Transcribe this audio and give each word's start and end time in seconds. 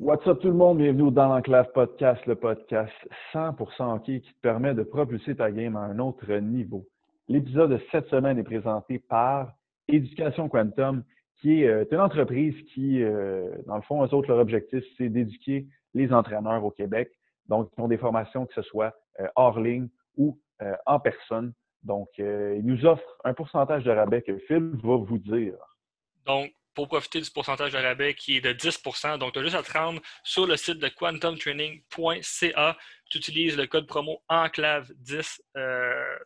What's 0.00 0.26
up 0.26 0.40
tout 0.40 0.48
le 0.48 0.54
monde? 0.54 0.78
Bienvenue 0.78 1.10
Dans 1.10 1.28
l'Enclave 1.28 1.70
Podcast, 1.72 2.24
le 2.24 2.34
podcast 2.34 2.90
100% 3.34 3.96
hockey 3.96 4.22
qui 4.22 4.32
te 4.32 4.40
permet 4.40 4.72
de 4.72 4.82
propulser 4.82 5.36
ta 5.36 5.50
game 5.50 5.76
à 5.76 5.80
un 5.80 5.98
autre 5.98 6.32
niveau. 6.36 6.86
L'épisode 7.28 7.72
de 7.72 7.80
cette 7.92 8.08
semaine 8.08 8.38
est 8.38 8.42
présenté 8.42 8.98
par 8.98 9.52
Éducation 9.88 10.48
Quantum, 10.48 11.04
qui 11.42 11.64
est 11.64 11.68
euh, 11.68 11.84
une 11.92 12.00
entreprise 12.00 12.54
qui, 12.72 13.02
euh, 13.02 13.50
dans 13.66 13.76
le 13.76 13.82
fond, 13.82 14.02
eux 14.02 14.14
autres, 14.14 14.30
leur 14.30 14.38
objectif, 14.38 14.82
c'est 14.96 15.10
d'éduquer 15.10 15.66
les 15.92 16.10
entraîneurs 16.14 16.64
au 16.64 16.70
Québec. 16.70 17.10
Donc, 17.50 17.68
ils 17.76 17.82
ont 17.82 17.88
des 17.88 17.98
formations, 17.98 18.46
que 18.46 18.54
ce 18.54 18.62
soit 18.62 18.94
euh, 19.20 19.28
hors 19.36 19.60
ligne 19.60 19.88
ou 20.16 20.38
en 20.86 20.98
personne. 20.98 21.52
Donc, 21.82 22.08
ils 22.18 22.64
nous 22.64 22.86
offrent 22.86 23.18
un 23.24 23.34
pourcentage 23.34 23.84
de 23.84 23.90
rabais 23.90 24.22
que 24.22 24.38
Phil 24.38 24.72
va 24.82 24.96
vous 24.96 25.18
dire. 25.18 25.56
Donc, 26.24 26.52
pour 26.74 26.88
profiter 26.88 27.20
du 27.20 27.30
pourcentage 27.30 27.72
de 27.72 27.78
rabais 27.78 28.14
qui 28.14 28.36
est 28.36 28.40
de 28.40 28.52
10% 28.52 29.18
Donc, 29.18 29.32
tu 29.32 29.38
as 29.38 29.42
juste 29.42 29.56
à 29.56 29.62
te 29.62 29.72
rendre 29.72 30.00
sur 30.22 30.46
le 30.46 30.56
site 30.56 30.78
de 30.78 30.88
quantumtraining.ca. 30.88 32.78
Tu 33.10 33.18
utilises 33.18 33.56
le 33.56 33.66
code 33.66 33.86
promo 33.86 34.22
ENCLAVE10 34.28 35.40
euh, 35.56 36.18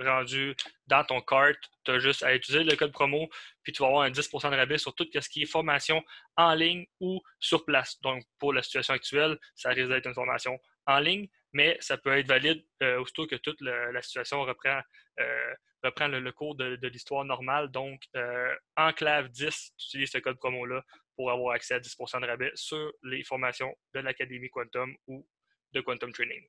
rendu 0.00 0.54
dans 0.86 1.04
ton 1.04 1.20
cart. 1.20 1.54
Tu 1.84 1.90
as 1.90 1.98
juste 1.98 2.22
à 2.22 2.34
utiliser 2.34 2.64
le 2.64 2.76
code 2.76 2.92
promo, 2.92 3.28
puis 3.62 3.72
tu 3.72 3.82
vas 3.82 3.88
avoir 3.88 4.02
un 4.02 4.10
10% 4.10 4.50
de 4.50 4.56
rabais 4.56 4.78
sur 4.78 4.94
tout 4.94 5.06
ce 5.12 5.28
qui 5.28 5.42
est 5.42 5.46
formation 5.46 6.02
en 6.36 6.54
ligne 6.54 6.86
ou 7.00 7.20
sur 7.40 7.64
place. 7.64 8.00
Donc, 8.00 8.24
pour 8.38 8.52
la 8.52 8.62
situation 8.62 8.94
actuelle, 8.94 9.38
ça 9.54 9.70
risque 9.70 9.88
d'être 9.88 10.06
une 10.06 10.14
formation 10.14 10.58
en 10.86 11.00
ligne, 11.00 11.28
mais 11.52 11.76
ça 11.80 11.96
peut 11.96 12.16
être 12.16 12.28
valide 12.28 12.64
euh, 12.82 13.00
aussitôt 13.00 13.26
que 13.26 13.36
toute 13.36 13.60
la 13.60 14.02
situation 14.02 14.42
reprend 14.42 14.80
euh, 15.20 15.54
reprend 15.84 16.08
le, 16.08 16.32
cours 16.32 16.56
de, 16.56 16.88
l'histoire 16.88 17.24
normale. 17.24 17.70
Donc, 17.70 18.00
euh, 18.16 18.52
Enclave 18.76 19.28
10, 19.28 19.74
tu 19.76 19.86
utilises 19.86 20.10
ce 20.10 20.18
code 20.18 20.38
promo-là 20.38 20.82
pour 21.16 21.30
avoir 21.30 21.54
accès 21.54 21.74
à 21.74 21.80
10 21.80 21.96
de 22.20 22.26
rabais 22.26 22.50
sur 22.54 22.92
les 23.04 23.22
formations 23.22 23.72
de 23.94 24.00
l'Académie 24.00 24.50
Quantum 24.50 24.92
ou 25.06 25.24
de 25.72 25.80
Quantum 25.80 26.12
Training. 26.12 26.42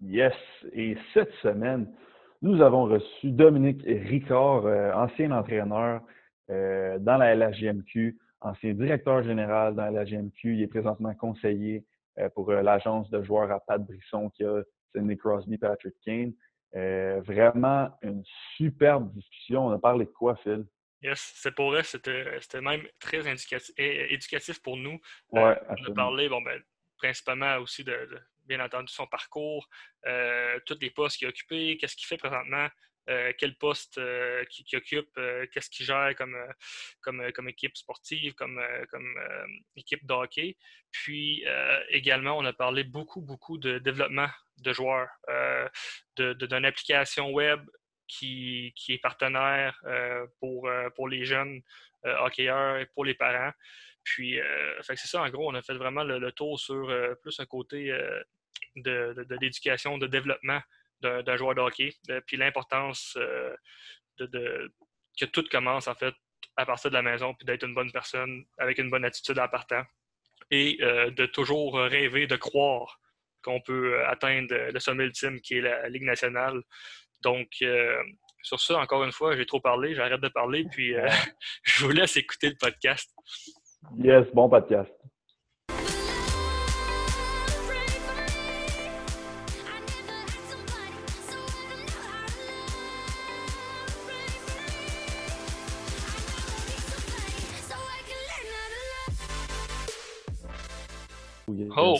Yes. 0.00 0.34
Et 0.74 0.96
cette 1.14 1.32
semaine, 1.42 1.90
nous 2.42 2.60
avons 2.60 2.84
reçu 2.84 3.30
Dominique 3.30 3.82
Ricard, 3.84 4.66
euh, 4.66 4.92
ancien 4.92 5.30
entraîneur 5.30 6.02
dans 6.48 7.16
la 7.16 7.34
LHGMQ, 7.34 8.18
ancien 8.42 8.74
directeur 8.74 9.22
général 9.22 9.74
dans 9.74 9.88
la 9.90 10.02
LHGMQ. 10.02 10.56
Il 10.56 10.62
est 10.62 10.66
présentement 10.66 11.14
conseiller 11.14 11.86
pour 12.34 12.52
l'agence 12.52 13.10
de 13.10 13.22
joueurs 13.22 13.50
à 13.50 13.60
Pat 13.60 13.80
Brisson 13.82 14.30
qui 14.30 14.44
a 14.44 14.62
Sidney 14.94 15.16
Crosby, 15.16 15.58
Patrick 15.58 15.94
Kane. 16.04 16.32
Euh, 16.74 17.20
vraiment 17.20 17.90
une 18.02 18.22
superbe 18.56 19.12
discussion. 19.12 19.66
On 19.66 19.72
a 19.72 19.78
parlé 19.78 20.06
de 20.06 20.10
quoi, 20.10 20.36
Phil? 20.36 20.64
Yes, 21.02 21.32
c'est 21.34 21.54
pour 21.54 21.74
eux, 21.74 21.82
c'était 21.82 22.60
même 22.60 22.86
très 23.00 23.22
éducatif 23.76 24.62
pour 24.62 24.76
nous. 24.76 25.00
Euh, 25.34 25.50
ouais, 25.50 25.60
on 25.68 25.90
a 25.90 25.94
parlé, 25.94 26.28
bon, 26.28 26.40
ben, 26.40 26.62
principalement 26.96 27.56
aussi 27.56 27.82
de, 27.82 28.08
bien 28.44 28.64
entendu, 28.64 28.92
son 28.92 29.06
parcours, 29.06 29.68
euh, 30.06 30.60
tous 30.64 30.78
les 30.80 30.90
postes 30.90 31.18
qu'il 31.18 31.26
a 31.26 31.30
occupés, 31.30 31.76
qu'est-ce 31.76 31.96
qu'il 31.96 32.06
fait 32.06 32.16
présentement, 32.16 32.68
euh, 33.08 33.32
quel 33.36 33.56
poste 33.56 33.98
euh, 33.98 34.44
qu'il 34.44 34.78
occupe, 34.78 35.10
euh, 35.18 35.44
qu'est-ce 35.52 35.68
qu'il 35.68 35.84
gère 35.84 36.14
comme, 36.14 36.36
comme, 37.02 37.48
équipe 37.48 37.76
sportive, 37.76 38.34
comme, 38.34 38.62
comme 38.90 39.18
équipe 39.74 40.06
de 40.06 40.12
hockey. 40.12 40.56
Puis 40.92 41.44
également, 41.88 42.38
on 42.38 42.44
a 42.44 42.52
parlé 42.52 42.84
beaucoup, 42.84 43.20
beaucoup 43.20 43.58
de 43.58 43.78
développement 43.78 44.28
de 44.58 44.72
joueurs, 44.72 45.08
d'une 46.16 46.34
de, 46.34 46.66
application 46.66 47.30
web 47.30 47.60
qui, 48.06 48.72
est 48.88 49.02
partenaire 49.02 49.80
pour, 50.38 50.70
pour 50.94 51.08
les 51.08 51.24
jeunes 51.24 51.60
hockeyeurs 52.04 52.78
et 52.78 52.86
pour 52.86 53.04
les 53.04 53.14
parents. 53.14 53.52
Puis, 54.04 54.38
c'est 54.82 54.96
ça, 54.96 55.22
en 55.22 55.28
gros, 55.30 55.50
on 55.50 55.54
a 55.54 55.62
fait 55.62 55.74
vraiment 55.74 56.04
le, 56.04 56.30
tour 56.32 56.60
sur 56.60 56.86
plus 57.22 57.40
un 57.40 57.46
côté 57.46 57.90
de, 58.76 59.14
de 59.16 59.36
l'éducation, 59.40 59.98
de 59.98 60.06
développement 60.06 60.60
d'un 61.02 61.36
joueur 61.36 61.54
de 61.54 61.60
hockey. 61.60 61.90
Euh, 62.10 62.20
puis 62.26 62.36
l'importance 62.36 63.16
euh, 63.16 63.54
de, 64.18 64.72
que 65.18 65.24
tout 65.26 65.44
commence 65.50 65.88
en 65.88 65.94
fait 65.94 66.14
à 66.56 66.66
partir 66.66 66.90
de 66.90 66.96
la 66.96 67.02
maison, 67.02 67.34
puis 67.34 67.46
d'être 67.46 67.66
une 67.66 67.74
bonne 67.74 67.90
personne 67.92 68.44
avec 68.58 68.78
une 68.78 68.90
bonne 68.90 69.04
attitude 69.04 69.38
en 69.38 69.48
partant. 69.48 69.82
Et 70.50 70.78
euh, 70.82 71.10
de 71.10 71.26
toujours 71.26 71.78
rêver, 71.78 72.26
de 72.26 72.36
croire 72.36 73.00
qu'on 73.42 73.60
peut 73.60 74.04
atteindre 74.06 74.54
le 74.54 74.78
sommet 74.78 75.04
ultime 75.04 75.40
qui 75.40 75.54
est 75.54 75.60
la 75.62 75.88
Ligue 75.88 76.04
nationale. 76.04 76.62
Donc, 77.22 77.48
sur 78.42 78.60
ça, 78.60 78.78
encore 78.78 79.02
une 79.02 79.12
fois, 79.12 79.36
j'ai 79.36 79.46
trop 79.46 79.60
parlé, 79.60 79.94
j'arrête 79.94 80.20
de 80.20 80.28
parler, 80.28 80.64
puis 80.70 80.94
je 81.64 81.84
vous 81.84 81.90
laisse 81.90 82.16
écouter 82.16 82.50
le 82.50 82.56
podcast. 82.56 83.12
Yes, 83.98 84.26
bon 84.32 84.48
podcast. 84.48 84.92
Oh! 101.76 101.98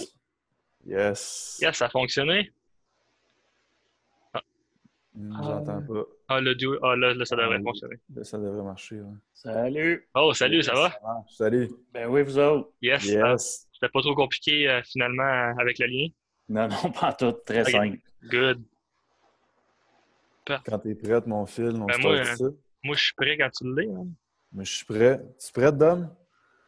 Yes. 0.84 1.58
Yes, 1.62 1.76
ça 1.76 1.86
a 1.86 1.88
fonctionné. 1.88 2.52
Ah. 4.34 4.42
J'entends 5.14 5.82
pas. 5.82 6.04
Ah, 6.28 6.40
le 6.40 6.54
duo. 6.54 6.78
Ah, 6.82 6.96
là, 6.96 7.24
ça 7.24 7.36
devrait 7.36 7.58
ah, 7.58 7.62
fonctionner. 7.62 7.96
Là, 8.14 8.24
ça 8.24 8.38
devrait 8.38 8.62
marcher. 8.62 9.00
Salut. 9.32 10.08
Oh, 10.14 10.32
salut, 10.32 10.62
ça 10.62 10.74
va? 10.74 10.92
salut. 11.28 11.70
Ben 11.92 12.08
oui, 12.08 12.22
vous 12.22 12.38
autres. 12.38 12.70
Yes. 12.80 13.04
yes. 13.04 13.68
C'était 13.72 13.90
pas 13.90 14.00
trop 14.00 14.14
compliqué 14.14 14.68
euh, 14.68 14.80
finalement 14.84 15.54
avec 15.58 15.78
le 15.78 15.86
lien? 15.86 16.08
Non, 16.48 16.68
non, 16.68 16.90
pas 16.92 17.12
tout. 17.12 17.32
Très 17.44 17.64
simple. 17.64 17.98
Good. 18.24 18.62
Quand 20.46 20.78
t'es 20.78 20.94
prête, 20.94 21.26
mon 21.26 21.46
fil, 21.46 21.76
on 21.76 21.86
ben 21.86 21.94
se 21.94 22.00
moi, 22.00 22.24
ça. 22.24 22.44
Moi, 22.84 22.96
je 22.96 23.02
suis 23.02 23.14
prêt 23.14 23.36
quand 23.36 23.50
tu 23.50 23.74
l'es. 23.74 23.88
Hein. 23.88 24.06
Moi, 24.52 24.64
je 24.64 24.72
suis 24.72 24.84
prêt. 24.84 25.20
Tu 25.38 25.48
es 25.48 25.52
prête, 25.52 25.76
Dom? 25.76 26.14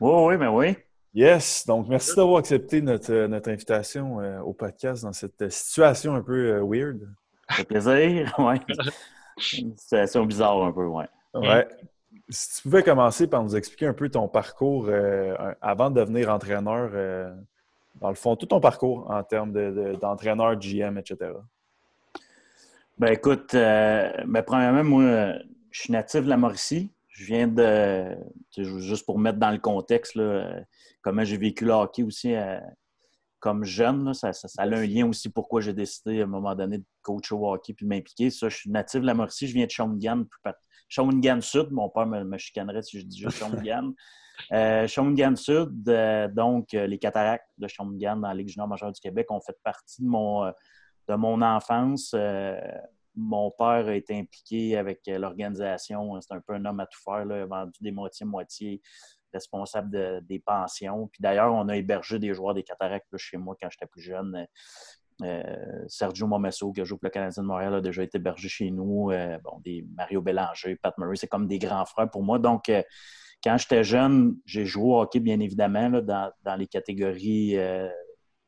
Oui, 0.00 0.12
oui, 0.26 0.36
ben 0.36 0.50
oui. 0.50 0.76
Yes, 1.14 1.64
donc 1.64 1.86
merci 1.86 2.16
d'avoir 2.16 2.38
accepté 2.38 2.82
notre, 2.82 3.12
euh, 3.12 3.28
notre 3.28 3.48
invitation 3.48 4.18
euh, 4.18 4.40
au 4.40 4.52
podcast 4.52 5.04
dans 5.04 5.12
cette 5.12 5.42
euh, 5.42 5.48
situation 5.48 6.12
un 6.16 6.22
peu 6.22 6.60
weird. 6.60 7.08
Ça 7.48 7.56
fait 7.56 7.64
plaisir, 7.64 8.34
oui. 8.38 8.56
Une 9.56 9.76
situation 9.76 10.26
bizarre 10.26 10.64
un 10.64 10.72
peu, 10.72 10.86
oui. 10.86 11.04
Ouais. 11.34 11.68
Si 12.28 12.56
tu 12.56 12.62
pouvais 12.62 12.82
commencer 12.82 13.28
par 13.28 13.44
nous 13.44 13.54
expliquer 13.54 13.86
un 13.86 13.92
peu 13.92 14.08
ton 14.08 14.26
parcours 14.26 14.88
avant 15.60 15.90
de 15.90 16.00
devenir 16.00 16.30
entraîneur, 16.30 16.90
dans 17.96 18.08
le 18.08 18.14
fond, 18.14 18.34
tout 18.36 18.46
ton 18.46 18.60
parcours 18.60 19.10
en 19.10 19.22
termes 19.24 19.52
d'entraîneur, 20.00 20.56
GM, 20.56 20.96
etc. 20.96 21.32
Ben 22.98 23.12
écoute, 23.12 23.50
ben, 23.52 24.42
premièrement, 24.46 24.84
moi, 24.84 25.34
je 25.70 25.80
suis 25.80 25.92
natif 25.92 26.22
de 26.22 26.28
la 26.28 26.36
Mauricie. 26.36 26.90
Je 27.14 27.24
viens 27.24 27.46
de, 27.46 28.16
juste 28.56 29.06
pour 29.06 29.18
mettre 29.18 29.38
dans 29.38 29.52
le 29.52 29.58
contexte, 29.58 30.16
là, 30.16 30.60
comment 31.00 31.24
j'ai 31.24 31.36
vécu 31.36 31.64
le 31.64 31.72
hockey 31.72 32.02
aussi 32.02 32.34
euh, 32.34 32.58
comme 33.38 33.62
jeune. 33.62 34.14
ça, 34.14 34.32
ça, 34.32 34.48
a 34.56 34.64
un 34.64 34.86
lien 34.86 35.06
aussi 35.06 35.28
pourquoi 35.28 35.60
j'ai 35.60 35.74
décidé 35.74 36.22
à 36.22 36.24
un 36.24 36.26
moment 36.26 36.54
donné 36.54 36.78
de 36.78 36.84
coacher 37.02 37.34
au 37.34 37.52
hockey 37.52 37.74
puis 37.74 37.84
de 37.84 37.90
m'impliquer. 37.90 38.30
Ça, 38.30 38.48
je 38.48 38.56
suis 38.56 38.70
natif 38.70 39.00
de 39.00 39.06
la 39.06 39.14
Mauricie, 39.14 39.46
je 39.46 39.52
viens 39.52 39.66
de 39.66 39.70
Shawinigan, 39.70 40.24
Shawinigan 40.88 41.40
Sud. 41.40 41.70
Mon 41.70 41.88
père 41.88 42.06
me, 42.06 42.38
chicanerait 42.38 42.82
si 42.82 43.00
je 43.00 43.04
dis 43.04 43.18
juste 43.18 43.38
Shawinigan. 43.38 43.92
euh, 44.52 44.88
Shawinigan 44.88 45.36
Sud, 45.36 45.88
euh, 45.88 46.26
donc 46.28 46.74
euh, 46.74 46.86
les 46.86 46.98
cataractes 46.98 47.46
de 47.58 47.68
Shawinigan 47.68 48.16
dans 48.16 48.28
la 48.28 48.34
Ligue 48.34 48.48
junior 48.48 48.66
majeure 48.66 48.92
du 48.92 49.00
Québec 49.00 49.30
ont 49.30 49.40
fait 49.40 49.56
partie 49.62 50.02
de 50.02 50.08
mon, 50.08 50.46
de 51.08 51.14
mon 51.14 51.42
enfance 51.42 52.16
mon 53.16 53.50
père 53.50 53.86
a 53.86 53.94
été 53.94 54.18
impliqué 54.18 54.76
avec 54.76 55.00
l'organisation. 55.06 56.20
C'est 56.20 56.34
un 56.34 56.40
peu 56.40 56.54
un 56.54 56.64
homme 56.64 56.80
à 56.80 56.86
tout 56.86 57.00
faire. 57.04 57.24
Vendu 57.46 57.78
des 57.80 57.92
moitiés-moitiés 57.92 58.80
responsable 59.34 60.24
des 60.26 60.38
pensions. 60.38 61.08
Puis 61.08 61.20
d'ailleurs, 61.20 61.52
on 61.52 61.68
a 61.68 61.76
hébergé 61.76 62.18
des 62.18 62.32
joueurs 62.32 62.54
des 62.54 62.62
cataractes 62.62 63.16
chez 63.16 63.36
moi 63.36 63.56
quand 63.60 63.68
j'étais 63.70 63.86
plus 63.86 64.00
jeune. 64.00 64.46
Euh, 65.22 65.84
Sergio 65.86 66.26
Momesso, 66.26 66.72
qui 66.72 66.84
joue 66.84 66.96
pour 66.96 67.06
le 67.06 67.10
Canadien 67.10 67.42
de 67.42 67.48
Montréal, 67.48 67.74
a 67.74 67.80
déjà 67.80 68.02
été 68.02 68.18
hébergé 68.18 68.48
chez 68.48 68.70
nous. 68.70 69.10
Euh, 69.10 69.38
bon, 69.44 69.60
des 69.60 69.86
Mario 69.96 70.22
Bélanger, 70.22 70.76
Pat 70.76 70.96
Murray, 70.98 71.16
c'est 71.16 71.28
comme 71.28 71.46
des 71.46 71.58
grands 71.58 71.84
frères 71.84 72.10
pour 72.10 72.22
moi. 72.22 72.38
Donc, 72.38 72.68
euh, 72.68 72.82
quand 73.42 73.56
j'étais 73.58 73.84
jeune, 73.84 74.36
j'ai 74.46 74.64
joué 74.64 74.84
au 74.84 75.00
hockey, 75.00 75.20
bien 75.20 75.38
évidemment, 75.38 75.90
dans, 76.00 76.56
les 76.56 76.66
catégories. 76.66 77.56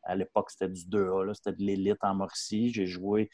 À 0.07 0.15
l'époque, 0.15 0.51
c'était 0.51 0.69
du 0.69 0.83
2A, 0.83 1.35
c'était 1.35 1.53
de 1.53 1.63
l'élite 1.63 2.03
en 2.03 2.15
Mauricie. 2.15 2.73
J'ai 2.73 2.87
joué, 2.87 3.31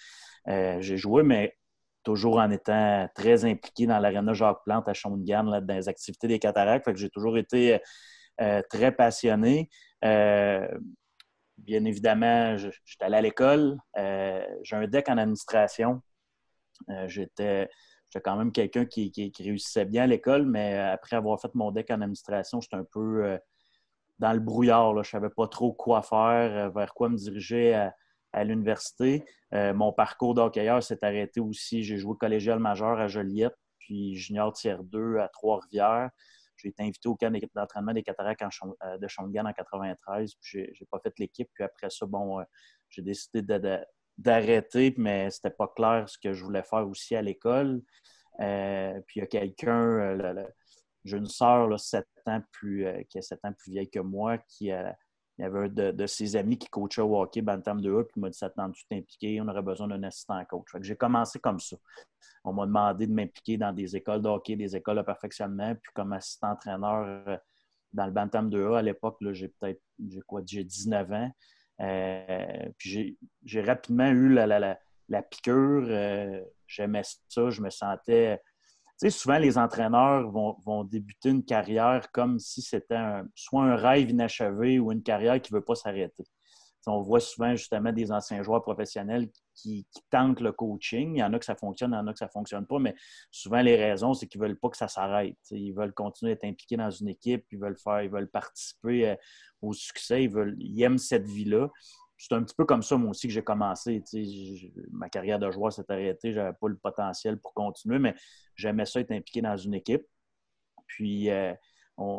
j'ai 0.46 0.96
joué, 0.96 1.22
mais 1.22 1.56
toujours 2.02 2.38
en 2.38 2.50
étant 2.50 3.08
très 3.14 3.44
impliqué 3.44 3.86
dans 3.86 3.98
l'aréna 3.98 4.32
Jacques 4.34 4.62
Plante 4.64 4.88
à 4.88 4.94
Shawinigan, 4.94 5.44
dans 5.44 5.74
les 5.74 5.88
activités 5.88 6.28
des 6.28 6.38
cataractes. 6.38 6.94
J'ai 6.96 7.10
toujours 7.10 7.38
été 7.38 7.80
euh, 8.40 8.62
très 8.68 8.92
passionné. 8.92 9.68
Euh, 10.04 10.66
bien 11.58 11.84
évidemment, 11.84 12.56
j'étais 12.56 13.04
allé 13.04 13.16
à 13.16 13.22
l'école. 13.22 13.78
Euh, 13.96 14.44
j'ai 14.62 14.76
un 14.76 14.86
deck 14.86 15.08
en 15.08 15.18
administration. 15.18 16.02
j'étais 17.06 17.68
quand 18.24 18.36
même 18.36 18.52
quelqu'un 18.52 18.84
qui, 18.84 19.32
réussissait 19.38 19.84
bien 19.84 20.04
à 20.04 20.06
l'école, 20.06 20.46
mais 20.46 20.78
après 20.78 21.16
avoir 21.16 21.40
fait 21.40 21.54
mon 21.54 21.70
deck 21.70 21.90
en 21.90 22.00
administration, 22.00 22.60
j'étais 22.60 22.76
un 22.76 22.84
peu 22.84 23.38
dans 24.18 24.32
le 24.32 24.40
brouillard. 24.40 24.92
Je 24.94 24.98
ne 24.98 25.04
savais 25.04 25.30
pas 25.30 25.48
trop 25.48 25.72
quoi 25.72 26.02
faire, 26.02 26.70
vers 26.72 26.94
quoi 26.94 27.08
me 27.08 27.16
diriger 27.16 27.74
à, 28.32 28.44
l'université. 28.44 29.24
mon 29.52 29.92
parcours 29.92 30.34
d'hockeyeur 30.34 30.82
s'est 30.82 31.04
arrêté 31.04 31.38
aussi. 31.38 31.82
J'ai 31.82 31.98
joué 31.98 32.16
collégial 32.18 32.58
majeur 32.58 32.98
à 32.98 33.06
Joliette, 33.06 33.54
puis 33.78 34.14
junior 34.14 34.54
tiers 34.54 34.82
2 34.84 35.18
à 35.18 35.28
Trois-Rivières. 35.28 36.08
J'ai 36.56 36.68
été 36.68 36.82
invité 36.82 37.08
au 37.08 37.14
camp 37.14 37.30
d'entraînement 37.54 37.92
des 37.92 38.02
cataractes 38.02 38.42
de 38.42 39.08
Shongan 39.08 39.46
en 39.46 39.52
93. 39.52 40.32
Je 40.40 40.58
n'ai 40.58 40.86
pas 40.90 40.98
fait 41.00 41.12
l'équipe. 41.18 41.50
Puis 41.52 41.64
après 41.64 41.90
ça, 41.90 42.06
bon, 42.06 42.42
j'ai 42.88 43.02
décidé 43.02 43.42
d'arrêter, 44.16 44.94
mais 44.96 45.30
c'était 45.30 45.50
pas 45.50 45.68
clair 45.68 46.08
ce 46.08 46.16
que 46.18 46.32
je 46.32 46.42
voulais 46.42 46.62
faire 46.62 46.88
aussi 46.88 47.14
à 47.16 47.20
l'école. 47.20 47.82
Euh, 48.40 49.00
puis 49.06 49.20
il 49.20 49.20
y 49.20 49.24
a 49.24 49.26
quelqu'un, 49.26 49.82
euh, 49.82 50.46
j'ai 51.04 51.16
une 51.16 51.26
sœur 51.26 51.78
7 51.78 52.06
ans 52.26 52.42
plus, 52.52 52.86
euh, 52.86 53.02
qui 53.08 53.18
est 53.18 53.22
7 53.22 53.40
ans 53.44 53.52
plus 53.52 53.72
vieille 53.72 53.90
que 53.90 54.00
moi, 54.00 54.38
qui 54.38 54.70
il 55.38 55.42
y 55.42 55.44
avait 55.44 55.60
un 55.60 55.68
de, 55.68 56.06
ses 56.06 56.36
amis 56.36 56.58
qui 56.58 56.68
coachait 56.68 57.00
au 57.00 57.20
hockey 57.20 57.40
Bantam 57.40 57.80
2A, 57.80 58.04
puis 58.04 58.12
il 58.16 58.20
m'a 58.20 58.30
dit 58.30 58.38
Ça 58.38 58.50
tu 58.50 58.86
t'impliquer? 58.88 59.40
On 59.40 59.48
aurait 59.48 59.62
besoin 59.62 59.88
d'un 59.88 60.02
assistant 60.02 60.44
coach. 60.44 60.68
J'ai 60.82 60.94
commencé 60.94 61.38
comme 61.40 61.58
ça. 61.58 61.76
On 62.44 62.52
m'a 62.52 62.66
demandé 62.66 63.06
de 63.06 63.12
m'impliquer 63.12 63.56
dans 63.56 63.72
des 63.72 63.96
écoles 63.96 64.20
de 64.20 64.28
hockey, 64.28 64.56
des 64.56 64.76
écoles 64.76 64.98
de 64.98 65.02
perfectionnement, 65.02 65.74
puis 65.74 65.90
comme 65.94 66.12
assistant 66.12 66.50
entraîneur 66.50 67.40
dans 67.92 68.06
le 68.06 68.12
Bantam 68.12 68.50
2A. 68.50 68.78
À 68.78 68.82
l'époque, 68.82 69.16
j'ai 69.32 69.48
peut-être 69.48 69.80
quoi, 70.26 70.42
j'ai 70.44 70.64
19 70.64 71.12
ans. 71.12 71.30
Euh, 71.80 72.68
puis 72.78 73.18
j'ai 73.44 73.62
rapidement 73.62 74.08
eu 74.08 74.28
la, 74.28 75.22
piqûre. 75.22 75.86
Euh, 75.88 76.42
j'aimais 76.66 77.02
ça. 77.28 77.50
Je 77.50 77.60
me 77.60 77.70
sentais. 77.70 78.40
Souvent, 79.10 79.38
les 79.38 79.58
entraîneurs 79.58 80.30
vont, 80.30 80.84
débuter 80.84 81.30
une 81.30 81.44
carrière 81.44 82.10
comme 82.12 82.38
si 82.38 82.62
c'était 82.62 83.00
soit 83.34 83.64
un 83.64 83.76
rêve 83.76 84.10
inachevé 84.10 84.78
ou 84.78 84.92
une 84.92 85.02
carrière 85.02 85.40
qui 85.40 85.52
ne 85.52 85.58
veut 85.58 85.64
pas 85.64 85.74
s'arrêter. 85.74 86.24
On 86.86 87.00
voit 87.00 87.20
souvent 87.20 87.54
justement 87.54 87.92
des 87.92 88.10
anciens 88.10 88.42
joueurs 88.42 88.62
professionnels 88.62 89.28
qui, 89.54 89.86
tentent 90.10 90.40
le 90.40 90.50
coaching. 90.50 91.14
Il 91.14 91.20
y 91.20 91.22
en 91.22 91.32
a 91.32 91.38
que 91.38 91.44
ça 91.44 91.54
fonctionne, 91.54 91.92
il 91.92 91.94
y 91.94 91.98
en 91.98 92.06
a 92.06 92.12
que 92.12 92.18
ça 92.18 92.26
ne 92.26 92.30
fonctionne 92.30 92.66
pas, 92.66 92.78
mais 92.80 92.94
souvent 93.30 93.60
les 93.60 93.76
raisons, 93.76 94.14
c'est 94.14 94.26
qu'ils 94.26 94.40
ne 94.40 94.46
veulent 94.46 94.58
pas 94.58 94.68
que 94.68 94.76
ça 94.76 94.88
s'arrête. 94.88 95.36
Ils 95.50 95.72
veulent 95.72 95.92
continuer 95.94 96.32
à 96.32 96.34
être 96.34 96.44
impliqués 96.44 96.76
dans 96.76 96.90
une 96.90 97.08
équipe, 97.08 97.44
ils 97.52 97.58
veulent 97.58 97.78
faire, 97.78 98.02
ils 98.02 98.10
veulent 98.10 98.30
participer 98.30 99.10
euh, 99.10 99.16
au 99.60 99.72
succès, 99.72 100.24
ils, 100.24 100.30
veulent, 100.30 100.56
ils 100.58 100.82
aiment 100.82 100.98
cette 100.98 101.26
vie-là. 101.26 101.68
C'est 102.24 102.34
un 102.36 102.42
petit 102.44 102.54
peu 102.54 102.64
comme 102.64 102.84
ça, 102.84 102.96
moi 102.96 103.10
aussi, 103.10 103.26
que 103.26 103.32
j'ai 103.32 103.42
commencé. 103.42 104.00
ma 104.92 105.08
carrière 105.08 105.40
de 105.40 105.50
joueur 105.50 105.72
s'est 105.72 105.84
arrêtée, 105.88 106.32
je 106.32 106.38
n'avais 106.38 106.56
pas 106.56 106.68
le 106.68 106.76
potentiel 106.76 107.36
pour 107.36 107.52
continuer, 107.52 107.98
mais 107.98 108.14
j'aimais 108.54 108.86
ça 108.86 109.00
être 109.00 109.10
impliqué 109.10 109.42
dans 109.42 109.56
une 109.56 109.74
équipe. 109.74 110.06
Puis 110.86 111.30
euh, 111.30 111.52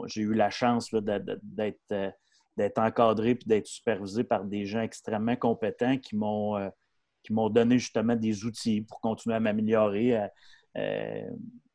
j'ai 0.08 0.24
eu 0.24 0.34
la 0.34 0.50
chance 0.50 0.94
d'être 0.94 1.82
euh, 1.94 2.12
d'être 2.58 2.80
encadré 2.80 3.30
et 3.30 3.40
d'être 3.46 3.66
supervisé 3.66 4.26
par 4.26 4.44
des 4.44 4.66
gens 4.66 4.82
extrêmement 4.82 5.38
compétents 5.38 5.98
qui 5.98 6.18
m'ont 6.18 6.58
euh, 6.58 6.70
qui 7.24 7.32
m'ont 7.32 7.50
donné 7.50 7.80
justement 7.80 8.18
des 8.18 8.44
outils 8.44 8.82
pour 8.82 9.00
continuer 9.00 9.38
à 9.38 9.40
m'améliorer. 9.40 10.20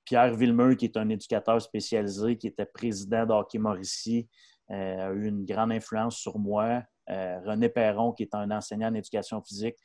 Pierre 0.04 0.34
Villemeux, 0.34 0.74
qui 0.74 0.84
est 0.84 0.98
un 0.98 1.08
éducateur 1.08 1.62
spécialisé, 1.62 2.36
qui 2.36 2.48
était 2.48 2.66
président 2.66 3.24
d'Hockey 3.24 3.58
Mauricie, 3.58 4.28
a 4.68 5.12
eu 5.12 5.28
une 5.28 5.46
grande 5.46 5.72
influence 5.72 6.18
sur 6.18 6.38
moi. 6.38 6.82
René 7.08 7.68
Perron, 7.68 8.12
qui 8.12 8.24
est 8.24 8.34
un 8.34 8.50
enseignant 8.50 8.88
en 8.88 8.94
éducation 8.94 9.42
physique, 9.42 9.76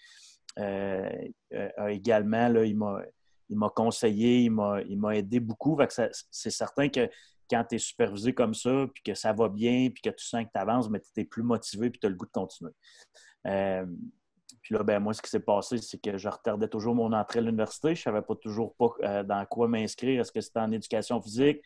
a 0.58 1.92
également, 1.92 2.50
là, 2.50 2.66
il 2.66 2.76
m'a 2.76 3.70
conseillé, 3.70 4.42
il 4.44 4.52
m'a 4.52 5.16
aidé 5.16 5.40
beaucoup. 5.40 5.78
C'est 6.32 6.52
certain 6.52 6.90
que 6.90 7.10
quand 7.50 7.64
tu 7.70 7.76
es 7.76 7.80
supervisé 7.80 8.34
comme 8.34 8.54
ça, 8.54 8.88
puis 8.94 9.04
que 9.04 9.14
ça 9.14 9.34
va 9.34 9.50
bien, 9.50 9.90
puis 9.90 10.02
que 10.02 10.10
tu 10.10 10.26
sens 10.26 10.44
que 10.44 10.50
tu 10.54 10.60
avances, 10.60 10.90
mais 10.90 11.00
tu 11.00 11.22
es 11.22 11.26
plus 11.26 11.44
motivé, 11.44 11.90
puis 11.90 12.00
tu 12.00 12.08
as 12.08 12.10
le 12.10 12.16
goût 12.16 12.26
de 12.26 12.32
continuer. 12.32 12.72
Euh, 13.48 13.86
puis 14.62 14.76
là, 14.76 14.84
ben, 14.84 15.00
moi, 15.00 15.14
ce 15.14 15.22
qui 15.22 15.30
s'est 15.30 15.40
passé, 15.42 15.78
c'est 15.78 16.02
que 16.02 16.18
je 16.18 16.30
retardais 16.30 16.68
toujours 16.68 16.96
mon 16.96 17.12
entrée 17.12 17.40
à 17.40 17.42
l'université. 17.42 17.96
Je 17.96 18.00
ne 18.00 18.04
savais 18.04 18.22
pas 18.22 18.36
toujours 18.36 18.76
pas 18.76 18.90
euh, 19.04 19.24
dans 19.24 19.46
quoi 19.46 19.68
m'inscrire. 19.68 20.22
Est-ce 20.22 20.32
que 20.32 20.42
c'était 20.42 20.60
en 20.60 20.72
éducation 20.72 21.22
physique 21.22 21.62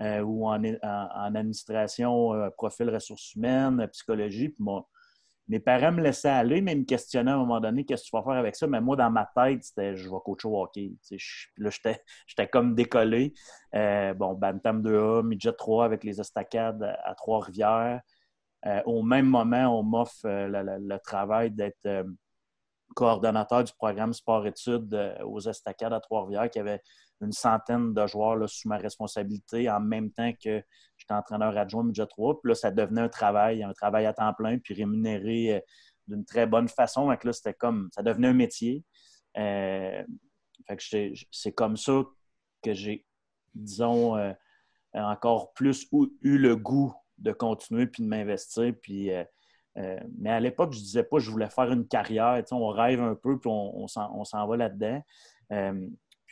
euh, 0.00 0.20
ou 0.20 0.46
en, 0.46 0.62
administration, 0.62 2.50
profil 2.56 2.90
ressources 2.90 3.34
humaines, 3.34 3.86
psychologie? 3.88 4.50
Puis 4.50 4.62
moi, 4.62 4.86
mes 5.52 5.60
parents 5.60 5.92
me 5.92 6.00
laissaient 6.00 6.30
aller, 6.30 6.62
mais 6.62 6.72
ils 6.72 6.80
me 6.80 6.84
questionnaient 6.84 7.30
à 7.30 7.34
un 7.34 7.38
moment 7.38 7.60
donné 7.60 7.84
qu'est-ce 7.84 8.04
que 8.04 8.08
tu 8.08 8.16
vas 8.16 8.22
faire 8.22 8.40
avec 8.40 8.56
ça? 8.56 8.66
Mais 8.66 8.80
moi, 8.80 8.96
dans 8.96 9.10
ma 9.10 9.30
tête, 9.36 9.62
c'était 9.62 9.94
je 9.94 10.08
vais 10.08 10.16
coacher 10.24 10.48
au 10.48 10.62
hockey. 10.62 10.92
là, 11.58 11.68
j'étais 12.26 12.48
comme 12.48 12.74
décollé. 12.74 13.34
Euh, 13.74 14.14
bon, 14.14 14.32
Bantam 14.32 14.80
2A, 14.82 15.22
Midget 15.26 15.52
3 15.52 15.84
avec 15.84 16.04
les 16.04 16.18
estacades 16.18 16.82
à 17.04 17.14
Trois-Rivières. 17.14 18.00
Euh, 18.64 18.80
au 18.86 19.02
même 19.02 19.26
moment, 19.26 19.78
on 19.78 19.82
m'offre 19.82 20.24
euh, 20.24 20.48
le, 20.48 20.98
travail 21.00 21.50
d'être 21.50 22.06
coordonnateur 22.94 23.64
du 23.64 23.72
programme 23.72 24.12
sport-études 24.12 25.16
aux 25.24 25.40
estacades 25.40 25.92
à 25.92 26.00
Trois-Rivières, 26.00 26.50
qui 26.50 26.58
avait 26.58 26.80
une 27.22 27.32
centaine 27.32 27.94
de 27.94 28.06
joueurs 28.06 28.48
sous 28.48 28.68
ma 28.68 28.76
responsabilité 28.76 29.70
en 29.70 29.80
même 29.80 30.10
temps 30.10 30.32
que 30.32 30.62
j'étais 30.96 31.14
entraîneur 31.14 31.56
adjoint 31.56 31.84
Midget 31.84 32.06
3. 32.06 32.40
Puis 32.40 32.50
là, 32.50 32.54
ça 32.54 32.70
devenait 32.70 33.00
un 33.00 33.08
travail, 33.08 33.62
un 33.62 33.72
travail 33.72 34.06
à 34.06 34.12
temps 34.12 34.34
plein, 34.34 34.58
puis 34.58 34.74
rémunéré 34.74 35.54
euh, 35.54 35.60
d'une 36.08 36.24
très 36.24 36.46
bonne 36.46 36.68
façon. 36.68 37.06
Donc 37.06 37.24
là, 37.24 37.32
c'était 37.32 37.54
comme, 37.54 37.88
ça 37.94 38.02
devenait 38.02 38.28
un 38.28 38.34
métier. 38.34 38.84
Euh, 39.38 40.02
c'est 41.30 41.52
comme 41.52 41.76
ça 41.76 42.02
que 42.62 42.74
j'ai, 42.74 43.06
disons, 43.54 44.16
euh, 44.16 44.32
encore 44.94 45.52
plus 45.54 45.88
eu 45.92 46.38
le 46.38 46.56
goût 46.56 46.94
de 47.18 47.32
continuer 47.32 47.86
puis 47.86 48.02
de 48.02 48.08
m'investir. 48.08 48.74
Puis, 48.82 49.10
mais 49.74 50.30
à 50.30 50.40
l'époque, 50.40 50.72
je 50.72 50.78
ne 50.78 50.84
disais 50.84 51.02
pas 51.02 51.16
que 51.16 51.22
je 51.22 51.30
voulais 51.30 51.50
faire 51.50 51.70
une 51.72 51.86
carrière. 51.86 52.42
on 52.50 52.68
rêve 52.68 53.00
un 53.00 53.14
peu, 53.14 53.38
puis 53.38 53.50
on, 53.50 53.86
s'en 53.86 54.46
va 54.46 54.56
là-dedans. 54.56 55.02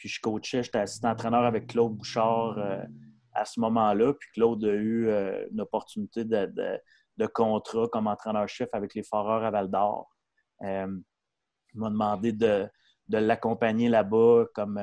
Puis 0.00 0.08
je 0.08 0.18
coachais, 0.18 0.62
j'étais 0.62 0.78
assistant 0.78 1.10
entraîneur 1.10 1.44
avec 1.44 1.66
Claude 1.66 1.92
Bouchard 1.94 2.56
euh, 2.56 2.82
à 3.34 3.44
ce 3.44 3.60
moment-là. 3.60 4.14
Puis 4.14 4.30
Claude 4.32 4.64
a 4.64 4.72
eu 4.72 5.08
euh, 5.08 5.46
une 5.52 5.60
opportunité 5.60 6.24
de, 6.24 6.80
contrat 7.34 7.86
comme 7.88 8.06
entraîneur-chef 8.06 8.70
avec 8.72 8.94
les 8.94 9.02
Foreurs 9.02 9.44
à 9.44 9.50
Val 9.50 9.70
d'Or. 9.70 10.10
Euh, 10.62 10.98
il 11.74 11.80
m'a 11.80 11.90
demandé 11.90 12.32
de, 12.32 12.66
l'accompagner 13.10 13.90
là-bas. 13.90 14.46
Comme, 14.54 14.80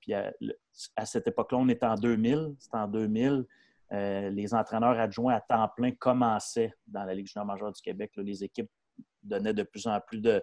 puis 0.00 0.12
à, 0.12 1.06
cette 1.06 1.26
époque-là, 1.26 1.56
on 1.56 1.68
était 1.70 1.86
en 1.86 1.94
2000. 1.94 2.54
C'était 2.58 2.76
en 2.76 2.88
2000. 2.88 3.46
Les 3.90 4.54
entraîneurs 4.54 4.98
adjoints 4.98 5.34
à 5.34 5.40
temps 5.40 5.68
plein 5.76 5.92
commençaient 5.92 6.74
dans 6.86 7.04
la 7.04 7.14
Ligue 7.14 7.26
junior 7.26 7.46
majeure 7.46 7.72
du 7.72 7.80
Québec. 7.80 8.12
les 8.16 8.44
équipes 8.44 8.70
donnaient 9.22 9.54
de 9.54 9.62
plus 9.62 9.86
en 9.86 9.98
plus 10.00 10.20
de, 10.20 10.42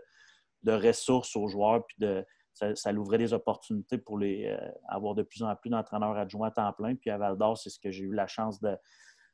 ressources 0.66 1.36
aux 1.36 1.48
joueurs 1.48 1.86
puis 1.86 2.08
ça, 2.56 2.74
ça 2.74 2.94
ouvrait 2.94 3.18
des 3.18 3.34
opportunités 3.34 3.98
pour 3.98 4.18
les, 4.18 4.48
euh, 4.48 4.72
avoir 4.88 5.14
de 5.14 5.24
plus 5.24 5.44
en 5.44 5.54
plus 5.56 5.70
d'entraîneurs 5.70 6.16
adjoints 6.18 6.48
à 6.48 6.52
temps 6.52 6.74
plein. 6.74 6.96
Puis 6.96 7.10
à 7.10 7.18
Val 7.18 7.38
d'Or, 7.38 7.58
c'est 7.58 7.70
ce 7.70 7.80
que 7.80 7.92
j'ai 7.92 8.06
eu 8.06 8.14
la 8.14 8.28
chance 8.28 8.60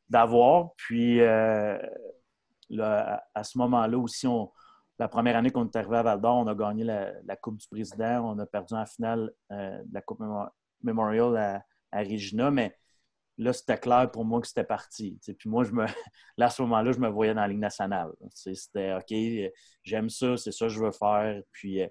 d'avoir. 0.09 0.71
Puis 0.75 1.21
euh, 1.21 1.77
à 2.79 3.43
ce 3.43 3.57
moment-là 3.59 3.97
aussi, 3.97 4.27
la 4.97 5.07
première 5.07 5.37
année 5.37 5.51
qu'on 5.51 5.65
est 5.65 5.75
arrivé 5.75 5.97
à 5.97 6.03
Val 6.03 6.19
d'Or, 6.19 6.37
on 6.37 6.47
a 6.47 6.55
gagné 6.55 6.83
la, 6.83 7.35
Coupe 7.35 7.57
du 7.57 7.67
Président. 7.67 8.33
On 8.33 8.39
a 8.39 8.45
perdu 8.47 8.73
en 8.73 8.87
finale 8.87 9.31
euh, 9.51 9.81
la 9.91 10.01
Coupe 10.01 10.21
Memorial 10.81 11.63
à, 11.91 11.99
Regina, 11.99 12.49
mais 12.49 12.75
là, 13.41 13.53
c'était 13.53 13.77
clair 13.77 14.09
pour 14.11 14.23
moi 14.23 14.39
que 14.39 14.47
c'était 14.47 14.63
parti. 14.63 15.19
Puis 15.37 15.49
moi, 15.49 15.63
je 15.63 15.71
me, 15.71 15.85
là, 16.37 16.45
à 16.45 16.49
ce 16.49 16.61
moment-là, 16.61 16.91
je 16.91 16.99
me 16.99 17.09
voyais 17.09 17.33
dans 17.33 17.41
la 17.41 17.47
Ligue 17.47 17.59
nationale. 17.59 18.11
C'était 18.33 18.93
OK, 18.93 19.51
j'aime 19.83 20.09
ça, 20.09 20.37
c'est 20.37 20.51
ça 20.51 20.65
que 20.65 20.71
je 20.71 20.79
veux 20.79 20.91
faire. 20.91 21.41
Puis 21.51 21.81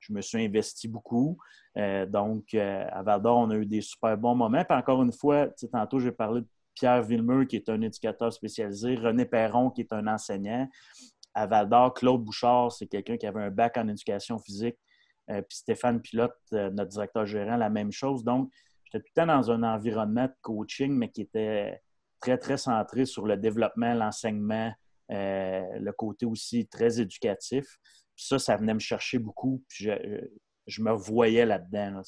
je 0.00 0.12
me 0.12 0.20
suis 0.20 0.44
investi 0.44 0.88
beaucoup. 0.88 1.38
Euh, 1.76 2.06
donc, 2.06 2.54
euh, 2.54 2.86
à 2.90 3.02
Val 3.02 3.22
d'Or, 3.22 3.38
on 3.38 3.50
a 3.50 3.56
eu 3.56 3.66
des 3.66 3.80
super 3.80 4.16
bons 4.16 4.34
moments. 4.34 4.64
Puis 4.64 4.76
encore 4.76 5.02
une 5.02 5.12
fois, 5.12 5.48
tantôt, 5.72 5.98
j'ai 5.98 6.12
parlé 6.12 6.42
de 6.42 6.48
Pierre 6.74 7.02
Villemeux, 7.02 7.44
qui 7.44 7.56
est 7.56 7.68
un 7.68 7.80
éducateur 7.80 8.32
spécialisé, 8.32 8.96
René 8.96 9.24
Perron, 9.24 9.70
qui 9.70 9.82
est 9.82 9.92
un 9.92 10.06
enseignant. 10.06 10.68
À 11.34 11.46
Val 11.46 11.68
d'Or, 11.68 11.94
Claude 11.94 12.22
Bouchard, 12.22 12.72
c'est 12.72 12.86
quelqu'un 12.86 13.16
qui 13.16 13.26
avait 13.26 13.42
un 13.42 13.50
bac 13.50 13.76
en 13.76 13.88
éducation 13.88 14.38
physique. 14.38 14.76
Euh, 15.30 15.42
puis 15.42 15.58
Stéphane 15.58 16.00
Pilote, 16.00 16.36
notre 16.52 16.86
directeur 16.86 17.26
gérant, 17.26 17.56
la 17.56 17.70
même 17.70 17.92
chose. 17.92 18.24
Donc, 18.24 18.50
j'étais 18.90 19.04
tout 19.04 19.12
le 19.16 19.20
temps 19.22 19.26
dans 19.26 19.50
un 19.50 19.62
environnement 19.62 20.26
de 20.26 20.34
coaching, 20.42 20.92
mais 20.92 21.10
qui 21.10 21.22
était 21.22 21.80
très, 22.20 22.38
très 22.38 22.56
centré 22.56 23.04
sur 23.04 23.26
le 23.26 23.36
développement, 23.36 23.94
l'enseignement, 23.94 24.72
le 25.08 25.90
côté 25.92 26.26
aussi 26.26 26.66
très 26.66 27.00
éducatif 27.00 27.78
ça, 28.18 28.38
ça 28.38 28.56
venait 28.56 28.74
me 28.74 28.80
chercher 28.80 29.18
beaucoup. 29.18 29.64
Puis 29.68 29.88
je, 30.66 30.82
me 30.82 30.92
voyais 30.92 31.46
là-dedans. 31.46 32.02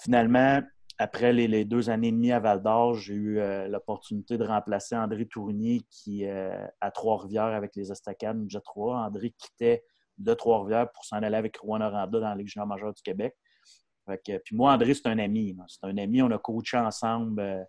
finalement, 0.00 0.62
après 0.98 1.32
les, 1.32 1.64
deux 1.64 1.90
années 1.90 2.08
et 2.08 2.12
demie 2.12 2.32
à 2.32 2.40
Val 2.40 2.62
d'Or, 2.62 2.94
j'ai 2.94 3.14
eu 3.14 3.38
euh, 3.38 3.68
l'opportunité 3.68 4.38
de 4.38 4.44
remplacer 4.44 4.96
André 4.96 5.26
Tournier 5.26 5.82
qui 5.90 6.24
euh, 6.24 6.66
à 6.80 6.90
Trois-Rivières 6.90 7.44
avec 7.44 7.76
les 7.76 7.92
Estacades 7.92 8.42
J 8.48 8.58
3. 8.64 8.96
André 8.96 9.34
quittait 9.36 9.84
de 10.16 10.32
Trois-Rivières 10.32 10.90
pour 10.92 11.04
s'en 11.04 11.16
aller 11.16 11.36
avec 11.36 11.58
Rouen 11.58 11.82
Oranda 11.82 12.20
dans 12.20 12.28
la 12.30 12.34
Ligue 12.34 12.48
junior 12.48 12.66
majeure 12.66 12.94
du 12.94 13.02
Québec. 13.02 13.36
Puis 14.44 14.56
moi, 14.56 14.72
André, 14.72 14.94
c'est 14.94 15.06
un 15.08 15.18
ami. 15.18 15.56
C'est 15.68 15.84
un 15.84 15.96
ami. 15.98 16.22
On 16.22 16.30
a 16.30 16.38
coaché 16.38 16.76
ensemble. 16.78 17.66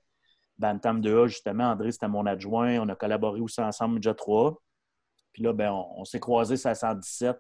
Bantam 0.57 1.01
2A, 1.01 1.27
justement. 1.27 1.65
André, 1.65 1.91
c'était 1.91 2.07
mon 2.07 2.25
adjoint. 2.25 2.79
On 2.79 2.89
a 2.89 2.95
collaboré 2.95 3.39
aussi 3.39 3.61
ensemble, 3.61 3.95
Midget 3.95 4.13
3 4.13 4.61
Puis 5.33 5.43
là, 5.43 5.53
ben, 5.53 5.71
on, 5.71 6.03
s'est 6.05 6.19
croisés 6.19 6.55
à 6.67 6.75
117 6.75 7.37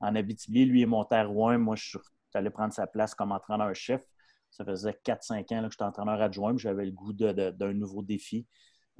en 0.00 0.14
Abitibi. 0.14 0.64
Lui 0.64 0.82
est 0.82 0.86
monté 0.86 1.14
à 1.16 1.24
Rouen. 1.24 1.58
Moi, 1.58 1.76
je 1.76 1.90
suis 1.90 1.98
allé 2.34 2.50
prendre 2.50 2.72
sa 2.72 2.86
place 2.86 3.14
comme 3.14 3.32
entraîneur-chef. 3.32 4.02
Ça 4.50 4.64
faisait 4.64 4.98
4-5 5.04 5.54
ans 5.54 5.64
que 5.64 5.70
j'étais 5.70 5.84
entraîneur 5.84 6.20
adjoint. 6.20 6.56
J'avais 6.56 6.84
le 6.84 6.92
goût 6.92 7.12
d'un 7.12 7.72
nouveau 7.72 8.02
défi. 8.02 8.46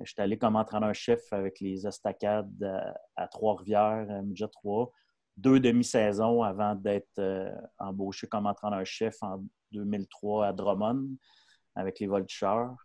J'étais 0.02 0.22
allé 0.22 0.38
comme 0.38 0.56
entraîneur-chef 0.56 1.32
avec 1.32 1.60
les 1.60 1.86
estacades 1.86 2.82
à, 3.16 3.28
Trois-Rivières, 3.28 4.22
Midget 4.24 4.48
3 4.48 4.90
deux 5.42 5.58
demi-saisons 5.60 6.42
avant 6.42 6.74
d'être 6.74 7.18
euh, 7.18 7.50
embauché 7.78 8.26
comme 8.28 8.46
entraîneur-chef 8.46 9.22
en 9.22 9.44
2003 9.72 10.46
à 10.46 10.52
Drummond 10.52 11.08
avec 11.74 11.98
les 11.98 12.06
Voltigeurs. 12.06 12.76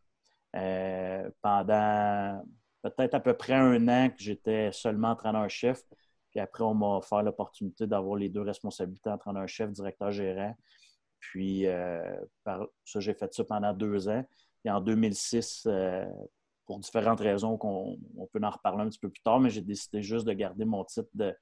Euh, 0.55 1.29
pendant 1.41 2.43
peut-être 2.81 3.13
à 3.13 3.19
peu 3.19 3.33
près 3.33 3.53
un 3.53 3.87
an 3.87 4.09
que 4.09 4.23
j'étais 4.23 4.71
seulement 4.71 5.09
entraîneur-chef. 5.09 5.83
Puis 6.31 6.39
après, 6.39 6.63
on 6.63 6.73
m'a 6.73 6.97
offert 6.97 7.21
l'opportunité 7.21 7.85
d'avoir 7.85 8.15
les 8.15 8.29
deux 8.29 8.41
responsabilités, 8.41 9.09
entraîneur-chef, 9.09 9.71
directeur-gérant. 9.71 10.55
Puis 11.19 11.67
euh, 11.67 12.15
ça, 12.85 12.99
j'ai 12.99 13.13
fait 13.13 13.31
ça 13.33 13.43
pendant 13.43 13.73
deux 13.73 14.09
ans. 14.09 14.23
Et 14.65 14.71
en 14.71 14.81
2006, 14.81 15.67
pour 16.65 16.79
différentes 16.79 17.19
raisons 17.19 17.57
qu'on 17.57 17.97
peut 18.31 18.39
en 18.41 18.49
reparler 18.49 18.83
un 18.83 18.89
petit 18.89 18.99
peu 18.99 19.09
plus 19.09 19.21
tard, 19.21 19.39
mais 19.39 19.49
j'ai 19.49 19.61
décidé 19.61 20.01
juste 20.01 20.25
de 20.25 20.33
garder 20.33 20.65
mon 20.65 20.83
titre 20.83 21.09
de, 21.13 21.33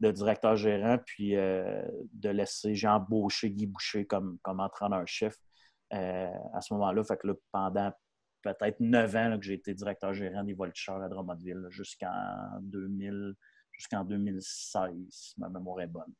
de 0.00 0.10
directeur 0.10 0.56
gérant, 0.56 0.98
puis 1.04 1.36
euh, 1.36 1.82
de 2.12 2.30
laisser, 2.30 2.74
j'ai 2.74 2.88
embauché 2.88 3.50
Guy 3.50 3.66
Boucher 3.66 4.06
comme, 4.06 4.38
comme 4.42 4.60
entraîneur-chef 4.60 5.36
euh, 5.92 6.30
à 6.54 6.60
ce 6.60 6.72
moment-là. 6.74 7.04
Fait 7.04 7.18
que 7.18 7.26
là, 7.28 7.34
pendant 7.52 7.92
peut-être 8.42 8.80
neuf 8.80 9.14
ans 9.14 9.38
que 9.38 9.44
j'ai 9.44 9.54
été 9.54 9.74
directeur 9.74 10.14
gérant 10.14 10.42
des 10.42 10.54
Voltigeurs 10.54 11.02
à 11.02 11.08
Drummondville 11.08 11.66
jusqu'en 11.68 12.58
2000, 12.62 13.34
jusqu'en 13.72 14.04
2016, 14.04 14.90
si 15.10 15.38
ma 15.38 15.50
mémoire 15.50 15.82
est 15.82 15.86
bonne. 15.86 16.12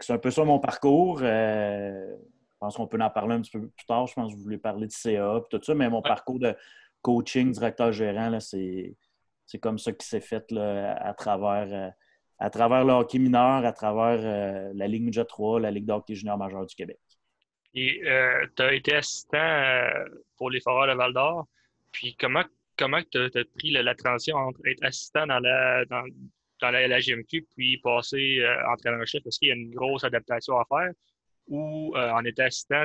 C'est 0.00 0.12
un 0.12 0.18
peu 0.18 0.30
ça 0.30 0.44
mon 0.44 0.58
parcours. 0.58 1.20
Euh, 1.22 2.14
je 2.14 2.56
pense 2.60 2.76
qu'on 2.76 2.86
peut 2.86 3.00
en 3.00 3.08
parler 3.08 3.36
un 3.36 3.40
petit 3.40 3.52
peu 3.52 3.68
plus 3.68 3.86
tard. 3.86 4.06
Je 4.06 4.12
pense 4.12 4.32
que 4.32 4.36
vous 4.36 4.42
voulez 4.42 4.58
parler 4.58 4.86
de 4.86 4.92
CA 4.92 5.38
et 5.38 5.40
tout 5.50 5.62
ça, 5.62 5.74
mais 5.74 5.88
mon 5.88 6.02
parcours 6.02 6.38
de 6.38 6.54
coaching, 7.00 7.52
directeur 7.52 7.90
gérant, 7.92 8.38
c'est 8.40 8.96
comme 9.62 9.78
ça 9.78 9.92
qui 9.92 10.06
s'est 10.06 10.20
fait 10.20 10.50
là, 10.50 10.94
à 10.96 11.14
travers 11.14 11.94
à 12.38 12.50
travers 12.50 12.84
le 12.84 12.92
hockey 12.92 13.18
mineur, 13.18 13.64
à 13.64 13.72
travers 13.72 14.20
euh, 14.22 14.72
la 14.74 14.86
Ligue 14.86 15.02
Midget 15.02 15.24
3, 15.24 15.60
la 15.60 15.70
Ligue 15.70 15.86
de 15.86 15.92
hockey 15.92 16.14
junior 16.14 16.38
majeur 16.38 16.64
du 16.64 16.74
Québec. 16.74 16.98
Et 17.74 18.00
euh, 18.06 18.46
tu 18.56 18.62
as 18.62 18.74
été 18.74 18.94
assistant 18.94 19.38
euh, 19.38 20.04
pour 20.36 20.50
les 20.50 20.60
Foreurs 20.60 20.86
de 20.86 20.96
Val 20.96 21.12
d'Or. 21.12 21.46
Puis 21.92 22.16
comment 22.18 22.44
comment 22.76 23.02
tu 23.10 23.18
as, 23.18 23.44
pris 23.56 23.72
la, 23.72 23.94
transition 23.94 24.36
entre 24.36 24.60
être 24.66 24.84
assistant 24.84 25.26
dans 25.26 25.40
la, 25.40 25.84
dans, 25.86 26.04
dans 26.60 26.70
la 26.70 27.00
GMQ 27.00 27.48
puis 27.56 27.78
passer 27.78 28.40
entraîneur-chef? 28.72 29.26
Est-ce 29.26 29.40
qu'il 29.40 29.48
y 29.48 29.50
a 29.50 29.54
une 29.54 29.74
grosse 29.74 30.04
adaptation 30.04 30.56
à 30.58 30.64
faire? 30.64 30.92
Ou 31.48 31.96
en 31.96 32.24
étant 32.24 32.44
assistant, 32.44 32.84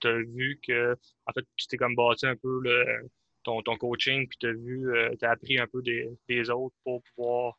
tu 0.00 0.08
as 0.08 0.16
vu 0.16 0.58
que 0.66 0.96
en 1.26 1.32
fait 1.32 1.44
tu 1.56 1.68
t'es 1.68 1.76
comme 1.76 1.94
bâti 1.94 2.26
un 2.26 2.34
peu 2.34 2.60
le, 2.62 3.08
ton, 3.44 3.62
ton 3.62 3.76
coaching, 3.76 4.26
puis 4.26 4.38
tu 4.38 4.48
as 4.48 4.52
vu, 4.52 4.88
tu 5.20 5.24
as 5.24 5.30
appris 5.30 5.58
un 5.60 5.68
peu 5.68 5.82
des, 5.82 6.08
des 6.28 6.50
autres 6.50 6.74
pour 6.82 7.00
pouvoir 7.14 7.56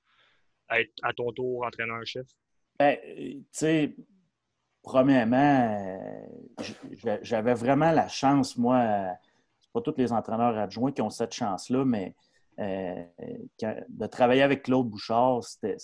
être 0.71 0.91
à 1.03 1.13
ton 1.13 1.31
tour 1.31 1.65
entraîneur-chef? 1.65 2.27
Ben, 2.79 2.97
tu 3.05 3.43
sais, 3.51 3.95
premièrement, 4.81 5.77
euh, 5.77 7.17
j'avais 7.21 7.53
vraiment 7.53 7.91
la 7.91 8.07
chance, 8.07 8.57
moi, 8.57 9.15
c'est 9.59 9.71
pas 9.71 9.81
tous 9.81 9.95
les 9.97 10.11
entraîneurs 10.11 10.57
adjoints 10.57 10.91
qui 10.91 11.01
ont 11.01 11.09
cette 11.09 11.33
chance-là, 11.33 11.85
mais 11.85 12.15
euh, 12.59 13.03
de 13.61 14.07
travailler 14.07 14.41
avec 14.41 14.63
Claude 14.63 14.87
Bouchard, 14.87 15.43
c'était, 15.43 15.77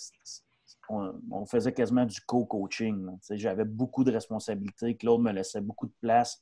on, 0.88 1.46
faisait 1.46 1.72
quasiment 1.72 2.04
du 2.04 2.20
co-coaching. 2.20 3.08
J'avais 3.30 3.64
beaucoup 3.64 4.04
de 4.04 4.12
responsabilités. 4.12 4.96
Claude 4.96 5.20
me 5.20 5.32
laissait 5.32 5.60
beaucoup 5.60 5.86
de 5.86 5.94
place 6.00 6.40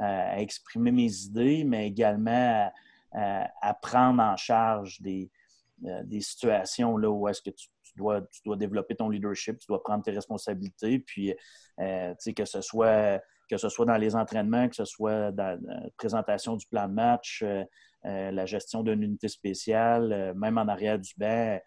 euh, 0.00 0.04
à 0.04 0.40
exprimer 0.40 0.92
mes 0.92 1.12
idées, 1.24 1.64
mais 1.64 1.86
également 1.86 2.70
à 3.12 3.74
prendre 3.80 4.22
en 4.22 4.36
charge 4.36 5.00
des, 5.00 5.30
des 5.78 6.20
situations 6.20 6.98
là, 6.98 7.10
où 7.10 7.26
est-ce 7.28 7.40
que 7.40 7.48
tu 7.48 7.68
tu 7.96 8.02
dois, 8.02 8.20
tu 8.22 8.40
dois 8.44 8.56
développer 8.56 8.94
ton 8.94 9.08
leadership, 9.08 9.58
tu 9.58 9.66
dois 9.68 9.82
prendre 9.82 10.04
tes 10.04 10.10
responsabilités, 10.10 10.98
puis 10.98 11.34
euh, 11.80 12.14
que, 12.36 12.44
ce 12.44 12.60
soit, 12.60 13.20
que 13.50 13.56
ce 13.56 13.68
soit 13.68 13.86
dans 13.86 13.96
les 13.96 14.14
entraînements, 14.14 14.68
que 14.68 14.76
ce 14.76 14.84
soit 14.84 15.32
dans 15.32 15.58
la 15.66 15.90
présentation 15.96 16.56
du 16.56 16.66
plan 16.66 16.88
de 16.88 16.92
match, 16.92 17.42
euh, 17.42 17.64
euh, 18.04 18.30
la 18.30 18.46
gestion 18.46 18.82
d'une 18.82 19.02
unité 19.02 19.28
spéciale, 19.28 20.34
même 20.36 20.58
en 20.58 20.68
arrière 20.68 20.98
du 20.98 21.12
banc, 21.16 21.58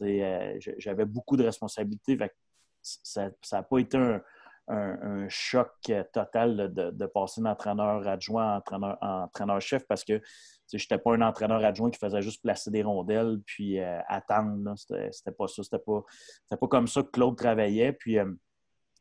j'avais 0.00 1.06
beaucoup 1.06 1.36
de 1.36 1.44
responsabilités. 1.44 2.16
ça 2.82 3.30
n'a 3.52 3.62
pas 3.62 3.78
été 3.78 3.96
un, 3.96 4.22
choc 5.28 5.70
total 6.12 6.72
de, 6.74 7.06
passer 7.06 7.40
d'entraîneur 7.40 8.06
adjoint 8.06 8.62
à 8.70 9.24
entraîneur-chef 9.24 9.86
parce 9.86 10.04
que 10.04 10.20
je 10.76 10.84
n'étais 10.84 10.98
pas 10.98 11.14
un 11.14 11.22
entraîneur 11.22 11.64
adjoint 11.64 11.90
qui 11.90 11.98
faisait 11.98 12.20
juste 12.20 12.42
placer 12.42 12.70
des 12.70 12.82
rondelles 12.82 13.40
puis 13.46 13.78
euh, 13.78 14.00
attendre. 14.06 14.74
C'était 14.76 15.32
pas 15.32 15.48
ça. 15.48 15.62
C'était 15.62 15.78
pas, 15.78 16.02
pas 16.50 16.68
comme 16.68 16.86
ça 16.86 17.02
que 17.02 17.10
Claude 17.10 17.36
travaillait. 17.36 17.92
Puis 17.92 18.18
euh, 18.18 18.30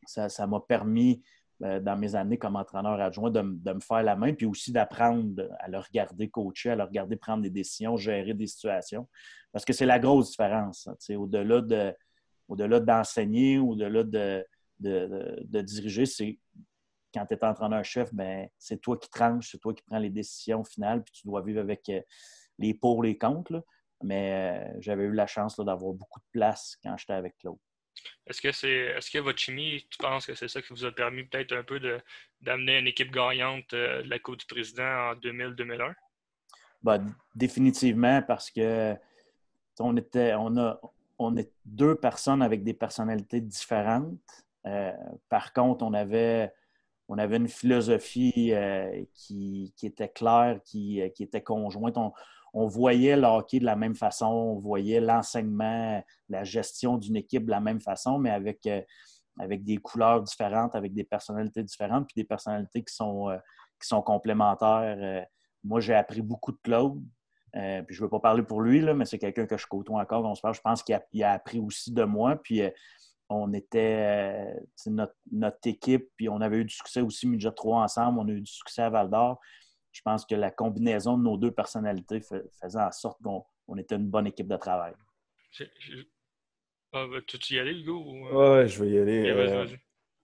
ça 0.06 0.48
m'a 0.48 0.62
permis, 0.62 1.22
euh, 1.64 1.80
dans 1.82 1.98
mes 1.98 2.16
années 2.16 2.38
comme 2.38 2.56
entraîneur 2.56 3.00
adjoint, 3.02 3.32
de, 3.32 3.42
me 3.42 3.80
faire 3.82 4.04
la 4.04 4.16
main, 4.16 4.34
puis 4.34 4.46
aussi 4.46 4.72
d'apprendre 4.72 5.50
à 5.60 5.68
le 5.68 5.80
regarder 5.80 6.30
coacher, 6.30 6.72
à 6.72 6.76
le 6.76 6.84
regarder 6.84 7.18
prendre 7.18 7.44
des 7.44 7.50
décisions, 7.50 7.98
gérer 7.98 8.34
des 8.34 8.48
situations. 8.48 9.08
Parce 9.52 9.66
que 9.66 9.74
c'est 9.74 9.86
la 9.86 10.00
grosse 10.00 10.32
différence. 10.32 10.88
Hein, 10.88 11.16
au-delà 11.16 11.62
de 11.62 11.94
au-delà 12.48 12.80
d'enseigner, 12.80 13.60
au-delà 13.60 14.04
de, 14.04 14.46
de, 14.80 15.40
de, 15.44 15.62
diriger, 15.62 16.06
c'est 16.06 16.40
quand 17.14 17.26
tu 17.26 17.34
es 17.34 17.44
entraîneur-chef, 17.44 18.14
ben, 18.14 18.48
c'est 18.58 18.82
toi 18.82 18.98
qui 18.98 19.10
tranches, 19.10 19.52
c'est 19.52 19.60
toi 19.60 19.74
qui 19.74 19.84
prends 19.84 20.00
les 20.00 20.10
décisions 20.10 20.64
finales, 20.64 21.04
puis 21.04 21.14
tu 21.14 21.28
dois 21.28 21.42
vivre 21.42 21.62
avec 21.62 21.88
euh, 21.90 22.02
les 22.60 22.74
pour, 22.74 23.04
les 23.04 23.18
contre. 23.18 23.64
Mais 24.04 24.34
euh, 24.34 24.78
j'avais 24.80 25.06
eu 25.06 25.14
la 25.14 25.26
chance 25.26 25.58
d'avoir 25.58 25.94
beaucoup 25.94 26.20
de 26.20 26.26
place 26.32 26.78
quand 26.84 26.96
j'étais 26.98 27.14
avec 27.14 27.36
Claude. 27.38 27.58
Est-ce 28.28 28.42
que 28.42 28.52
c'est 28.52 28.70
est-ce 28.70 29.10
que 29.10 29.18
votre 29.18 29.40
chimie, 29.40 29.88
tu 29.90 29.98
penses 29.98 30.28
que 30.28 30.36
c'est 30.36 30.48
ça 30.48 30.62
qui 30.62 30.70
vous 30.70 30.86
a 30.86 30.92
permis 30.92 31.24
peut-être 31.24 31.54
un 31.54 31.64
peu 31.64 31.80
d'amener 32.42 32.78
une 32.78 32.88
équipe 32.88 33.12
gagnante 33.12 33.74
euh, 33.74 34.04
de 34.04 34.10
la 34.10 34.20
Coupe 34.20 34.38
du 34.38 34.46
Président 34.46 34.84
en 34.84 35.16
2000-2001? 35.16 35.94
Ben, 36.84 37.16
définitivement 37.34 38.22
parce 38.22 38.52
que 38.52 38.96
on 39.80 39.98
était 39.98 40.36
on 40.36 40.56
a 40.58 40.80
on 41.20 41.36
est 41.36 41.52
deux 41.66 41.96
personnes 41.96 42.42
avec 42.42 42.64
des 42.64 42.74
personnalités 42.74 43.42
différentes. 43.42 44.46
Par 45.30 45.54
contre, 45.54 45.86
on 45.86 45.94
avait 45.94 46.52
on 47.10 47.18
une 47.18 47.48
philosophie 47.48 48.52
euh, 48.54 49.04
qui, 49.14 49.74
était 49.82 50.10
claire, 50.10 50.60
qui, 50.66 51.02
euh, 51.02 51.10
était 51.20 51.42
conjointe. 51.42 51.98
On, 52.54 52.68
voyait 52.68 53.16
le 53.16 53.60
de 53.60 53.66
la 53.66 53.76
même 53.76 53.96
façon, 53.96 54.26
on 54.26 54.60
voyait 54.60 55.00
l'enseignement, 55.00 56.04
la 56.28 56.44
gestion 56.44 56.98
d'une 56.98 57.16
équipe 57.16 57.46
de 57.46 57.52
la 57.52 57.60
même 57.60 57.80
façon, 57.80 58.18
mais 58.18 58.32
avec, 58.32 58.66
euh, 58.66 58.82
des 59.48 59.78
couleurs 59.78 60.22
différentes, 60.22 60.76
avec 60.76 60.94
des 60.94 61.04
personnalités 61.04 61.64
différentes, 61.64 62.08
puis 62.08 62.22
des 62.22 62.28
personnalités 62.28 62.84
qui 62.84 62.94
sont, 62.94 63.30
complémentaires. 64.04 65.26
moi, 65.64 65.80
j'ai 65.80 65.94
appris 65.94 66.22
beaucoup 66.22 66.52
de 66.52 66.58
Claude. 66.64 67.00
puis 67.54 67.96
je 67.96 68.02
ne 68.02 68.06
veux 68.06 68.10
pas 68.10 68.20
parler 68.20 68.42
pour 68.42 68.62
lui, 68.62 68.82
mais 68.82 69.06
c'est 69.06 69.20
quelqu'un 69.20 69.46
que 69.46 69.58
je 69.58 69.68
côtoie 69.68 70.02
encore. 70.02 70.26
On 70.26 70.34
se 70.34 70.42
parle, 70.42 70.56
je 70.56 70.62
pense 70.62 70.82
qu'il 70.82 70.96
a, 70.96 71.30
a, 71.30 71.34
appris 71.34 71.60
aussi 71.60 71.94
de 71.94 72.04
moi. 72.04 72.38
Puis 72.38 72.64
on 73.30 73.54
était 73.54 74.56
euh, 74.56 74.92
notre, 75.32 75.58
équipe, 75.66 76.10
puis 76.16 76.30
on 76.30 76.42
avait 76.42 76.58
eu 76.58 76.66
du 76.66 76.74
succès 76.74 77.02
aussi 77.02 77.28
Midget 77.28 77.52
3 77.52 77.84
ensemble, 77.84 78.20
on 78.20 78.28
a 78.28 78.32
eu 78.32 78.42
du 78.42 78.52
succès 78.52 78.84
à 78.84 78.90
Val 78.90 79.10
d'Or. 79.10 79.40
Je 79.92 80.02
pense 80.02 80.26
que 80.26 80.36
la 80.36 80.52
combinaison 80.52 81.18
de 81.18 81.24
nos 81.24 81.38
deux 81.38 81.52
personnalités 81.52 82.22
faisait 82.22 82.80
en 82.80 82.92
sorte 82.92 83.20
qu'on 83.22 83.78
était 83.78 83.96
une 83.96 84.08
bonne 84.08 84.28
équipe 84.28 84.48
de 84.48 84.58
travail. 84.58 84.94
Ah, 86.94 87.06
tu 87.26 87.54
y 87.54 87.60
aller, 87.60 87.74
Hugo? 87.74 88.06
Euh? 88.32 88.62
Oui, 88.62 88.70
je 88.70 88.84
vais 88.84 88.92
y 88.92 89.00
aller. 89.00 89.30
Euh, 89.30 89.66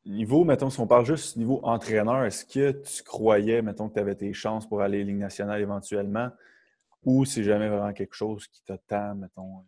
niveau, 0.05 0.43
mettons, 0.43 0.69
si 0.69 0.79
on 0.79 0.87
parle 0.87 1.05
juste 1.05 1.35
niveau 1.37 1.59
entraîneur, 1.63 2.23
est-ce 2.23 2.45
que 2.45 2.71
tu 2.71 3.03
croyais, 3.03 3.61
mettons, 3.61 3.89
que 3.89 3.95
tu 3.95 3.99
avais 3.99 4.15
tes 4.15 4.33
chances 4.33 4.67
pour 4.67 4.81
aller 4.81 5.03
en 5.03 5.07
Ligue 5.07 5.17
nationale 5.17 5.61
éventuellement, 5.61 6.29
ou 7.03 7.25
c'est 7.25 7.43
jamais 7.43 7.67
vraiment 7.67 7.93
quelque 7.93 8.15
chose 8.15 8.47
qui 8.47 8.63
t'attend, 8.63 9.15
mettons? 9.15 9.65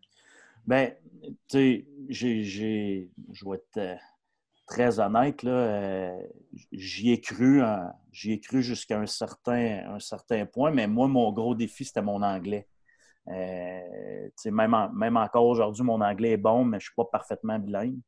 Ben, 0.67 0.95
tu 1.21 1.35
sais, 1.47 1.85
je 2.09 3.45
vais 3.45 3.55
être 3.55 3.77
euh, 3.77 3.95
très 4.65 4.99
honnête, 4.99 5.43
euh, 5.43 6.19
j'y 6.71 7.11
ai 7.11 7.21
cru, 7.21 7.61
j'y 8.11 8.31
ai 8.33 8.39
cru 8.39 8.63
jusqu'à 8.63 8.99
un 8.99 9.05
certain, 9.05 9.93
un 9.93 9.99
certain 9.99 10.45
point, 10.47 10.71
mais 10.71 10.87
moi, 10.87 11.07
mon 11.07 11.31
gros 11.31 11.53
défi, 11.53 11.85
c'était 11.85 12.01
mon 12.01 12.23
anglais. 12.23 12.67
Euh, 13.27 14.29
même, 14.45 14.75
même 14.93 15.17
encore 15.17 15.45
aujourd'hui, 15.45 15.83
mon 15.83 16.01
anglais 16.01 16.31
est 16.31 16.37
bon, 16.37 16.65
mais 16.65 16.79
je 16.79 16.85
ne 16.85 16.89
suis 16.89 16.95
pas 16.95 17.05
parfaitement 17.05 17.59
bilingue. 17.59 17.99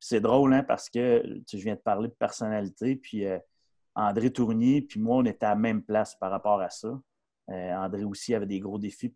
c'est 0.00 0.20
drôle, 0.20 0.52
hein, 0.54 0.64
parce 0.64 0.90
que 0.90 1.22
je 1.52 1.58
viens 1.58 1.74
de 1.74 1.80
parler 1.80 2.08
de 2.08 2.14
personnalité, 2.14 2.96
puis 2.96 3.24
André 3.94 4.32
Tournier, 4.32 4.82
puis 4.82 5.00
moi, 5.00 5.18
on 5.18 5.24
était 5.24 5.46
à 5.46 5.50
la 5.50 5.56
même 5.56 5.82
place 5.82 6.16
par 6.16 6.30
rapport 6.32 6.60
à 6.60 6.70
ça. 6.70 7.00
André 7.48 8.04
aussi 8.04 8.34
avait 8.34 8.46
des 8.46 8.60
gros 8.60 8.78
défis 8.78 9.14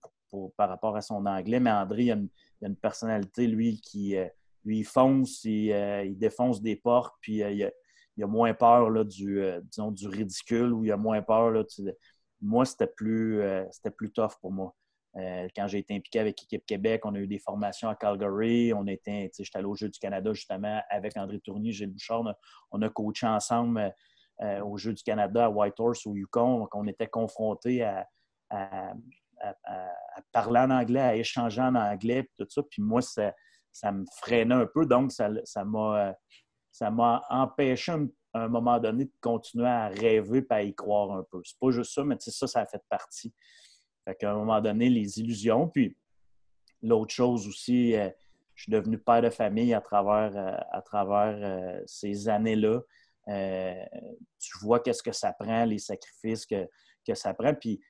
par 0.57 0.69
rapport 0.69 0.97
à 0.97 1.01
son 1.01 1.27
anglais, 1.27 1.61
mais 1.61 1.71
André, 1.71 2.05
il 2.05 2.13
a 2.13 2.19
une, 2.67 2.77
personnalité, 2.77 3.47
lui, 3.47 3.81
qui 3.81 4.17
lui, 4.65 4.79
il 4.79 4.85
fonce, 4.85 5.45
il, 5.45 6.17
défonce 6.17 6.63
des 6.63 6.77
portes, 6.77 7.15
puis 7.21 7.39
il, 7.39 7.65
a, 8.23 8.27
moins 8.27 8.55
peur 8.55 8.91
là, 8.91 9.05
du, 9.05 9.43
disons, 9.65 9.91
du 9.91 10.09
ridicule 10.09 10.73
ou 10.73 10.85
il 10.85 10.93
a 10.93 10.97
moins 10.97 11.23
peur. 11.23 11.51
Là, 11.51 11.65
moi, 12.41 12.65
c'était 12.65 12.87
plus, 12.87 13.43
c'était 13.71 13.91
plus 13.91 14.11
tough 14.11 14.37
pour 14.41 14.53
moi. 14.53 14.75
Euh, 15.17 15.47
quand 15.55 15.69
j'ai 15.69 15.79
été 15.79 15.95
impliqué 15.95 16.21
avec 16.21 16.43
Équipe 16.43 16.65
Québec, 16.65 17.03
on 17.05 17.15
a 17.15 17.19
eu 17.19 17.27
des 17.27 17.39
formations 17.39 17.89
à 17.89 17.95
Calgary. 17.95 18.73
On 18.73 18.87
était, 18.87 19.31
j'étais 19.39 19.59
allé 19.59 19.67
au 19.67 19.75
Jeux 19.75 19.91
du 19.91 19.99
Canada 19.99 20.33
justement 20.33 20.81
avec 20.89 21.17
André 21.17 21.39
Tournier, 21.41 21.73
Gilles 21.73 21.93
Bouchard. 21.93 22.25
On 22.71 22.81
a, 22.81 22.89
coaché 22.89 23.27
ensemble 23.27 23.79
euh, 23.79 23.91
euh, 24.43 24.65
au 24.65 24.79
Jeux 24.79 24.95
du 24.95 25.03
Canada 25.03 25.47
à 25.47 25.51
Whitehorse 25.51 26.07
au 26.07 26.17
Yukon. 26.17 26.61
Donc, 26.61 26.75
on 26.75 26.87
était 26.87 27.09
confrontés 27.09 27.83
à, 27.83 28.07
parler 30.33 30.61
en 30.61 30.71
anglais, 30.71 31.01
à 31.01 31.17
échanger 31.17 31.61
en 31.61 31.75
anglais, 31.75 32.29
tout 32.39 32.47
ça. 32.49 32.63
Puis 32.63 32.83
moi, 32.83 33.01
ça, 33.03 33.93
me 33.93 34.05
freinait 34.19 34.55
un 34.55 34.67
peu. 34.67 34.87
Donc, 34.87 35.13
ça, 35.13 35.29
m'a, 35.65 36.15
ça 36.71 36.91
m'a 36.91 37.23
empêché 37.29 37.93
à 38.35 38.45
un 38.45 38.49
moment 38.49 38.79
donné 38.79 39.05
de 39.05 39.13
continuer 39.21 39.69
à 39.69 39.89
rêver 39.89 40.39
et 40.39 40.55
à 40.55 40.63
y 40.63 40.75
croire 40.75 41.13
un 41.13 41.25
peu. 41.31 41.41
C'est 41.45 41.59
pas 41.59 41.71
juste 41.71 41.93
ça, 41.93 42.05
mais 42.05 42.17
ça, 42.19 42.47
ça 42.47 42.61
a 42.61 42.67
fait 42.67 42.83
partie. 42.89 43.33
Fait 44.05 44.15
qu'à 44.15 44.33
un 44.33 44.37
moment 44.37 44.61
donné, 44.61 44.89
les 44.89 45.21
illusions. 45.21 45.69
Puis 45.69 45.97
l'autre 46.83 47.15
chose 47.15 47.47
aussi, 47.47 47.95
euh, 47.95 48.11
je 48.55 48.65
suis 48.65 48.73
devenu 48.73 48.99
père 48.99 49.23
de 49.23 49.31
famille 49.31 49.75
à 49.75 49.81
travers, 49.81 50.37
euh, 50.37 50.57
à 50.73 50.83
travers 50.83 51.39
euh, 51.41 51.81
ces 51.87 52.29
années-là. 52.29 52.81
tu 54.39 54.59
vois 54.61 54.81
qu'est-ce 54.81 55.03
que 55.03 55.13
ça 55.13 55.33
prend, 55.33 55.65
les 55.65 55.79
sacrifices 55.79 56.47
que, 56.47 56.69
que 57.07 57.15
ça 57.15 57.35
prend. 57.35 57.55
Puis 57.55 57.81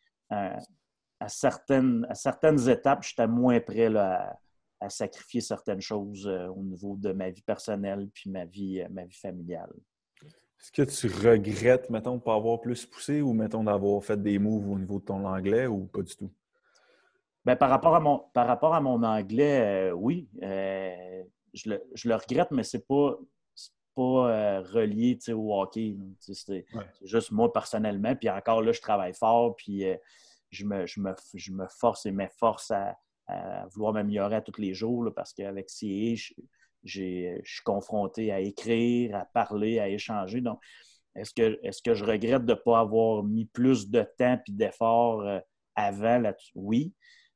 à, 1.24 1.28
certaines, 1.28 2.06
à 2.08 2.14
certaines 2.14 2.68
étapes, 2.68 3.02
j'étais 3.02 3.26
moins 3.26 3.60
prêt 3.60 3.94
à, 3.96 4.38
sacrifier 4.88 5.40
certaines 5.40 5.80
choses 5.80 6.26
au 6.26 6.60
niveau 6.62 6.96
de 6.96 7.12
ma 7.12 7.30
vie 7.30 7.42
personnelle 7.42 8.08
puis 8.12 8.28
ma 8.30 8.44
vie, 8.44 8.84
ma 8.90 9.04
vie 9.04 9.16
familiale. 9.16 9.72
Est-ce 10.62 10.70
que 10.70 10.82
tu 10.82 11.08
regrettes, 11.08 11.90
mettons, 11.90 12.12
de 12.12 12.16
ne 12.16 12.20
pas 12.20 12.36
avoir 12.36 12.60
plus 12.60 12.86
poussé 12.86 13.20
ou, 13.20 13.32
mettons, 13.32 13.64
d'avoir 13.64 14.02
fait 14.04 14.20
des 14.20 14.38
moves 14.38 14.70
au 14.70 14.78
niveau 14.78 15.00
de 15.00 15.04
ton 15.04 15.24
anglais 15.24 15.66
ou 15.66 15.86
pas 15.86 16.02
du 16.02 16.14
tout? 16.14 16.32
Bien, 17.44 17.56
par, 17.56 17.68
rapport 17.68 17.96
à 17.96 18.00
mon, 18.00 18.20
par 18.32 18.46
rapport 18.46 18.72
à 18.72 18.80
mon 18.80 19.02
anglais, 19.02 19.90
euh, 19.90 19.92
oui. 19.92 20.28
Euh, 20.40 21.24
je, 21.52 21.70
le, 21.70 22.14
regrette, 22.14 22.52
mais 22.52 22.62
ce 22.62 22.76
n'est 22.76 22.84
pas, 22.84 23.18
pas 23.96 24.02
euh, 24.30 24.60
relié 24.60 25.18
au 25.32 25.60
hockey. 25.60 25.96
C'est 26.20 26.64
juste 27.02 27.32
moi 27.32 27.52
personnellement. 27.52 28.14
Puis 28.14 28.30
encore 28.30 28.62
là, 28.62 28.70
je 28.70 28.80
travaille 28.80 29.14
fort, 29.14 29.56
puis 29.56 29.84
je, 30.52 30.64
me, 30.64 30.86
je, 30.86 31.00
me, 31.52 31.66
force 31.68 32.06
et 32.06 32.12
m'efforce 32.12 32.70
à, 32.70 32.96
à 33.26 33.66
vouloir 33.68 33.92
m'améliorer 33.92 34.36
à 34.36 34.40
tous 34.40 34.60
les 34.60 34.74
jours 34.74 35.10
parce 35.14 35.32
qu'avec 35.32 35.68
CA, 35.70 36.14
je 36.84 37.40
suis 37.44 37.62
confronté 37.64 38.32
à 38.32 38.40
écrire, 38.40 39.16
à 39.16 39.24
parler, 39.24 39.78
à 39.78 39.88
échanger. 39.88 40.40
Donc, 40.40 40.60
est-ce 41.14 41.34
que, 41.34 41.58
est 41.62 41.82
que 41.82 41.94
je 41.94 42.04
regrette 42.04 42.44
de 42.44 42.52
ne 42.52 42.58
pas 42.58 42.80
avoir 42.80 43.22
mis 43.22 43.44
plus 43.44 43.88
de 43.88 44.06
temps 44.18 44.40
et 44.46 44.52
d'efforts 44.52 45.22
euh, 45.22 45.40
avant 45.74 46.18
là-dessus? 46.18 46.52
Oui. 46.54 46.92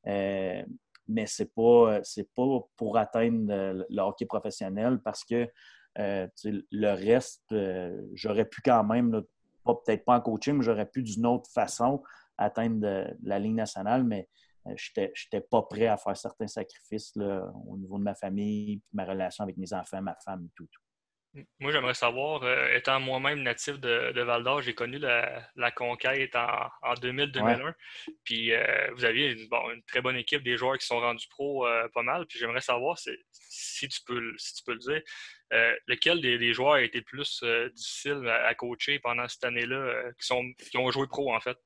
Euh, 0.07 0.63
mais 1.07 1.25
ce 1.25 1.43
n'est 1.43 1.49
pas, 1.49 2.01
pas 2.35 2.67
pour 2.75 2.97
atteindre 2.97 3.85
le 3.89 4.01
hockey 4.01 4.25
professionnel 4.25 4.99
parce 5.03 5.23
que 5.23 5.47
euh, 5.99 6.27
le 6.43 6.91
reste, 6.93 7.55
j'aurais 8.13 8.45
pu 8.45 8.61
quand 8.61 8.83
même, 8.83 9.23
peut-être 9.65 10.05
pas 10.05 10.17
en 10.17 10.21
coaching, 10.21 10.55
mais 10.57 10.63
j'aurais 10.63 10.85
pu 10.85 11.01
d'une 11.01 11.25
autre 11.25 11.49
façon 11.49 12.03
atteindre 12.37 13.15
la 13.23 13.39
ligne 13.39 13.55
nationale, 13.55 14.03
mais 14.03 14.27
euh, 14.67 14.73
je 14.77 15.01
n'étais 15.01 15.41
pas 15.41 15.61
prêt 15.63 15.87
à 15.87 15.97
faire 15.97 16.15
certains 16.15 16.47
sacrifices 16.47 17.13
au 17.15 17.77
niveau 17.77 17.97
de 17.97 18.03
ma 18.03 18.15
famille, 18.15 18.81
ma 18.93 19.05
relation 19.05 19.43
avec 19.43 19.57
mes 19.57 19.73
enfants, 19.73 20.01
ma 20.01 20.15
femme 20.23 20.45
et 20.45 20.51
tout. 20.55 20.67
Moi, 21.59 21.71
j'aimerais 21.71 21.93
savoir, 21.93 22.41
euh, 22.43 22.73
étant 22.75 22.99
moi-même 22.99 23.43
natif 23.43 23.79
de, 23.79 24.19
Val 24.21 24.43
d'Or, 24.43 24.63
j'ai 24.63 24.73
connu 24.73 24.97
la, 24.97 25.71
conquête 25.75 26.35
en, 26.35 26.93
2000-2001. 26.95 27.75
Puis 28.23 28.53
euh, 28.53 28.89
vous 28.95 29.05
aviez 29.05 29.33
une, 29.33 29.83
très 29.83 30.01
bonne 30.01 30.15
équipe, 30.15 30.41
des 30.41 30.57
joueurs 30.57 30.79
qui 30.79 30.87
sont 30.87 30.99
rendus 30.99 31.27
pro 31.29 31.67
pas 31.93 32.01
mal. 32.01 32.25
Puis 32.25 32.39
j'aimerais 32.39 32.61
savoir, 32.61 32.97
si 32.97 33.87
tu, 33.87 33.99
peux, 34.07 34.33
si 34.37 34.55
tu 34.55 34.63
peux 34.63 34.73
le 34.73 34.79
dire, 34.79 35.01
lequel 35.85 36.21
des, 36.21 36.53
joueurs 36.53 36.73
a 36.73 36.81
été 36.81 36.99
le 36.99 37.03
plus 37.03 37.43
difficile 37.75 38.27
à, 38.27 38.55
coacher 38.55 38.97
pendant 38.97 39.27
cette 39.27 39.43
année-là, 39.43 40.11
qui, 40.19 40.55
qui 40.71 40.77
ont 40.77 40.89
joué 40.89 41.05
pro 41.05 41.35
en 41.35 41.39
fait? 41.39 41.57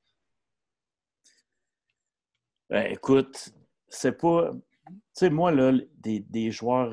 Ben, 2.72 2.90
écoute, 2.90 3.52
c'est 3.90 4.12
pas. 4.12 4.50
Tu 4.50 4.92
sais, 5.12 5.28
moi, 5.28 5.52
là, 5.52 5.72
des, 5.98 6.50
joueurs. 6.50 6.92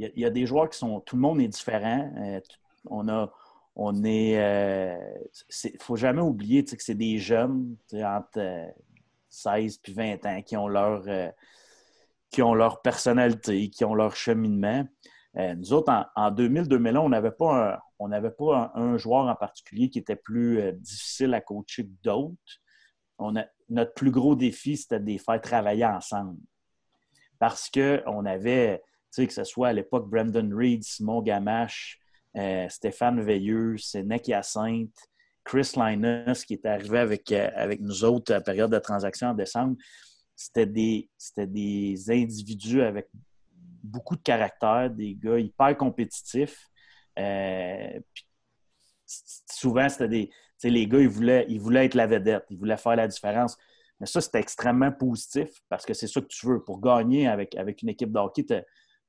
Il 0.00 0.06
euh, 0.06 0.10
y, 0.16 0.24
a 0.24 0.30
des 0.30 0.46
joueurs 0.46 0.68
qui 0.68 0.76
sont. 0.76 0.98
Tout 1.00 1.14
le 1.14 1.22
monde 1.22 1.40
est 1.40 1.46
différent. 1.46 2.12
Euh, 2.18 2.40
on 2.86 3.08
a. 3.08 3.32
On 3.76 4.02
est. 4.02 4.30
Il 4.30 4.36
euh, 4.36 4.96
ne 5.66 5.78
faut 5.78 5.94
jamais 5.94 6.22
oublier 6.22 6.64
que 6.64 6.82
c'est 6.82 6.96
des 6.96 7.18
jeunes 7.18 7.76
entre 7.92 8.66
16 9.30 9.80
et 9.84 9.92
20 9.92 10.26
ans 10.26 10.42
qui 10.42 10.56
ont 10.56 10.66
leur. 10.66 11.04
qui 12.30 12.42
ont 12.42 12.54
leur 12.54 12.82
personnalité, 12.82 13.70
qui 13.70 13.84
ont 13.84 13.94
leur 13.94 14.16
cheminement. 14.16 14.84
nous 15.36 15.72
autres, 15.72 15.92
en, 16.16 16.32
2000-2001, 16.32 16.96
on 16.96 17.08
n'avait 17.10 17.30
pas, 17.30 17.74
un, 17.74 17.78
on 18.00 18.10
pas 18.10 18.72
un, 18.74 18.98
joueur 18.98 19.26
en 19.26 19.36
particulier 19.36 19.88
qui 19.88 20.00
était 20.00 20.16
plus 20.16 20.72
difficile 20.72 21.32
à 21.32 21.40
coacher 21.40 21.84
que 21.84 21.92
d'autres. 22.02 22.60
On 23.20 23.36
a, 23.36 23.44
notre 23.68 23.94
plus 23.94 24.10
gros 24.10 24.34
défi, 24.34 24.76
c'était 24.76 25.00
de 25.00 25.06
les 25.06 25.18
faire 25.18 25.40
travailler 25.40 25.84
ensemble. 25.84 26.38
Parce 27.38 27.70
qu'on 27.70 28.24
avait, 28.26 28.78
tu 29.12 29.22
sais, 29.22 29.26
que 29.26 29.32
ce 29.32 29.44
soit 29.44 29.68
à 29.68 29.72
l'époque 29.72 30.08
Brandon 30.08 30.50
Reed, 30.52 30.82
Simon 30.82 31.22
Gamache, 31.22 31.98
euh, 32.36 32.68
Stéphane 32.68 33.20
Veilleux, 33.20 33.76
Sénèque 33.78 34.28
Hyacinthe, 34.28 34.96
Chris 35.44 35.72
Linus, 35.76 36.44
qui 36.44 36.54
est 36.54 36.66
arrivé 36.66 36.98
avec, 36.98 37.32
euh, 37.32 37.50
avec 37.54 37.80
nous 37.80 38.04
autres 38.04 38.32
à 38.32 38.36
la 38.36 38.40
période 38.42 38.70
de 38.70 38.78
transaction 38.78 39.28
en 39.28 39.34
décembre, 39.34 39.76
c'était 40.36 40.66
des, 40.66 41.08
des 41.36 42.10
individus 42.10 42.82
avec 42.82 43.08
beaucoup 43.82 44.16
de 44.16 44.22
caractère, 44.22 44.90
des 44.90 45.14
gars 45.14 45.38
hyper 45.38 45.76
compétitifs. 45.76 46.68
Euh, 47.18 47.98
souvent, 49.06 49.88
c'était 49.88 50.08
des, 50.08 50.30
les 50.64 50.86
gars, 50.86 51.00
ils 51.00 51.08
voulaient, 51.08 51.46
ils 51.48 51.60
voulaient 51.60 51.86
être 51.86 51.94
la 51.94 52.06
vedette, 52.06 52.44
ils 52.50 52.58
voulaient 52.58 52.76
faire 52.76 52.96
la 52.96 53.08
différence. 53.08 53.56
Mais 54.00 54.06
ça, 54.06 54.20
c'était 54.20 54.38
extrêmement 54.38 54.92
positif 54.92 55.48
parce 55.68 55.84
que 55.84 55.94
c'est 55.94 56.06
ça 56.06 56.20
que 56.20 56.26
tu 56.26 56.46
veux. 56.46 56.62
Pour 56.62 56.80
gagner 56.80 57.26
avec, 57.26 57.56
avec 57.56 57.82
une 57.82 57.88
équipe 57.88 58.12
de 58.12 58.18
hockey, 58.18 58.44
tu 58.44 58.54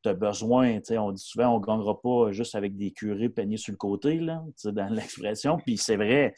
as, 0.10 0.14
besoin, 0.14 0.80
on 0.98 1.12
dit 1.12 1.24
souvent, 1.24 1.56
on 1.56 1.60
ne 1.60 1.66
gagnera 1.66 2.02
pas 2.02 2.32
juste 2.32 2.56
avec 2.56 2.76
des 2.76 2.92
curés 2.92 3.30
peignés 3.30 3.58
sur 3.58 3.72
le 3.72 3.78
côté, 3.78 4.20
là, 4.20 4.44
dans 4.66 4.90
l'expression. 4.94 5.58
Puis 5.58 5.78
c'est 5.78 5.98
vrai, 5.98 6.34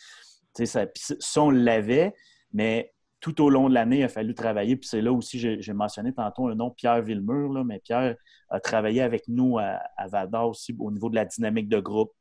ça, 0.65 0.86
ça, 0.95 1.41
on 1.41 1.50
l'avait, 1.50 2.13
mais 2.52 2.93
tout 3.21 3.39
au 3.41 3.50
long 3.50 3.69
de 3.69 3.74
l'année, 3.74 4.00
il 4.00 4.04
a 4.04 4.10
fallu 4.10 4.34
travailler. 4.34 4.76
Puis 4.76 4.89
c'est 4.89 5.02
là 5.02 5.13
aussi, 5.13 5.39
j'ai 5.39 5.74
mentionné 5.74 6.12
tantôt 6.12 6.47
un 6.47 6.56
nom, 6.56 6.71
Pierre 6.71 7.02
Villemur, 7.02 7.54
là, 7.54 7.63
mais 7.63 7.80
Pierre 7.80 8.15
a 8.50 8.60
travaillé 8.60 9.02
avec 9.02 9.28
nous 9.28 9.60
à, 9.60 9.80
à 9.95 10.45
aussi 10.45 10.76
au 10.78 10.91
niveau 10.91 11.10
de 11.10 11.15
la 11.15 11.26
dynamique 11.26 11.69
de 11.69 11.80
groupe, 11.80 12.12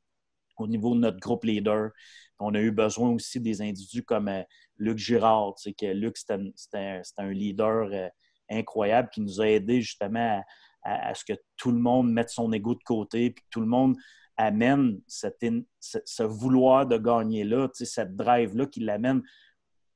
au 0.61 0.67
niveau 0.67 0.95
de 0.95 1.01
notre 1.01 1.19
groupe 1.19 1.45
leader. 1.45 1.91
On 2.39 2.55
a 2.55 2.61
eu 2.61 2.71
besoin 2.71 3.11
aussi 3.11 3.41
des 3.41 3.61
individus 3.61 4.03
comme 4.03 4.29
euh, 4.29 4.43
Luc 4.77 4.99
Girard. 4.99 5.55
que 5.79 5.93
Luc, 5.93 6.17
c'était 6.17 7.03
un, 7.19 7.31
leader 7.31 7.89
euh, 7.93 8.09
incroyable 8.49 9.11
qui 9.13 9.21
nous 9.21 9.41
a 9.41 9.49
aidé 9.49 9.81
justement 9.83 10.43
à, 10.83 11.15
ce 11.15 11.25
que 11.25 11.39
tout 11.57 11.71
le 11.71 11.79
monde 11.79 12.11
mette 12.11 12.31
son 12.31 12.53
ego 12.53 12.75
de 12.75 12.83
côté, 12.83 13.31
puis 13.31 13.45
que 13.45 13.49
tout 13.51 13.61
le 13.61 13.67
monde 13.67 13.97
amène 14.37 15.01
ce, 15.07 16.23
vouloir 16.23 16.87
de 16.87 16.97
gagner-là, 16.97 17.69
cette 17.75 18.17
drive-là 18.17 18.67
qui 18.67 18.81
l'amène 18.81 19.23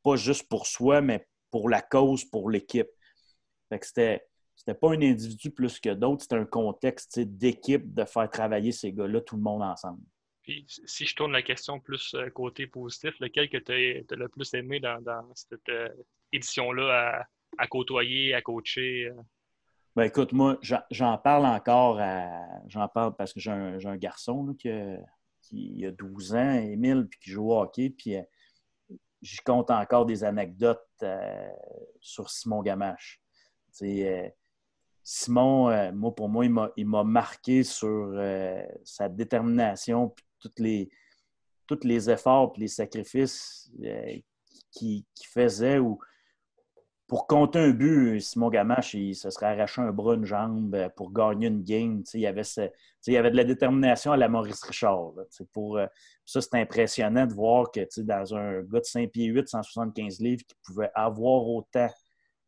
pas 0.03 0.17
juste 0.17 0.47
pour 0.49 0.67
soi, 0.67 1.01
mais 1.01 1.27
pour 1.51 1.71
la 1.71 1.81
cause, 1.81 2.27
pour 2.27 2.51
l'équipe. 2.51 2.91
C'était 3.81 4.23
c'était 4.57 4.75
pas 4.75 4.91
un 4.91 5.03
individu 5.03 5.51
plus 5.51 5.81
que 5.81 5.91
d'autres, 5.91 6.23
c'était 6.23 6.37
un 6.37 6.45
contexte 6.45 7.19
d'équipe 7.19 7.93
de 7.93 8.05
faire 8.05 8.31
travailler 8.31 8.73
ces 8.73 8.93
gars-là, 8.93 9.21
tout 9.21 9.37
le 9.37 9.43
monde 9.43 9.63
ensemble. 9.63 10.01
Puis 10.45 10.67
si 10.85 11.07
je 11.07 11.17
tourne 11.17 11.33
la 11.33 11.43
question 11.43 11.81
plus 11.81 12.15
euh, 12.15 12.29
côté 12.29 12.67
positif, 12.67 13.19
lequel 13.19 13.49
que 13.49 13.57
tu 13.57 13.73
as, 13.73 14.15
le 14.15 14.29
plus 14.29 14.53
aimé 14.53 14.79
dans, 14.79 15.01
cette 15.35 15.69
euh, 15.71 15.89
édition-là 16.33 17.27
à, 17.57 17.67
côtoyer, 17.67 18.35
à 18.35 18.43
coacher? 18.43 19.07
Euh? 19.07 19.23
Ben 19.97 20.05
écoute, 20.05 20.33
moi, 20.33 20.59
j'en 20.91 21.17
parle 21.19 21.47
encore 21.47 21.99
J'en 22.67 22.89
parle 22.89 23.17
parce 23.17 23.33
que 23.33 23.41
j'ai 23.41 23.53
un, 23.53 23.97
garçon 23.97 24.55
qui, 24.55 25.87
a 25.87 25.91
12 25.93 26.35
ans, 26.35 26.55
Émile, 26.55 27.07
puis 27.09 27.21
qui 27.21 27.31
joue 27.31 27.51
au 27.51 27.61
hockey, 27.61 27.91
puis 27.91 28.17
je 29.23 29.41
compte 29.47 29.71
encore 29.71 30.05
des 30.05 30.25
anecdotes 30.25 30.85
sur 32.01 32.29
Simon 32.29 32.61
Gamache. 32.63 33.23
Simon, 35.05 35.93
moi, 35.93 36.15
pour 36.15 36.29
moi, 36.29 36.45
il 36.77 36.87
m'a 36.87 37.05
marqué 37.05 37.63
sur 37.63 38.21
sa 38.83 39.09
détermination, 39.09 40.09
puis 40.09 40.25
les, 40.59 40.91
tous 41.67 41.81
les 41.85 42.11
efforts 42.11 42.53
et 42.57 42.61
les 42.61 42.69
sacrifices 42.69 43.71
euh, 43.85 44.17
qui, 44.73 45.07
faisait 45.33 45.79
où, 45.79 45.99
pour 47.07 47.27
compter 47.27 47.59
un 47.59 47.71
but, 47.71 48.21
Simon 48.21 48.49
Gamache, 48.49 48.95
il 48.95 49.15
se 49.15 49.31
serait 49.31 49.47
arraché 49.47 49.81
un 49.81 49.93
bras, 49.93 50.15
une 50.15 50.25
jambe 50.25 50.75
euh, 50.75 50.89
pour 50.89 51.13
gagner 51.13 51.49
une 51.49 51.63
game. 51.63 52.03
Il 52.15 52.21
y, 52.21 52.27
avait 52.27 52.43
il 53.07 53.13
y 53.13 53.17
avait 53.17 53.31
de 53.31 53.37
la 53.37 53.45
détermination 53.45 54.13
à 54.13 54.17
la 54.17 54.29
Maurice 54.29 54.63
Richard. 54.63 55.13
pour, 55.53 55.79
euh, 55.79 55.87
ça, 56.25 56.41
c'est 56.41 56.55
impressionnant 56.55 57.27
de 57.27 57.35
voir 57.35 57.71
que 57.71 57.81
dans 58.03 58.35
un 58.35 58.63
gars 58.63 58.81
de 58.81 58.85
5 58.85 59.11
pieds 59.11 59.27
8, 59.27 59.49
175 59.49 60.21
livres, 60.21 60.43
qui 60.47 60.55
pouvait 60.63 60.91
avoir 60.95 61.47
autant 61.47 61.89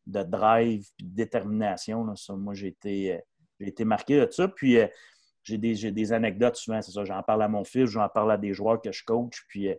de 0.07 0.23
drive 0.23 0.87
et 0.99 1.03
de 1.03 1.15
détermination. 1.15 2.05
moi, 2.29 2.53
j'ai 2.53 2.67
été, 2.67 3.13
euh, 3.13 3.19
été, 3.59 3.85
marqué 3.85 4.25
de 4.25 4.31
ça. 4.31 4.47
Puis, 4.47 4.77
j'ai 5.47 5.57
des, 5.57 5.91
des, 5.91 6.13
anecdotes 6.13 6.57
souvent, 6.57 6.81
c'est 6.81 6.91
ça. 6.91 7.05
J'en 7.05 7.23
parle 7.23 7.43
à 7.43 7.47
mon 7.47 7.63
fils, 7.63 7.89
j'en 7.89 8.09
parle 8.09 8.31
à 8.31 8.37
des 8.37 8.53
joueurs 8.53 8.81
que 8.81 8.91
je 8.91 9.03
coach, 9.03 9.45
puis 9.47 9.69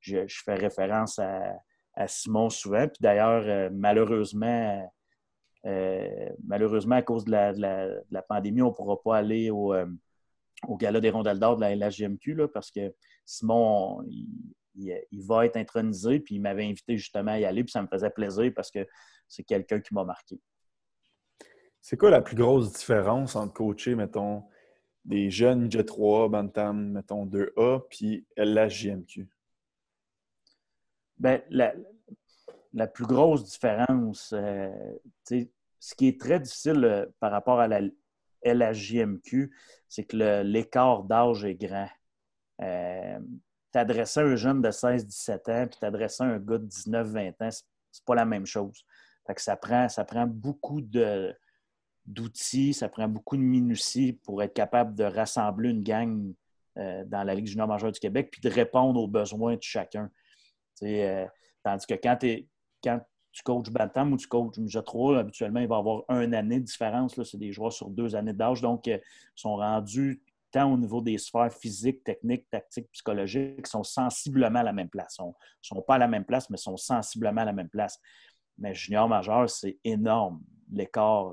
je, 0.00 0.42
fais 0.44 0.54
référence 0.54 1.18
à, 1.18 1.58
Simon 2.06 2.50
souvent. 2.50 2.86
Puis 2.86 2.98
d'ailleurs, 3.00 3.42
euh, 3.46 3.70
malheureusement, 3.72 4.92
euh, 5.64 6.28
malheureusement, 6.44 6.96
à 6.96 7.02
cause 7.02 7.24
de 7.24 7.32
la, 7.32 8.22
pandémie, 8.28 8.60
on 8.60 8.68
ne 8.68 8.74
pourra 8.74 9.02
pas 9.02 9.16
aller 9.16 9.50
au, 9.50 9.72
euh, 9.72 9.86
au 10.68 10.76
Gala 10.76 11.00
des 11.00 11.10
rondelles 11.10 11.38
d'or 11.38 11.56
de 11.56 11.62
la 11.62 11.74
LHGMQ 11.74 12.34
là, 12.34 12.48
parce 12.48 12.70
que 12.70 12.94
Simon, 13.24 14.02
il, 14.74 15.26
va 15.26 15.46
être 15.46 15.56
intronisé, 15.56 16.20
puis 16.20 16.34
il 16.34 16.40
m'avait 16.40 16.66
invité 16.66 16.98
justement 16.98 17.32
à 17.32 17.38
y 17.40 17.46
aller, 17.46 17.64
puis 17.64 17.72
ça 17.72 17.80
me 17.80 17.88
faisait 17.88 18.10
plaisir 18.10 18.52
parce 18.54 18.70
que 18.70 18.86
c'est 19.26 19.42
quelqu'un 19.42 19.80
qui 19.80 19.94
m'a 19.94 20.04
marqué. 20.04 20.38
C'est 21.80 21.96
quoi 21.96 22.10
la 22.10 22.20
plus 22.20 22.36
grosse 22.36 22.72
différence 22.72 23.36
entre 23.36 23.54
coacher, 23.54 23.94
mettons, 23.94 24.44
des 25.06 25.30
jeunes 25.30 25.70
J 25.70 25.84
3, 25.84 26.28
Bantam, 26.28 26.90
mettons 26.90 27.26
2A, 27.26 27.82
puis 27.88 28.26
LHJMQ? 28.36 29.28
Ben, 31.18 31.40
la, 31.48 32.86
plus 32.88 33.06
grosse 33.06 33.44
différence, 33.44 34.34
euh, 34.36 34.68
ce 35.24 35.94
qui 35.94 36.08
est 36.08 36.20
très 36.20 36.40
difficile 36.40 36.84
euh, 36.84 37.06
par 37.20 37.30
rapport 37.30 37.60
à 37.60 37.68
la 37.68 37.80
LHJMQ, 38.44 39.54
c'est 39.88 40.04
que 40.04 40.42
l'écart 40.42 41.04
d'âge 41.04 41.44
est 41.44 41.54
grand. 41.54 41.88
Euh, 42.60 43.18
t'adresser 43.70 44.20
un 44.20 44.36
jeune 44.36 44.60
de 44.60 44.70
16-17 44.70 45.50
ans, 45.50 45.66
puis 45.68 45.78
t'adresser 45.80 46.24
un 46.24 46.38
gars 46.38 46.58
de 46.58 46.66
19-20 46.66 47.30
ans, 47.40 47.50
c'est 47.50 48.04
pas 48.04 48.14
la 48.14 48.24
même 48.24 48.46
chose. 48.46 48.84
ça, 49.36 49.56
prend, 49.56 49.88
ça 49.88 50.04
prend 50.04 50.26
beaucoup 50.26 50.80
d'outils, 52.06 52.72
ça 52.72 52.88
prend 52.88 53.08
beaucoup 53.08 53.36
de 53.36 53.42
minutie 53.42 54.12
pour 54.12 54.42
être 54.42 54.54
capable 54.54 54.94
de 54.94 55.04
rassembler 55.04 55.70
une 55.70 55.82
gang 55.82 56.32
dans 56.76 57.24
la 57.24 57.34
Ligue 57.34 57.46
junior 57.46 57.66
majeure 57.66 57.90
du 57.90 57.98
Québec, 57.98 58.28
puis 58.30 58.42
de 58.42 58.50
répondre 58.50 59.00
aux 59.00 59.08
besoins 59.08 59.56
de 59.56 59.62
chacun. 59.62 60.10
Euh, 60.82 61.26
tandis 61.62 61.86
que 61.86 61.94
quand, 61.94 62.18
tu 63.32 63.42
coaches 63.42 63.70
Bantam 63.70 64.12
ou 64.12 64.16
tu 64.16 64.26
coaches 64.26 64.58
Muja 64.58 64.82
3, 64.82 65.18
habituellement, 65.18 65.60
il 65.60 65.68
va 65.68 65.76
y 65.76 65.78
avoir 65.78 66.04
une 66.08 66.34
année 66.34 66.60
de 66.60 66.64
différence. 66.64 67.20
C'est 67.22 67.38
des 67.38 67.52
joueurs 67.52 67.72
sur 67.72 67.90
deux 67.90 68.14
années 68.14 68.32
d'âge. 68.32 68.60
Donc, 68.60 68.88
euh, 68.88 68.98
ils 68.98 69.40
sont 69.40 69.56
rendus 69.56 70.22
tant 70.50 70.72
au 70.72 70.76
niveau 70.76 71.00
des 71.00 71.18
sphères 71.18 71.52
physiques, 71.52 72.04
techniques, 72.04 72.48
tactiques, 72.50 72.90
psychologiques, 72.92 73.66
sont 73.66 73.82
sensiblement 73.82 74.60
à 74.60 74.62
la 74.62 74.72
même 74.72 74.88
place. 74.88 75.16
Ils 75.18 75.26
ne 75.26 75.32
sont 75.60 75.82
pas 75.82 75.96
à 75.96 75.98
la 75.98 76.08
même 76.08 76.24
place, 76.24 76.48
mais 76.50 76.56
sont 76.56 76.76
sensiblement 76.76 77.42
à 77.42 77.46
la 77.46 77.52
même 77.52 77.68
place. 77.68 78.00
Mais 78.58 78.74
junior 78.74 79.08
majeur, 79.08 79.50
c'est 79.50 79.78
énorme, 79.84 80.40
l'écart. 80.70 81.32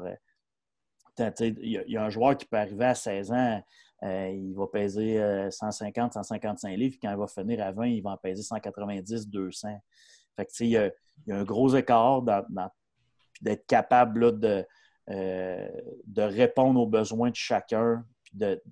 Il 1.19 1.83
y, 1.87 1.97
a 1.97 2.03
un 2.03 2.09
joueur 2.09 2.37
qui 2.37 2.45
peut 2.45 2.57
arriver 2.57 2.85
à 2.85 2.95
16 2.95 3.31
ans, 3.31 3.63
euh, 4.03 4.29
il 4.29 4.53
va 4.53 4.67
peser 4.67 5.17
150, 5.49 6.17
euh, 6.17 6.23
155 6.23 6.77
livres. 6.77 6.91
Puis 6.91 6.99
quand 6.99 7.11
il 7.11 7.17
va 7.17 7.27
finir 7.27 7.63
à 7.63 7.71
20, 7.71 7.87
il 7.87 8.01
va 8.01 8.11
en 8.11 8.17
peser 8.17 8.43
190, 8.43 9.27
200. 9.29 9.81
Fait 10.35 10.45
que, 10.45 10.51
il, 10.61 10.69
y 10.69 10.77
a, 10.77 10.91
un 11.29 11.43
gros 11.43 11.73
écart 11.75 12.21
d'être 13.41 13.65
capable 13.65 14.39
de, 14.39 14.65
euh, 15.09 15.69
de 16.05 16.21
répondre 16.21 16.81
aux 16.81 16.87
besoins 16.87 17.29
de 17.29 17.35
chacun, 17.35 18.05
d'être 18.33 18.65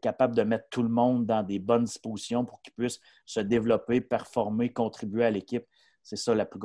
capable 0.00 0.34
de 0.34 0.42
mettre 0.42 0.68
tout 0.70 0.82
le 0.82 0.88
monde 0.88 1.26
dans 1.26 1.44
des 1.44 1.60
bonnes 1.60 1.84
dispositions 1.84 2.44
pour 2.44 2.60
qu'il 2.62 2.72
puisse 2.72 2.98
se 3.24 3.40
développer, 3.40 4.00
performer, 4.00 4.72
contribuer 4.72 5.26
à 5.26 5.30
l'équipe. 5.30 5.66
C'est 6.02 6.16
ça 6.16 6.32
plus 6.46 6.60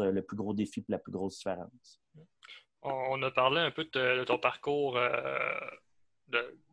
le 0.00 0.20
plus 0.20 0.36
gros 0.36 0.52
défi 0.52 0.80
et 0.80 0.84
la 0.88 0.98
plus 0.98 1.12
grosse 1.12 1.36
différence. 1.36 2.00
On 2.82 3.22
a 3.22 3.30
parlé 3.30 3.60
un 3.60 3.70
peu 3.70 3.84
de, 3.84 4.24
ton 4.24 4.38
parcours 4.38 4.98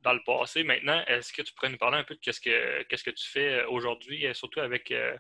dans 0.04 0.14
le 0.14 0.24
passé. 0.26 0.64
Maintenant, 0.64 1.02
est-ce 1.08 1.34
que 1.34 1.42
tu 1.42 1.54
pourrais 1.54 1.70
nous 1.70 1.78
parler 1.78 1.98
un 1.98 2.04
peu 2.04 2.16
de 2.16 2.32
ce 2.32 2.40
que, 2.40 3.12
tu 3.12 3.30
fais 3.30 3.62
euh, 3.62 3.70
aujourd'hui, 3.70 4.28
euh, 4.28 4.34
surtout 4.34 4.60
avec 4.60 4.92
euh, 4.92 5.18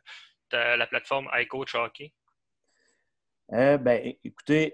la 0.51 0.87
plateforme 0.87 1.29
iCoach 1.33 1.75
Hockey? 1.75 2.13
ben, 3.49 4.13
écoutez, 4.23 4.73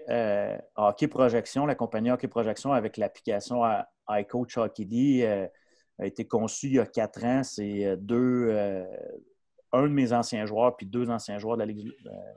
Hockey 0.76 1.08
Projection, 1.08 1.66
la 1.66 1.74
compagnie 1.74 2.10
Hockey 2.10 2.28
Projection 2.28 2.72
avec 2.72 2.96
l'application 2.96 3.62
iCoach 4.08 4.56
Hockey 4.56 5.50
a 5.98 6.06
été 6.06 6.26
conçue 6.26 6.68
il 6.68 6.74
y 6.74 6.78
a 6.78 6.86
quatre 6.86 7.22
ans. 7.24 7.42
C'est 7.42 7.96
deux, 7.98 8.50
un 9.72 9.82
de 9.82 9.88
mes 9.88 10.12
anciens 10.12 10.46
joueurs 10.46 10.76
puis 10.76 10.86
deux 10.86 11.10
anciens 11.10 11.38
joueurs 11.38 11.56
de 11.56 11.62
la 11.62 11.66
Ligue 11.66 11.92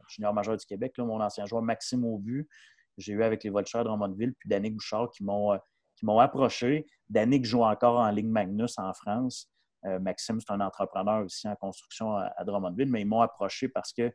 junior 0.09 0.33
majeure 0.33 0.57
du 0.57 0.65
Québec. 0.65 0.97
mon 0.97 1.21
ancien 1.21 1.45
joueur 1.45 1.61
Maxime 1.61 2.03
Aubu, 2.03 2.49
j'ai 2.97 3.13
eu 3.13 3.23
avec 3.23 3.43
les 3.43 3.49
Volchers 3.49 3.79
de 3.79 3.84
Drummondville, 3.86 4.34
puis 4.38 4.49
Danick 4.49 4.75
Bouchard 4.75 5.10
qui 5.12 5.23
m'ont 5.23 5.58
qui 5.95 6.05
m'ont 6.05 6.19
approché. 6.19 6.86
Danick 7.10 7.45
joue 7.45 7.63
encore 7.63 7.99
en 7.99 8.10
Ligue 8.12 8.27
Magnus 8.27 8.77
en 8.77 8.93
France. 8.93 9.49
Euh, 9.86 9.99
Maxime, 9.99 10.39
c'est 10.39 10.51
un 10.51 10.62
entrepreneur 10.62 11.23
aussi 11.23 11.47
en 11.47 11.55
construction 11.55 12.15
à, 12.15 12.43
Drummondville, 12.43 12.89
mais 12.89 13.01
ils 13.01 13.08
m'ont 13.08 13.21
approché 13.21 13.69
parce 13.69 13.93
que 13.93 14.12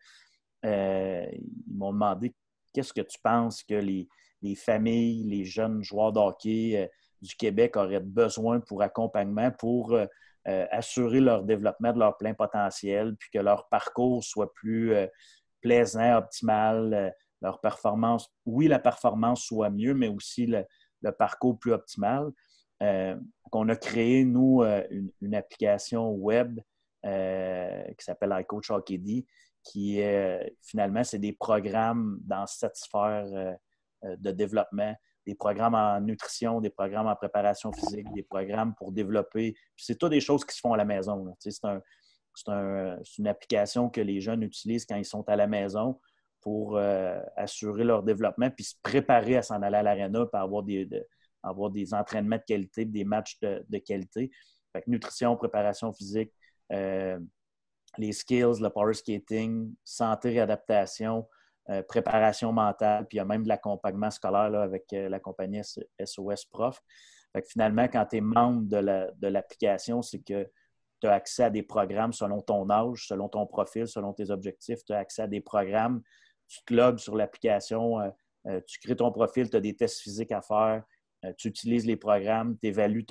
euh, 0.65 1.27
ils 1.33 1.77
m'ont 1.77 1.93
demandé 1.93 2.35
qu'est-ce 2.73 2.93
que 2.93 3.01
tu 3.01 3.19
penses 3.23 3.63
que 3.63 3.75
les, 3.75 4.09
familles, 4.57 5.25
les 5.25 5.45
jeunes 5.45 5.83
joueurs 5.83 6.13
de 6.13 6.19
hockey 6.19 6.77
euh, 6.77 6.87
du 7.23 7.35
Québec 7.37 7.77
auraient 7.77 8.01
besoin 8.01 8.61
pour 8.61 8.83
accompagnement, 8.83 9.51
pour 9.51 9.97
assurer 10.47 11.21
leur 11.21 11.45
développement 11.45 11.93
de 11.93 11.99
leur 11.99 12.17
plein 12.17 12.33
potentiel, 12.33 13.15
puis 13.15 13.29
que 13.31 13.39
leur 13.39 13.69
parcours 13.69 14.25
soit 14.25 14.53
plus 14.55 14.95
plaisant, 15.61 16.17
optimal, 16.17 17.15
leur 17.41 17.61
performance, 17.61 18.33
oui, 18.45 18.69
la 18.69 18.79
performance 18.79 19.45
soit 19.45 19.71
mieux, 19.71 19.95
mais 19.95 20.09
aussi 20.09 20.47
le, 20.47 20.65
parcours 21.13 21.59
plus 21.59 21.73
optimal. 21.73 22.31
Euh, 22.83 23.17
on 23.53 23.69
a 23.69 23.77
créé, 23.77 24.25
nous, 24.25 24.63
euh, 24.63 24.87
une, 25.21 25.35
application 25.35 26.11
web 26.11 26.61
euh, 27.05 27.83
qui 27.99 28.05
s'appelle 28.05 28.37
iCoach 28.41 28.71
Hockey 28.71 29.01
qui 29.63 29.99
est 29.99 30.57
finalement, 30.63 31.05
c'est 31.05 31.19
des 31.19 31.35
programmes 31.35 32.19
dans 32.23 32.47
cette 32.47 32.77
sphère 32.77 33.57
de 34.03 34.31
développement, 34.31 34.95
des 35.27 35.35
programmes 35.35 35.75
en 35.75 36.01
nutrition, 36.01 36.63
des 36.63 36.71
programmes 36.71 37.09
en 37.09 37.15
préparation 37.15 37.71
physique, 37.71 38.11
des 38.15 38.23
programmes 38.23 38.75
pour 38.75 38.91
développer. 38.91 39.55
C'est 39.77 39.99
tout 39.99 40.09
des 40.09 40.21
choses 40.21 40.47
qui 40.47 40.57
se 40.57 40.61
font 40.61 40.73
à 40.73 40.79
la 40.79 40.87
maison. 40.87 41.37
C'est 41.39 41.61
une 43.19 43.27
application 43.27 43.91
que 43.91 44.01
les 44.01 44.23
jeunes 44.23 44.43
utilisent 44.43 44.87
quand 44.87 44.97
ils 44.97 45.05
sont 45.05 45.29
à 45.29 45.37
la 45.37 45.47
maison 45.47 46.01
pour 46.41 46.77
euh, 46.77 47.21
assurer 47.37 47.85
leur 47.85 48.03
développement 48.03 48.51
puis 48.51 48.65
se 48.65 48.75
préparer 48.83 49.37
à 49.37 49.43
s'en 49.43 49.61
aller 49.63 49.77
à 49.77 49.83
l'aréna 49.83 50.27
pour 50.27 50.39
avoir 50.39 50.63
des, 50.63 50.89
avoir 51.43 51.71
des 51.71 51.93
entraînements 51.95 52.37
de 52.37 52.43
qualité, 52.47 52.85
des 52.85 53.05
matchs 53.05 53.39
de, 53.41 53.79
qualité. 53.79 54.31
Nutrition, 54.87 55.37
préparation 55.37 55.93
physique, 55.93 56.33
euh, 56.73 57.19
les 57.99 58.13
skills, 58.13 58.61
le 58.61 58.69
power 58.69 58.95
skating, 58.95 59.75
santé, 59.83 60.31
réadaptation, 60.31 61.29
euh, 61.71 61.83
préparation 61.83 62.53
mentale, 62.53 63.07
puis 63.09 63.17
il 63.17 63.19
y 63.19 63.21
a 63.21 63.25
même 63.25 63.43
de 63.43 63.49
l'accompagnement 63.49 64.11
scolaire 64.11 64.55
avec 64.55 64.87
la 64.93 65.19
compagnie 65.19 65.61
SOS 66.05 66.45
Prof. 66.45 66.81
Finalement, 67.49 67.85
quand 67.85 68.07
tu 68.07 68.17
es 68.17 68.21
membre 68.21 68.69
de 68.69 69.27
l'application, 69.27 70.03
c'est 70.03 70.21
que 70.21 70.49
tu 71.01 71.07
as 71.07 71.15
accès 71.15 71.45
à 71.45 71.51
des 71.51 71.63
programmes 71.63 72.13
selon 72.13 72.43
ton 72.43 72.69
âge, 72.71 73.07
selon 73.09 73.29
ton 73.29 73.47
profil, 73.47 73.89
selon 73.89 74.13
tes 74.13 74.31
objectifs. 74.31 74.85
Tu 74.85 74.93
as 74.93 74.99
accès 74.99 75.23
à 75.23 75.27
des 75.27 75.41
programmes 75.41 76.03
tu 76.51 76.65
te 76.67 76.75
logs 76.75 76.99
sur 76.99 77.17
l'application, 77.17 78.01
euh, 78.01 78.11
euh, 78.47 78.61
tu 78.67 78.81
crées 78.81 78.97
ton 78.97 79.13
profil, 79.13 79.49
tu 79.49 79.57
as 79.57 79.61
des 79.61 79.75
tests 79.75 80.01
physiques 80.01 80.33
à 80.33 80.43
faire, 80.43 80.83
euh, 81.25 81.33
tu 81.39 81.49
utilises 81.49 81.87
les 81.87 81.97
programmes, 81.97 82.59
tu 82.61 82.67
évalues 82.67 83.07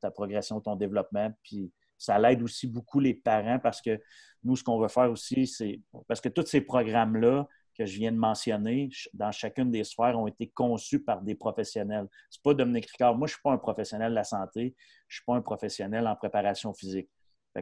ta 0.00 0.10
progression, 0.10 0.60
ton 0.60 0.74
développement, 0.74 1.30
puis 1.42 1.70
ça 1.98 2.18
l'aide 2.18 2.42
aussi 2.42 2.66
beaucoup 2.66 2.98
les 2.98 3.14
parents 3.14 3.58
parce 3.58 3.82
que 3.82 4.00
nous, 4.42 4.56
ce 4.56 4.64
qu'on 4.64 4.80
veut 4.80 4.88
faire 4.88 5.10
aussi, 5.10 5.46
c'est 5.46 5.82
parce 6.06 6.20
que 6.20 6.28
tous 6.28 6.46
ces 6.46 6.62
programmes-là 6.62 7.46
que 7.76 7.84
je 7.84 7.98
viens 7.98 8.10
de 8.10 8.16
mentionner, 8.16 8.88
dans 9.12 9.30
chacune 9.32 9.70
des 9.70 9.84
sphères, 9.84 10.18
ont 10.18 10.26
été 10.26 10.48
conçus 10.48 11.02
par 11.02 11.20
des 11.22 11.34
professionnels. 11.34 12.08
Ce 12.30 12.38
n'est 12.38 12.42
pas 12.42 12.54
Dominique 12.54 12.86
Ricard. 12.86 13.16
Moi, 13.16 13.26
je 13.26 13.32
ne 13.32 13.34
suis 13.34 13.42
pas 13.42 13.52
un 13.52 13.58
professionnel 13.58 14.10
de 14.10 14.14
la 14.14 14.24
santé, 14.24 14.74
je 15.06 15.14
ne 15.14 15.18
suis 15.18 15.24
pas 15.26 15.34
un 15.34 15.42
professionnel 15.42 16.06
en 16.06 16.16
préparation 16.16 16.72
physique. 16.72 17.08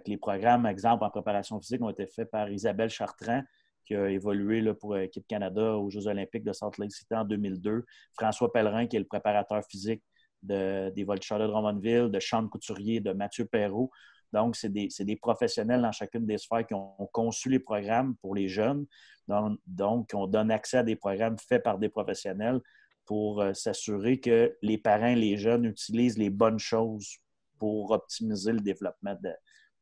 les 0.07 0.17
programmes, 0.19 0.67
exemple, 0.67 1.05
en 1.05 1.11
préparation 1.11 1.59
physique 1.61 1.83
ont 1.83 1.91
été 1.91 2.07
faits 2.07 2.31
par 2.31 2.51
Isabelle 2.51 2.91
Chartrand, 2.91 3.43
qui 3.87 3.94
a 3.94 4.11
évolué 4.11 4.61
là, 4.61 4.75
pour 4.75 4.94
l'équipe 4.94 5.27
Canada 5.27 5.77
aux 5.77 5.88
Jeux 5.90 6.07
olympiques 6.07 6.44
de 6.44 6.53
Salt 6.53 6.79
Lake 6.79 6.92
City 6.92 7.14
en 7.14 7.25
2002. 7.25 7.85
François 8.14 8.53
Pellerin, 8.53 8.87
qui 8.87 8.96
est 8.96 9.01
le 9.01 9.07
préparateur 9.07 9.62
physique 9.64 10.03
de, 10.42 10.90
des 10.90 11.05
Voltigeurs 11.05 11.38
de 11.38 11.46
Drummondville, 11.46 12.11
de 12.11 12.20
Sean 12.20 12.46
Couturier, 12.49 13.01
de 13.01 13.12
Mathieu 13.12 13.46
Perrault. 13.46 13.90
Donc, 14.33 14.57
c'est 14.57 14.68
des, 14.68 14.88
des, 15.01 15.16
professionnels 15.16 15.83
dans 15.83 15.92
chacune 15.92 16.27
des 16.27 16.38
sphères 16.38 16.66
qui 16.66 16.75
ont, 16.75 17.09
conçu 17.12 17.49
les 17.49 17.61
programmes 17.61 18.16
pour 18.16 18.35
les 18.35 18.49
jeunes. 18.49 18.87
Donc, 19.29 19.59
donc, 19.66 20.11
on 20.14 20.27
donne 20.27 20.51
accès 20.51 20.79
à 20.79 20.83
des 20.83 20.96
programmes 20.96 21.38
faits 21.38 21.62
par 21.62 21.79
des 21.79 21.88
professionnels 21.88 22.61
pour 23.05 23.40
euh, 23.40 23.55
s'assurer 23.55 24.18
que 24.18 24.57
les 24.62 24.79
parents 24.79 25.14
les 25.14 25.37
jeunes 25.37 25.64
utilisent 25.64 26.18
les 26.18 26.31
bonnes 26.31 26.59
choses 26.59 27.18
pour 27.59 27.92
optimiser 27.92 28.53
le 28.53 28.61
développement 28.61 29.16
de, 29.22 29.33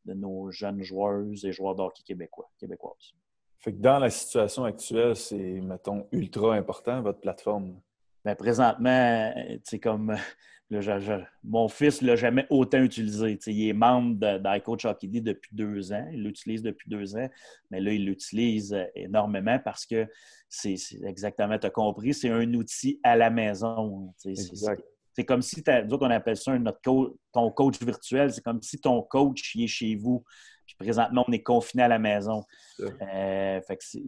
de 0.04 0.14
nos 0.14 0.50
jeunes 0.50 0.82
joueuses 0.82 1.44
et 1.44 1.52
joueurs 1.52 1.74
d'hockey 1.74 2.02
québécois, 2.04 2.50
québécoises. 2.58 3.14
Fait 3.60 3.72
que 3.72 3.80
dans 3.80 3.98
la 3.98 4.10
situation 4.10 4.64
actuelle, 4.64 5.16
c'est, 5.16 5.60
mettons, 5.60 6.06
ultra 6.12 6.54
important, 6.54 7.00
votre 7.00 7.20
plateforme. 7.20 7.80
Bien, 8.24 8.34
présentement, 8.34 9.32
c'est 9.64 9.80
comme 9.80 10.16
mon 11.42 11.68
fils 11.68 12.02
ne 12.02 12.08
l'a 12.08 12.16
jamais 12.16 12.46
autant 12.50 12.82
utilisé. 12.82 13.38
il 13.46 13.68
est 13.68 13.72
membre 13.72 14.38
d'iCoach 14.38 14.84
Hockey 14.86 15.08
depuis 15.20 15.50
deux 15.54 15.92
ans. 15.92 16.08
Il 16.12 16.24
l'utilise 16.24 16.62
depuis 16.62 16.88
deux 16.88 17.16
ans, 17.16 17.28
mais 17.70 17.80
là, 17.80 17.92
il 17.92 18.04
l'utilise 18.04 18.76
énormément 18.94 19.58
parce 19.58 19.86
que 19.86 20.06
c'est 20.48 20.76
exactement, 21.04 21.58
tu 21.58 21.66
as 21.66 21.70
compris, 21.70 22.14
c'est 22.14 22.30
un 22.30 22.52
outil 22.54 23.00
à 23.02 23.16
la 23.16 23.30
maison. 23.30 24.12
C'est 24.16 25.24
comme 25.24 25.42
si, 25.42 25.62
nous 25.84 25.94
autres, 25.94 26.06
on 26.06 26.10
appelle 26.10 26.36
ça 26.36 26.58
notre 26.58 26.80
ton 26.80 27.50
coach 27.52 27.80
virtuel. 27.80 28.32
C'est 28.32 28.42
comme 28.42 28.62
si 28.62 28.80
ton 28.80 29.02
coach 29.02 29.54
est 29.56 29.66
chez 29.66 29.94
vous. 29.94 30.24
Puis 30.78 30.86
présentement, 30.86 31.24
on 31.26 31.32
est 31.32 31.42
confiné 31.42 31.84
à 31.84 31.88
la 31.88 31.98
maison. 31.98 32.44
Euh, 32.80 33.60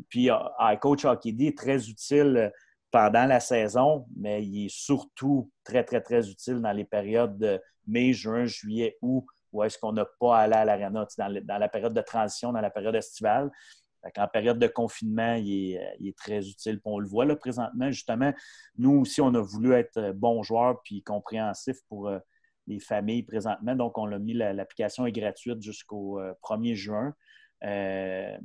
puis, 0.08 0.30
euh, 0.30 0.36
iCoach 0.60 1.04
Hockey 1.04 1.34
est 1.40 1.56
très 1.56 1.88
utile 1.88 2.36
euh, 2.36 2.50
pendant 2.90 3.26
la 3.26 3.40
saison, 3.40 4.06
mais 4.16 4.44
il 4.44 4.66
est 4.66 4.74
surtout 4.74 5.50
très, 5.64 5.84
très, 5.84 6.00
très 6.00 6.28
utile 6.28 6.60
dans 6.60 6.72
les 6.72 6.84
périodes 6.84 7.38
de 7.38 7.60
mai, 7.86 8.12
juin, 8.12 8.46
juillet, 8.46 8.96
août, 9.02 9.24
où 9.52 9.62
est-ce 9.62 9.78
qu'on 9.78 9.92
n'a 9.92 10.06
pas 10.18 10.38
à 10.38 10.40
aller 10.42 10.54
à 10.54 10.64
l'aréna, 10.64 11.06
dans, 11.18 11.40
dans, 11.42 11.58
la 11.58 11.68
période 11.68 11.94
de 11.94 12.00
transition, 12.00 12.52
dans 12.52 12.60
la 12.60 12.70
période 12.70 12.94
estivale. 12.94 13.50
En 14.16 14.28
période 14.28 14.58
de 14.58 14.66
confinement, 14.66 15.34
il 15.34 15.74
est, 15.74 16.16
très 16.16 16.46
utile. 16.48 16.80
on 16.84 16.98
le 16.98 17.08
voit 17.08 17.24
là 17.24 17.36
présentement, 17.36 17.90
justement, 17.90 18.32
nous 18.78 19.00
aussi, 19.00 19.20
on 19.20 19.34
a 19.34 19.40
voulu 19.40 19.72
être 19.72 20.12
bons 20.12 20.42
joueurs 20.42 20.80
puis 20.84 21.02
compréhensifs 21.02 21.78
pour 21.88 22.08
euh, 22.08 22.18
les 22.66 22.80
familles 22.80 23.22
présentement. 23.22 23.74
Donc, 23.74 23.98
on 23.98 24.06
l'a 24.06 24.18
mis, 24.18 24.32
l'application 24.34 25.06
est 25.06 25.12
gratuite 25.12 25.62
jusqu'au 25.62 26.20
1er 26.42 26.72
euh, 26.72 26.74
juin. 26.74 27.14
Euh, 27.64 28.36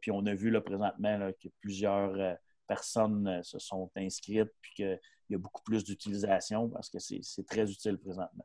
puis 0.00 0.10
on 0.10 0.24
a 0.26 0.34
vu 0.34 0.50
là, 0.50 0.60
présentement 0.60 1.30
que 1.40 1.48
plusieurs 1.60 2.36
personnes 2.66 3.42
se 3.42 3.58
sont 3.58 3.90
inscrites 3.96 4.50
puis 4.60 4.72
qu'il 4.74 5.00
y 5.30 5.34
a 5.34 5.38
beaucoup 5.38 5.62
plus 5.62 5.84
d'utilisation 5.84 6.68
parce 6.70 6.88
que 6.88 6.98
c'est 6.98 7.46
très 7.46 7.70
utile 7.70 7.98
présentement. 7.98 8.44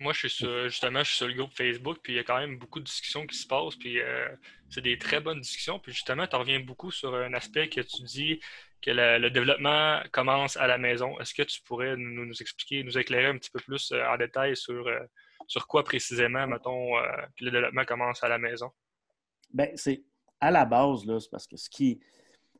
Moi, 0.00 0.12
je 0.12 0.20
suis 0.20 0.30
sur, 0.30 0.68
justement, 0.68 1.00
je 1.00 1.08
suis 1.08 1.16
sur 1.16 1.28
le 1.28 1.34
groupe 1.34 1.52
Facebook, 1.52 1.98
puis 2.02 2.14
il 2.14 2.16
y 2.16 2.18
a 2.18 2.24
quand 2.24 2.38
même 2.38 2.58
beaucoup 2.58 2.78
de 2.78 2.84
discussions 2.84 3.26
qui 3.26 3.36
se 3.36 3.46
passent, 3.46 3.76
puis 3.76 4.00
euh, 4.00 4.28
c'est 4.70 4.80
des 4.80 4.96
très 4.96 5.20
bonnes 5.20 5.40
discussions. 5.40 5.78
Puis 5.78 5.92
justement, 5.92 6.26
tu 6.26 6.36
reviens 6.36 6.60
beaucoup 6.60 6.90
sur 6.90 7.14
un 7.14 7.34
aspect 7.34 7.68
que 7.68 7.80
tu 7.80 8.02
dis 8.02 8.40
que 8.80 8.90
le, 8.90 9.30
développement 9.30 10.00
commence 10.12 10.56
à 10.56 10.66
la 10.66 10.78
maison. 10.78 11.18
Est-ce 11.20 11.34
que 11.34 11.42
tu 11.42 11.60
pourrais 11.62 11.96
nous, 11.96 12.32
expliquer, 12.40 12.84
nous 12.84 12.96
éclairer 12.96 13.26
un 13.26 13.38
petit 13.38 13.50
peu 13.50 13.60
plus 13.60 13.92
euh, 13.92 14.06
en 14.06 14.16
détail 14.16 14.56
sur, 14.56 14.86
euh, 14.86 15.00
sur 15.46 15.66
quoi 15.66 15.84
précisément, 15.84 16.46
mettons, 16.46 16.92
que 17.36 17.44
le 17.44 17.50
développement 17.50 17.84
commence 17.84 18.22
à 18.22 18.28
la 18.28 18.38
maison? 18.38 18.70
Bien, 19.52 19.68
c'est 19.74 20.02
à 20.40 20.50
la 20.50 20.64
base, 20.64 21.04
là, 21.06 21.18
c'est 21.18 21.30
parce 21.30 21.46
que 21.46 21.56
ce 21.56 21.68
qui, 21.68 22.00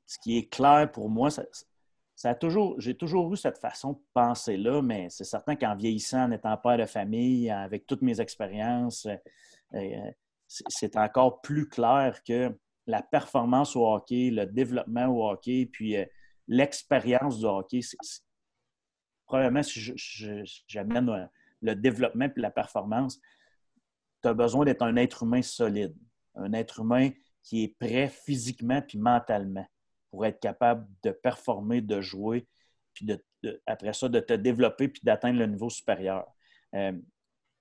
ce 0.07 0.19
qui 0.19 0.39
est 0.39 0.53
clair 0.53 0.91
pour 0.91 1.09
moi, 1.09 1.31
ça, 1.31 2.35
toujours, 2.35 2.81
j'ai 2.81 2.97
toujours 2.97 3.33
eu 3.33 3.37
cette 3.37 3.59
façon 3.59 3.93
de 3.93 3.99
penser-là, 4.15 4.83
mais 4.83 5.09
c'est 5.11 5.25
certain 5.25 5.55
qu'en 5.55 5.77
vieillissant, 5.77 6.25
en 6.25 6.33
étant 6.33 6.57
père 6.57 6.79
de 6.79 6.87
famille, 6.87 7.51
avec 7.51 7.87
toutes 7.87 8.03
mes 8.03 8.21
expériences, 8.21 9.07
euh, 9.07 9.17
euh, 9.75 10.11
c'est 10.47 10.97
encore 10.97 11.41
plus 11.43 11.69
clair 11.69 12.23
que 12.27 12.51
la 12.89 13.03
performance 13.03 13.77
au 13.77 13.87
hockey, 13.87 14.31
le 14.31 14.47
développement 14.47 15.07
au 15.07 15.31
hockey, 15.31 15.69
puis 15.71 15.97
euh, 15.97 16.05
l'expérience 16.49 17.39
du 17.39 17.45
hockey, 17.45 17.81
probablement 19.27 19.63
si 19.63 19.93
j'amène 20.67 21.29
le 21.61 21.75
développement 21.75 22.25
et 22.25 22.41
la 22.41 22.51
performance, 22.51 23.21
tu 24.23 24.29
as 24.29 24.35
besoin 24.35 24.65
d'être 24.65 24.83
un 24.83 24.97
être 24.97 25.23
humain 25.23 25.43
solide, 25.43 25.95
un 26.35 26.53
être 26.55 26.81
humain 26.81 27.11
qui 27.43 27.65
est 27.65 27.79
prêt 27.79 28.09
physiquement 28.09 28.81
puis 28.81 28.99
mentalement 28.99 29.67
pour 30.11 30.25
être 30.25 30.41
capable 30.41 30.89
de 31.03 31.11
performer, 31.11 31.83
de 31.83 32.01
jouer, 32.01 32.49
puis 32.95 33.05
de, 33.05 33.23
après 33.67 33.93
ça, 33.93 34.09
de 34.09 34.19
te 34.21 34.33
développer 34.33 34.89
puis 34.89 35.03
d'atteindre 35.05 35.39
le 35.39 35.47
niveau 35.47 35.69
supérieur. 35.69 36.27
Euh, 36.75 36.99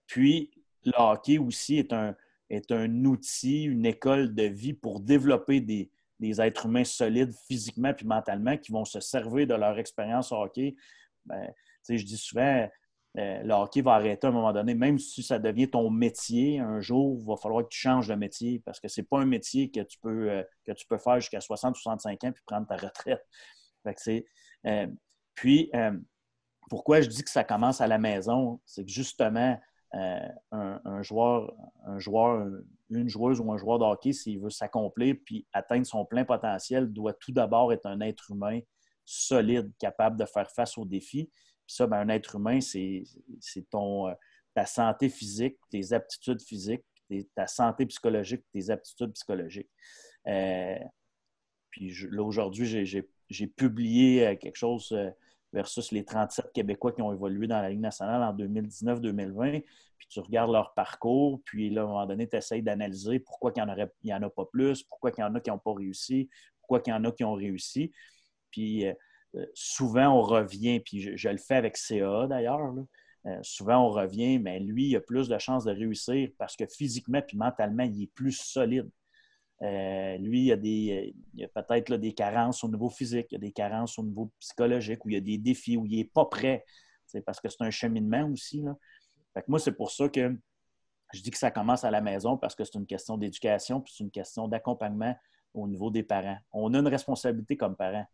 puis, 0.06 0.52
le 0.86 0.94
hockey 0.98 1.38
aussi 1.38 1.80
est 1.80 1.92
un, 1.92 2.16
est 2.50 2.72
un 2.72 3.06
outil, 3.06 3.64
une 3.64 3.86
école 3.86 4.34
de 4.34 4.44
vie 4.44 4.74
pour 4.74 5.00
développer 5.00 5.62
des, 5.62 5.92
êtres 6.42 6.66
humains 6.66 6.84
solides 6.84 7.34
physiquement 7.48 7.94
puis 7.94 8.06
mentalement 8.06 8.58
qui 8.58 8.72
vont 8.72 8.86
se 8.86 9.00
servir 9.00 9.48
de 9.48 9.54
leur 9.54 9.78
expérience 9.78 10.32
au 10.32 10.38
hockey. 10.38 10.76
Ben, 11.26 11.52
je 11.88 12.04
dis 12.04 12.18
souvent, 12.18 12.68
euh, 13.18 13.44
le 13.44 13.54
hockey 13.54 13.82
va 13.82 13.94
arrêter 13.94 14.28
à 14.28 14.30
un 14.30 14.34
moment 14.34 14.54
donné, 14.54 14.76
même 14.76 15.00
si 15.00 15.24
ça 15.24 15.40
devient 15.40 15.70
ton 15.70 15.90
métier, 15.90 16.60
un 16.60 16.80
jour, 16.80 17.18
il 17.20 17.26
va 17.26 17.36
falloir 17.36 17.64
que 17.64 17.70
tu 17.70 17.80
changes 17.80 18.08
de 18.08 18.16
métier 18.16 18.62
parce 18.66 18.80
que 18.80 18.88
ce 18.88 19.02
n'est 19.02 19.08
pas 19.08 19.20
un 19.20 19.26
métier 19.26 19.70
que 19.72 19.82
tu 19.82 19.98
peux, 20.00 20.30
euh, 20.30 20.44
que 20.66 20.72
tu 20.72 20.86
peux 20.88 20.98
faire 20.98 21.20
jusqu'à 21.20 21.42
60 21.42 21.76
ou 21.76 21.80
65 21.80 22.24
ans 22.24 22.32
puis 22.32 22.44
prendre 22.46 22.68
ta 22.68 22.78
retraite. 22.78 23.26
Euh, 24.66 24.88
puis, 25.36 25.72
pourquoi 26.70 27.00
je 27.02 27.08
dis 27.08 27.24
que 27.24 27.30
ça 27.30 27.44
commence 27.44 27.80
à 27.80 27.88
la 27.88 27.98
maison? 27.98 28.60
C'est 28.66 28.84
que 28.84 28.92
justement, 28.92 29.58
un, 29.94 31.02
joueur, 31.02 31.54
un 31.86 32.00
joueur, 32.00 32.48
une 32.90 33.10
joueuse 33.10 33.40
ou 33.40 33.52
un 33.52 33.58
joueur 33.58 33.80
de 33.80 33.86
hockey, 33.86 34.14
s'il 34.14 34.40
veut 34.40 34.50
s'accomplir 34.50 35.16
puis 35.26 35.48
atteindre 35.54 35.86
son 35.86 36.06
plein 36.06 36.26
potentiel, 36.26 36.92
doit 36.92 37.14
tout 37.14 37.32
d'abord 37.32 37.72
être 37.74 37.86
un 37.86 38.02
être 38.02 38.32
humain 38.32 38.60
solide, 39.06 39.72
capable 39.80 40.18
de 40.20 40.26
faire 40.26 40.52
face 40.52 40.78
aux 40.78 40.86
défis. 40.86 41.32
Puis 41.66 41.76
ça, 41.76 41.88
ben, 41.88 42.00
un 42.00 42.10
être 42.10 42.36
humain, 42.36 42.60
c'est 42.62 43.04
euh, 43.74 44.14
ta 44.54 44.66
santé 44.66 45.10
physique, 45.10 45.58
tes 45.70 45.94
aptitudes 45.94 46.42
physiques, 46.42 46.86
ta 47.36 47.48
santé 47.48 47.86
psychologique, 47.86 48.44
tes 48.52 48.70
aptitudes 48.70 49.14
psychologiques. 49.14 49.70
Euh, 50.28 50.78
puis 51.70 51.94
là, 52.10 52.24
aujourd'hui, 52.24 52.86
j'ai 53.30 53.48
publié 53.48 54.28
euh, 54.28 54.36
quelque 54.36 54.58
chose 54.58 54.96
versus 55.58 55.92
les 55.92 56.06
37 56.06 56.52
Québécois 56.54 56.92
qui 56.92 57.02
ont 57.02 57.12
évolué 57.12 57.48
dans 57.48 57.60
la 57.60 57.70
Ligue 57.72 57.80
nationale 57.80 58.22
en 58.22 58.32
2019-2020. 58.32 59.64
Puis 59.98 60.08
tu 60.08 60.20
regardes 60.20 60.52
leur 60.52 60.76
parcours, 60.76 61.42
puis 61.44 61.72
là, 61.72 61.82
à 61.82 61.84
un 61.86 61.88
moment 61.88 62.06
donné, 62.06 62.30
tu 62.30 62.38
essaies 62.38 62.62
d'analyser 62.62 63.20
pourquoi 63.20 63.52
il 63.56 63.64
n'y 64.04 64.14
en, 64.14 64.22
a 64.22 64.30
pas 64.30 64.46
plus, 64.46 64.84
pourquoi 64.84 65.12
il 65.18 65.22
y 65.22 65.24
en 65.24 65.34
a 65.34 65.40
qui 65.40 65.50
n'ont 65.50 65.58
pas 65.58 65.74
réussi, 65.74 66.30
pourquoi 66.60 66.84
il 66.86 66.92
y 66.92 66.94
en 66.94 67.04
a 67.06 67.12
qui 67.12 67.24
ont 67.24 67.34
réussi. 67.34 67.92
Puis 68.52 68.86
euh, 68.86 68.94
souvent, 69.56 70.10
on 70.10 70.22
revient, 70.22 70.80
puis 70.80 71.18
je, 71.18 71.28
le 71.28 71.38
fais 71.38 71.56
avec 71.56 71.76
CA 71.76 72.28
d'ailleurs, 72.28 72.76
euh, 73.26 73.40
souvent 73.42 73.88
on 73.88 73.90
revient, 73.90 74.38
mais 74.38 74.60
lui, 74.60 74.90
il 74.90 74.96
a 74.96 75.02
plus 75.02 75.28
de 75.28 75.40
chances 75.40 75.66
de 75.66 75.72
réussir 75.72 76.30
parce 76.38 76.56
que 76.56 76.68
physiquement 76.68 77.24
puis 77.28 77.36
mentalement, 77.36 77.84
il 77.84 78.04
est 78.04 78.14
plus 78.14 78.34
solide. 78.34 78.92
Euh, 79.64 80.18
lui, 80.18 80.52
il 80.52 81.14
y 81.34 81.44
a, 81.44 81.48
peut-être 81.48 81.96
des 81.96 82.14
carences 82.14 82.64
au 82.64 82.70
niveau 82.70 82.90
physique, 82.90 83.28
il 83.32 83.36
y 83.36 83.38
a 83.38 83.40
des 83.40 83.52
carences 83.52 83.98
au 83.98 84.04
niveau 84.04 84.32
psychologique, 84.40 85.04
où 85.06 85.10
il 85.10 85.14
y 85.14 85.18
a 85.18 85.22
des 85.22 85.38
défis, 85.38 85.78
où 85.78 85.86
il 85.86 85.98
n'est 85.98 86.06
pas 86.06 86.26
prêt. 86.26 86.64
C'est 87.06 87.22
parce 87.22 87.40
que 87.40 87.50
c'est 87.50 87.64
un 87.64 87.72
cheminement 87.72 88.30
aussi. 88.30 88.64
moi, 89.48 89.60
c'est 89.60 89.72
pour 89.72 89.92
ça 89.92 90.10
que 90.10 90.38
je 91.14 91.22
dis 91.22 91.32
que 91.32 91.38
ça 91.38 91.52
commence 91.52 91.84
à 91.84 91.92
la 91.92 92.02
maison 92.02 92.38
parce 92.38 92.54
que 92.54 92.64
c'est 92.64 92.76
une 92.76 92.86
question 92.86 93.18
d'éducation 93.18 93.80
puis 93.80 93.94
c'est 93.96 94.04
une 94.04 94.12
question 94.12 94.48
d'accompagnement 94.48 95.16
au 95.54 95.68
niveau 95.68 95.90
des 95.90 96.04
parents. 96.04 96.38
On 96.52 96.74
a 96.74 96.80
une 96.80 96.88
responsabilité 96.88 97.56
comme 97.56 97.76
parents. 97.76 98.06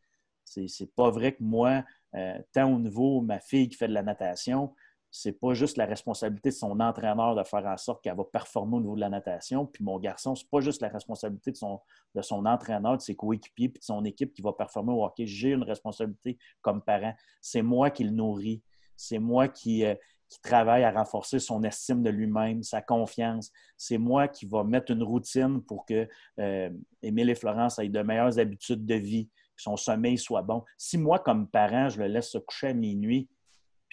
C'est 0.43 0.93
pas 0.95 1.09
vrai 1.09 1.33
que 1.33 1.41
moi, 1.41 1.83
euh, 2.15 2.37
tant 2.51 2.71
au 2.71 2.79
niveau 2.79 3.21
ma 3.21 3.39
fille 3.39 3.69
qui 3.69 3.77
fait 3.77 3.87
de 3.87 3.93
la 3.93 4.03
natation, 4.03 4.75
c'est 5.15 5.39
pas 5.39 5.53
juste 5.53 5.77
la 5.77 5.85
responsabilité 5.85 6.49
de 6.49 6.55
son 6.55 6.79
entraîneur 6.79 7.35
de 7.35 7.43
faire 7.43 7.63
en 7.67 7.77
sorte 7.77 8.03
qu'elle 8.03 8.17
va 8.17 8.23
performer 8.23 8.77
au 8.77 8.81
niveau 8.81 8.95
de 8.95 8.99
la 8.99 9.09
natation. 9.09 9.67
Puis 9.67 9.83
mon 9.83 9.99
garçon, 9.99 10.33
c'est 10.33 10.49
pas 10.49 10.59
juste 10.59 10.81
la 10.81 10.89
responsabilité 10.89 11.51
de 11.51 11.55
son, 11.55 11.79
de 12.15 12.21
son 12.23 12.47
entraîneur, 12.47 12.97
de 12.97 13.01
ses 13.03 13.15
coéquipiers, 13.15 13.69
puis 13.69 13.79
de 13.79 13.85
son 13.85 14.03
équipe 14.05 14.33
qui 14.33 14.41
va 14.41 14.53
performer 14.53 14.91
au 14.91 15.05
hockey. 15.05 15.27
J'ai 15.27 15.51
une 15.51 15.61
responsabilité 15.61 16.39
comme 16.63 16.81
parent. 16.81 17.13
C'est 17.41 17.61
moi 17.61 17.91
qui 17.91 18.05
le 18.05 18.09
nourris. 18.09 18.63
C'est 18.97 19.19
moi 19.19 19.47
qui, 19.47 19.85
euh, 19.85 19.93
qui 20.29 20.41
travaille 20.41 20.83
à 20.83 20.89
renforcer 20.89 21.37
son 21.37 21.63
estime 21.63 22.01
de 22.01 22.09
lui-même, 22.09 22.63
sa 22.63 22.81
confiance. 22.81 23.51
C'est 23.77 23.99
moi 23.99 24.27
qui 24.27 24.47
va 24.47 24.63
mettre 24.63 24.91
une 24.91 25.03
routine 25.03 25.61
pour 25.61 25.85
que 25.85 26.07
euh, 26.39 26.71
Émile 27.03 27.29
et 27.29 27.35
Florence 27.35 27.77
aient 27.77 27.87
de 27.87 28.01
meilleures 28.01 28.39
habitudes 28.39 28.83
de 28.83 28.95
vie, 28.95 29.27
que 29.55 29.61
son 29.61 29.77
sommeil 29.77 30.17
soit 30.17 30.41
bon. 30.41 30.63
Si 30.75 30.97
moi, 30.97 31.19
comme 31.19 31.47
parent, 31.47 31.89
je 31.89 31.99
le 31.99 32.07
laisse 32.07 32.31
se 32.31 32.39
coucher 32.39 32.69
à 32.69 32.73
minuit, 32.73 33.29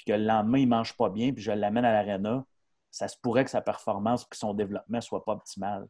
puis 0.00 0.14
que 0.14 0.18
le 0.18 0.24
lendemain, 0.24 0.58
il 0.58 0.64
ne 0.64 0.70
mange 0.70 0.96
pas 0.96 1.10
bien, 1.10 1.30
puis 1.30 1.42
je 1.42 1.52
l'amène 1.52 1.84
à 1.84 1.92
l'aréna, 1.92 2.46
ça 2.90 3.06
se 3.06 3.18
pourrait 3.20 3.44
que 3.44 3.50
sa 3.50 3.60
performance 3.60 4.22
et 4.22 4.34
son 4.34 4.54
développement 4.54 4.96
ne 4.96 5.02
soit 5.02 5.22
pas 5.26 5.32
optimal. 5.32 5.86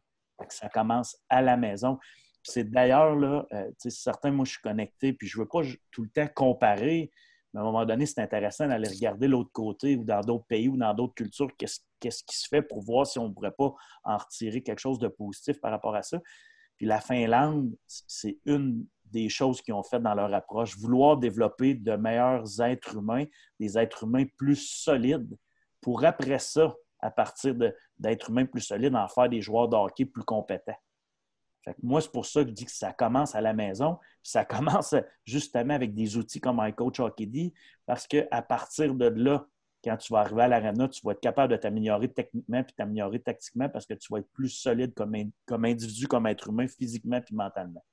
ça 0.49 0.67
commence 0.67 1.17
à 1.29 1.41
la 1.41 1.55
maison. 1.55 1.97
C'est 2.43 2.69
d'ailleurs, 2.69 3.15
là, 3.15 3.45
euh, 3.53 3.71
certains, 3.77 4.31
moi, 4.31 4.43
je 4.43 4.51
suis 4.51 4.61
connecté, 4.61 5.13
puis 5.13 5.27
je 5.27 5.37
ne 5.37 5.43
veux 5.43 5.47
pas 5.47 5.61
tout 5.91 6.03
le 6.03 6.09
temps 6.09 6.27
comparer, 6.35 7.09
Mais 7.53 7.59
à 7.59 7.63
un 7.63 7.65
moment 7.65 7.85
donné, 7.85 8.05
c'est 8.05 8.19
intéressant 8.19 8.67
d'aller 8.67 8.89
regarder 8.89 9.29
l'autre 9.29 9.51
côté 9.53 9.95
ou 9.95 10.03
dans 10.03 10.19
d'autres 10.19 10.45
pays 10.45 10.67
ou 10.67 10.75
dans 10.75 10.93
d'autres 10.93 11.13
cultures, 11.13 11.49
qu'est-ce, 11.57 11.79
qui 12.01 12.35
se 12.35 12.49
fait 12.49 12.61
pour 12.61 12.81
voir 12.81 13.07
si 13.07 13.17
on 13.17 13.29
ne 13.29 13.33
pourrait 13.33 13.55
pas 13.57 13.73
en 14.03 14.17
retirer 14.17 14.61
quelque 14.61 14.79
chose 14.79 14.99
de 14.99 15.07
positif 15.07 15.61
par 15.61 15.71
rapport 15.71 15.95
à 15.95 16.01
ça. 16.01 16.19
Puis 16.75 16.85
la 16.85 16.99
Finlande, 16.99 17.73
c'est 17.87 18.39
une 18.45 18.85
des 19.11 19.29
choses 19.29 19.61
qu'ils 19.61 19.73
ont 19.73 19.83
faites 19.83 20.01
dans 20.01 20.15
leur 20.15 20.33
approche, 20.33 20.77
vouloir 20.77 21.17
développer 21.17 21.75
de 21.75 21.95
meilleurs 21.95 22.61
êtres 22.61 22.97
humains, 22.97 23.25
des 23.59 23.77
êtres 23.77 24.03
humains 24.03 24.25
plus 24.37 24.55
solides, 24.55 25.37
pour 25.81 26.03
après 26.05 26.39
ça, 26.39 26.73
à 26.99 27.11
partir 27.11 27.55
d'êtres 27.97 28.29
humains 28.29 28.45
plus 28.45 28.61
solides, 28.61 28.95
en 28.95 29.07
faire 29.07 29.29
des 29.29 29.41
joueurs 29.41 29.67
de 29.67 29.75
hockey 29.75 30.05
plus 30.05 30.23
compétents. 30.23 30.77
moi, 31.81 32.01
c'est 32.01 32.11
pour 32.11 32.25
ça 32.25 32.43
que 32.43 32.49
je 32.49 32.53
dis 32.53 32.65
que 32.65 32.71
ça 32.71 32.93
commence 32.93 33.35
à 33.35 33.41
la 33.41 33.53
maison. 33.53 33.97
Ça 34.23 34.45
commence 34.45 34.95
justement 35.25 35.73
avec 35.73 35.93
des 35.93 36.17
outils 36.17 36.39
comme 36.39 36.61
iCoach 36.63 36.99
Hockey 36.99 37.25
D, 37.25 37.53
parce 37.85 38.07
qu'à 38.07 38.41
partir 38.41 38.93
de 38.93 39.05
là, 39.05 39.45
quand 39.83 39.97
tu 39.97 40.13
vas 40.13 40.19
arriver 40.19 40.43
à 40.43 40.47
l'arena, 40.47 40.87
tu 40.87 41.01
vas 41.03 41.13
être 41.13 41.21
capable 41.21 41.53
de 41.53 41.57
t'améliorer 41.57 42.07
techniquement 42.11 42.63
puis 42.63 42.73
t'améliorer 42.75 43.19
tactiquement 43.19 43.69
parce 43.69 43.85
que 43.85 43.93
tu 43.93 44.13
vas 44.13 44.19
être 44.19 44.31
plus 44.31 44.49
solide 44.49 44.93
comme, 44.93 45.15
comme 45.45 45.65
individu, 45.65 46.07
comme 46.07 46.27
être 46.27 46.49
humain, 46.49 46.67
physiquement 46.67 47.19
puis 47.21 47.35
mentalement. 47.35 47.83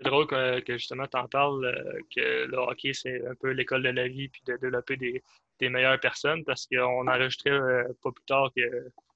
C'est 0.00 0.08
drôle 0.08 0.26
que, 0.26 0.78
justement 0.78 1.06
tu 1.06 1.18
en 1.18 1.28
parles, 1.28 1.64
euh, 1.64 2.00
que 2.14 2.46
le 2.46 2.56
hockey, 2.56 2.94
c'est 2.94 3.26
un 3.26 3.34
peu 3.34 3.50
l'école 3.50 3.82
de 3.82 3.90
la 3.90 4.08
vie 4.08 4.28
puis 4.28 4.40
de 4.46 4.56
développer 4.56 4.96
des, 4.96 5.22
meilleures 5.68 6.00
personnes 6.00 6.42
parce 6.44 6.66
qu'on 6.66 7.06
enregistrait 7.06 7.50
euh, 7.50 7.84
pas 8.02 8.10
plus 8.10 8.24
tard 8.24 8.50
que, 8.56 8.62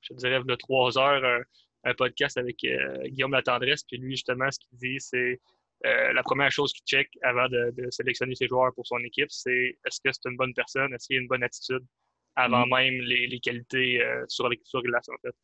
je 0.03 0.13
dirais, 0.13 0.43
de 0.45 0.55
trois 0.57 0.99
heures, 0.99 1.43
un, 1.85 1.95
podcast 1.95 2.37
avec 2.37 2.63
euh, 2.65 3.03
Guillaume 3.05 3.33
Latendresse. 3.33 3.83
Puis 3.85 3.97
lui, 3.97 4.11
justement, 4.11 4.51
ce 4.51 4.59
qu'il 4.59 4.79
dit, 4.79 5.01
c'est 5.01 5.41
la 5.83 6.23
première 6.23 6.51
chose 6.51 6.73
qu'il 6.73 6.85
check 6.85 7.11
avant 7.23 7.49
de, 7.49 7.73
sélectionner 7.91 8.35
ses 8.35 8.47
joueurs 8.47 8.75
pour 8.75 8.87
son 8.87 8.99
équipe, 8.99 9.31
c'est 9.31 9.79
est-ce 9.87 10.01
que 10.03 10.11
c'est 10.13 10.29
une 10.29 10.37
bonne 10.37 10.55
personne, 10.55 10.93
est-ce 10.95 11.07
qu'il 11.07 11.17
a 11.17 11.21
une 11.21 11.29
bonne 11.29 11.43
attitude 11.43 11.85
avant 12.37 12.67
mm-hmm. 12.67 12.83
même 12.83 13.01
les, 13.03 13.41
qualités 13.41 14.03
sur, 14.29 14.49
les, 14.49 14.61
sur 14.65 14.81
en 14.81 15.19
fait. 15.23 15.35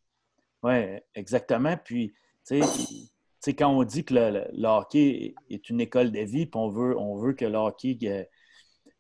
Oui, 0.63 1.01
exactement. 1.15 1.77
Puis, 1.79 2.13
tu 2.47 2.63
sais, 2.63 3.11
quand 3.49 3.69
on 3.69 3.83
dit 3.85 4.05
que 4.05 4.15
le, 4.15 4.67
hockey 4.67 5.35
est 5.49 5.71
une 5.71 5.81
école 5.81 6.11
de 6.13 6.21
vie, 6.21 6.47
puis 6.47 6.61
on 6.61 6.69
veut, 6.69 6.97
on 6.99 7.17
veut 7.17 7.33
que 7.33 7.45
le 7.45 7.57
hockey 7.57 7.99
euh, 8.05 8.25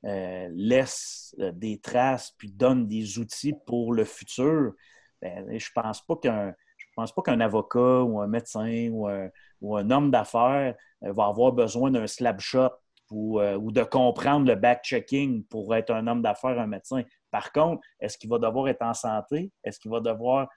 euh, 0.07 0.49
laisse 0.53 1.35
euh, 1.41 1.53
des 1.53 1.79
traces 1.79 2.33
puis 2.39 2.51
donne 2.51 2.89
des 2.89 3.19
outils 3.19 3.55
pour 3.67 3.93
le 3.93 4.05
futur, 4.05 4.73
ben, 5.21 5.59
je 5.59 5.69
pense 5.75 6.01
pas 6.03 6.17
qu'un 6.17 6.55
pense 6.97 7.15
pas 7.15 7.23
qu'un 7.23 7.41
avocat 7.41 8.03
ou 8.03 8.21
un 8.21 8.27
médecin 8.27 8.89
ou 8.91 9.09
un, 9.09 9.91
homme 9.91 10.11
d'affaires 10.11 10.75
va 11.01 11.27
avoir 11.27 11.53
besoin 11.53 11.91
d'un 11.91 12.07
slap 12.07 12.41
shot 12.41 12.71
ou, 13.11 13.41
ou 13.41 13.73
de 13.73 13.83
comprendre 13.83 14.47
le 14.47 14.55
back-checking 14.55 15.45
pour 15.45 15.75
être 15.75 15.93
un 15.93 16.07
homme 16.07 16.21
d'affaires, 16.21 16.59
un 16.59 16.67
médecin. 16.67 17.03
Par 17.31 17.53
contre, 17.53 17.81
est-ce 18.01 18.19
qu'il 18.19 18.29
va 18.29 18.39
devoir 18.39 18.69
être 18.69 18.83
en 18.83 18.93
santé? 18.93 19.51
Est-ce 19.65 19.81
qu'il 19.81 19.91
va 19.91 20.01
devoir 20.01 20.49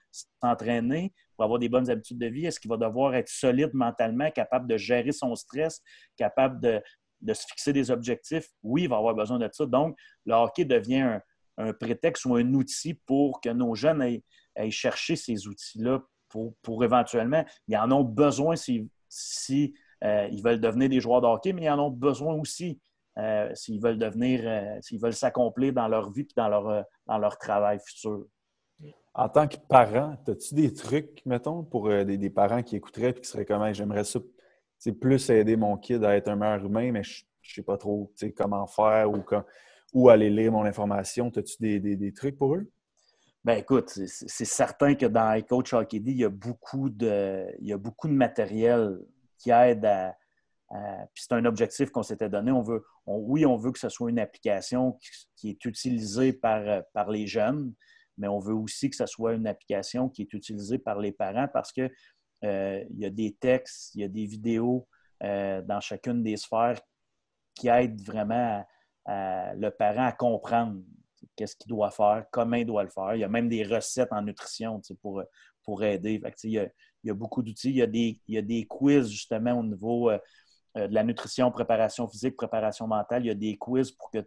s'entraîner? 0.42 1.14
Pour 1.36 1.44
avoir 1.44 1.58
des 1.58 1.68
bonnes 1.68 1.90
habitudes 1.90 2.18
de 2.18 2.26
vie? 2.26 2.46
Est-ce 2.46 2.60
qu'il 2.60 2.70
va 2.70 2.76
devoir 2.76 3.14
être 3.14 3.28
solide 3.28 3.70
mentalement, 3.74 4.30
capable 4.30 4.66
de 4.66 4.76
gérer 4.76 5.12
son 5.12 5.34
stress, 5.34 5.82
capable 6.16 6.60
de, 6.60 6.82
se 7.32 7.46
fixer 7.46 7.72
des 7.72 7.90
objectifs? 7.90 8.48
Oui, 8.62 8.84
il 8.84 8.88
va 8.88 8.96
avoir 8.96 9.14
besoin 9.14 9.38
de 9.38 9.48
ça. 9.52 9.66
Donc, 9.66 9.96
le 10.26 10.34
hockey 10.34 10.64
devient 10.64 11.18
un, 11.58 11.72
prétexte 11.72 12.24
ou 12.24 12.34
un 12.34 12.54
outil 12.54 12.94
pour 12.94 13.40
que 13.40 13.48
nos 13.48 13.74
jeunes 13.74 14.02
aillent, 14.02 14.22
chercher 14.70 15.16
ces 15.16 15.46
outils-là 15.46 16.00
pour, 16.62 16.84
éventuellement, 16.84 17.44
ils 17.68 17.76
en 17.76 17.90
ont 17.92 18.02
besoin 18.02 18.56
si, 18.56 18.88
si 19.08 19.74
euh, 20.02 20.28
ils 20.32 20.42
veulent 20.42 20.60
devenir 20.60 20.88
des 20.88 21.00
joueurs 21.00 21.20
de 21.20 21.26
hockey, 21.26 21.52
mais 21.52 21.64
ils 21.64 21.70
en 21.70 21.78
ont 21.78 21.90
besoin 21.90 22.34
aussi 22.34 22.80
euh, 23.18 23.54
s'ils 23.54 23.80
veulent 23.80 23.98
devenir, 23.98 24.40
euh, 24.44 24.78
s'ils 24.80 25.00
veulent 25.00 25.14
s'accomplir 25.14 25.72
dans 25.72 25.86
leur 25.86 26.10
vie 26.10 26.22
et 26.22 26.28
dans 26.36 26.48
leur, 26.48 26.84
dans 27.06 27.18
leur 27.18 27.38
travail 27.38 27.78
futur. 27.78 28.26
En 29.14 29.28
tant 29.28 29.46
que 29.46 29.56
parent, 29.56 30.16
as-tu 30.26 30.54
des 30.54 30.72
trucs, 30.72 31.22
mettons, 31.24 31.62
pour 31.62 31.88
des, 31.88 32.30
parents 32.30 32.62
qui 32.62 32.76
écouteraient 32.76 33.10
et 33.10 33.14
qui 33.14 33.28
seraient 33.28 33.44
comme 33.44 33.72
j'aimerais 33.72 34.04
ça 34.04 34.18
plus 34.92 35.30
aider 35.30 35.56
mon 35.56 35.76
kid 35.76 36.04
à 36.04 36.16
être 36.16 36.28
un 36.28 36.36
meilleur 36.36 36.64
humain, 36.64 36.92
mais 36.92 37.02
je 37.02 37.22
ne 37.22 37.54
sais 37.54 37.62
pas 37.62 37.76
trop 37.76 38.12
comment 38.36 38.66
faire 38.66 39.10
ou 39.10 39.22
où 39.92 40.08
aller 40.08 40.30
lire 40.30 40.52
mon 40.52 40.64
information. 40.64 41.30
As-tu 41.34 41.80
des, 41.80 42.12
trucs 42.12 42.36
pour 42.36 42.56
eux? 42.56 42.70
Ben 43.44 43.58
écoute, 43.58 43.90
c'est 43.90 44.44
certain 44.44 44.94
que 44.94 45.06
dans 45.06 45.34
iCoach 45.34 45.74
Hockey 45.74 45.98
il 45.98 46.16
y 46.16 46.24
a 46.24 46.30
beaucoup 46.30 46.88
de, 46.88 47.46
il 47.60 47.68
y 47.68 47.72
a 47.72 47.78
beaucoup 47.78 48.08
de 48.08 48.14
matériel 48.14 48.98
qui 49.38 49.50
aide 49.50 49.84
à, 49.84 50.16
euh, 50.72 51.04
puis 51.12 51.24
c'est 51.28 51.34
un 51.34 51.44
objectif 51.44 51.90
qu'on 51.90 52.02
s'était 52.02 52.30
donné. 52.30 52.50
On 52.50 52.62
veut, 52.62 52.84
oui, 53.06 53.44
on 53.44 53.56
veut 53.56 53.70
que 53.70 53.78
ce 53.78 53.88
soit 53.88 54.10
une 54.10 54.18
application 54.18 54.98
qui, 55.36 55.50
est 55.50 55.64
utilisée 55.64 56.32
par, 56.32 56.62
euh, 56.66 56.80
par 56.94 57.10
les 57.10 57.26
jeunes, 57.26 57.74
mais 58.16 58.28
on 58.28 58.38
veut 58.38 58.54
aussi 58.54 58.90
que 58.90 58.96
ce 58.96 59.06
soit 59.06 59.34
une 59.34 59.46
application 59.46 60.08
qui 60.08 60.22
est 60.22 60.32
utilisée 60.32 60.78
par 60.78 60.98
les 60.98 61.12
parents 61.12 61.48
parce 61.52 61.72
qu'il 61.72 61.90
euh, 62.44 62.84
y 62.96 63.04
a 63.04 63.10
des 63.10 63.34
textes, 63.34 63.94
il 63.94 64.02
y 64.02 64.04
a 64.04 64.08
des 64.08 64.26
vidéos 64.26 64.86
dans 65.20 65.80
chacune 65.80 66.22
des 66.22 66.36
sphères 66.36 66.78
qui 67.54 67.68
aident 67.68 68.02
vraiment 68.02 68.62
le 69.06 69.70
parent 69.70 70.04
à 70.04 70.12
comprendre 70.12 70.82
qu'est-ce 71.36 71.56
qu'il 71.56 71.68
doit 71.68 71.90
faire, 71.90 72.24
comment 72.30 72.56
il 72.56 72.66
doit 72.66 72.82
le 72.82 72.90
faire. 72.90 73.14
Il 73.14 73.20
y 73.20 73.24
a 73.24 73.28
même 73.28 73.48
des 73.48 73.64
recettes 73.64 74.12
en 74.12 74.22
nutrition 74.22 74.80
pour, 75.00 75.22
pour 75.62 75.82
aider. 75.82 76.20
il, 76.44 76.50
y 76.50 77.10
a, 77.10 77.14
beaucoup 77.14 77.42
d'outils. 77.42 77.70
Il, 77.70 77.94
il, 77.94 78.20
y 78.28 78.38
a 78.38 78.42
des 78.42 78.66
quiz 78.66 79.08
justement 79.08 79.58
au 79.58 79.62
niveau 79.62 80.10
euh, 80.10 80.18
de 80.74 80.94
la 80.94 81.04
nutrition, 81.04 81.50
préparation 81.50 82.08
physique, 82.08 82.36
préparation 82.36 82.86
mentale. 82.86 83.24
Il 83.24 83.28
y 83.28 83.30
a 83.30 83.34
des 83.34 83.56
quiz 83.56 83.90
pour 83.92 84.10
que, 84.10 84.18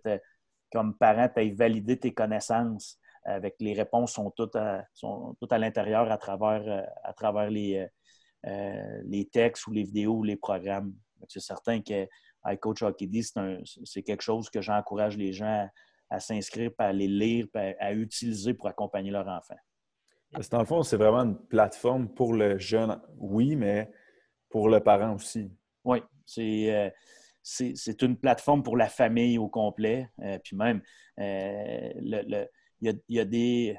comme 0.72 0.98
parent, 0.98 1.30
tu 1.34 1.42
aies 1.42 1.52
validé 1.52 1.98
tes 1.98 2.14
connaissances. 2.14 3.00
Avec 3.28 3.56
les 3.60 3.74
réponses 3.74 4.14
sont 4.14 4.32
toutes 4.32 4.56
à, 4.56 4.86
sont 4.94 5.36
toutes 5.40 5.52
à 5.52 5.58
l'intérieur 5.58 6.10
à 6.12 6.18
travers, 6.18 6.64
euh, 6.68 6.82
à 7.04 7.14
travers 7.14 7.50
les, 7.50 7.88
euh, 8.46 9.02
les 9.06 9.26
textes 9.26 9.68
ou 9.68 9.72
les 9.72 9.84
vidéos 9.84 10.16
ou 10.16 10.24
les 10.24 10.38
programmes. 10.38 10.94
C'est 11.28 11.42
certain 11.42 11.82
que 11.82 12.08
iCoach 12.46 12.84
Hockey 12.84 13.08
D, 13.08 13.22
c'est 13.84 14.04
quelque 14.04 14.22
chose 14.22 14.50
que 14.50 14.62
j'encourage 14.62 15.18
les 15.18 15.34
gens 15.34 15.68
à, 16.10 16.20
s'inscrire, 16.20 16.72
à 16.78 16.94
les 16.94 17.08
lire, 17.08 17.48
à, 17.54 17.94
utiliser 17.94 18.54
pour 18.54 18.68
accompagner 18.68 19.12
leur 19.12 19.28
enfant. 19.28 19.58
Dans 20.52 20.60
le 20.60 20.66
fond, 20.66 20.84
c'est 20.84 20.98
vraiment 20.98 21.24
une 21.24 21.38
plateforme 21.38 22.10
pour 22.10 22.34
le 22.34 22.58
jeune, 22.58 23.02
oui, 23.18 23.56
mais 23.56 23.92
pour 24.50 24.70
le 24.70 24.80
parent 24.80 25.16
aussi. 25.16 25.52
Oui, 25.84 26.00
euh, 26.38 26.90
c'est 27.42 28.02
une 28.02 28.18
plateforme 28.18 28.64
pour 28.64 28.78
la 28.78 28.88
famille 28.88 29.38
au 29.38 29.48
complet. 29.48 30.10
Euh, 30.22 30.38
puis 30.44 30.56
même, 30.56 30.82
euh, 31.20 32.46
il 32.82 33.00
y, 33.10 33.20
a, 33.20 33.26
des. 33.26 33.78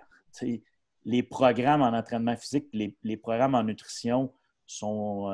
Les 1.05 1.23
programmes 1.23 1.83
en 1.83 1.93
entraînement 1.93 2.37
physique, 2.37 2.67
les, 2.73 3.17
programmes 3.17 3.55
en 3.55 3.63
nutrition 3.63 4.33
sont, 4.67 5.31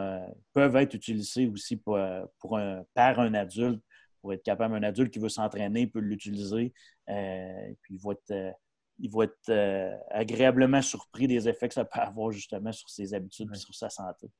peuvent 0.53 0.77
être 0.77 0.94
utilisés 0.94 1.46
aussi 1.48 1.77
pour, 1.77 1.98
un, 1.98 2.85
par 2.94 3.18
un 3.18 3.35
adulte, 3.35 3.83
pour 4.20 4.33
être 4.33 4.42
capable, 4.42 4.74
un 4.77 4.83
adulte 4.83 5.12
qui 5.12 5.18
veut 5.18 5.29
s'entraîner 5.29 5.87
peut 5.87 6.00
l'utiliser. 6.00 6.72
puis 7.07 7.94
il 7.94 7.98
va 7.98 8.12
être, 8.12 8.57
il 8.98 9.11
va 9.11 9.24
être 9.24 9.98
agréablement 10.11 10.83
surpris 10.83 11.27
des 11.27 11.48
effets 11.48 11.68
que 11.68 11.74
ça 11.74 11.85
peut 11.85 12.00
avoir 12.00 12.31
justement 12.31 12.72
sur 12.72 12.88
ses 12.88 13.14
habitudes 13.14 13.50
et 13.53 13.59
sur 13.59 13.74
sa 13.74 13.90
santé. 13.90 14.31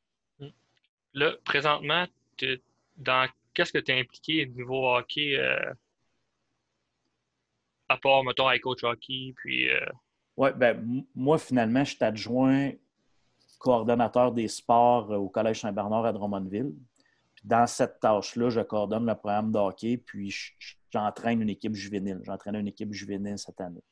Là, 1.14 1.32
présentement, 1.44 2.06
dans 2.96 3.28
qu'est-ce 3.54 3.72
que 3.72 3.78
tu 3.78 3.92
es 3.92 4.00
impliqué 4.00 4.44
au 4.44 4.48
niveau 4.48 4.88
hockey 4.88 5.37
euh, 5.38 5.72
à 7.94 7.98
part, 7.98 8.24
mettons, 8.24 8.46
avec 8.46 8.62
coach 8.62 8.85
hockey, 8.85 9.33
puis... 9.37 9.70
Euh, 9.70 9.87
oui, 10.37 10.50
ben, 10.57 11.04
moi, 11.14 11.38
finalement, 11.38 11.85
je 11.85 11.94
suis 11.94 12.04
adjoint 12.04 12.72
coordonnateur 13.59 14.33
des 14.33 14.48
sports 14.48 15.12
euh, 15.12 15.16
au 15.16 15.28
Collège 15.28 15.61
Saint-Bernard 15.61 16.04
à 16.04 16.12
Drummondville. 16.12 16.74
dans 17.44 17.66
cette 17.66 18.00
tâche-là, 18.00 18.50
je 18.50 18.61
coordonne 18.61 19.07
le 19.07 19.14
programme 19.14 19.52
de 19.52 19.59
hockey, 19.59 19.96
puis 19.96 20.35
j'entraîne 20.90 21.40
une 21.40 21.50
équipe 21.50 21.74
juvénile. 21.74 22.20
J'entraîne 22.24 22.57
une 22.57 22.68
équipe 22.68 22.92
juvénile 22.92 23.38
cette 23.38 23.61
année. 23.61 23.85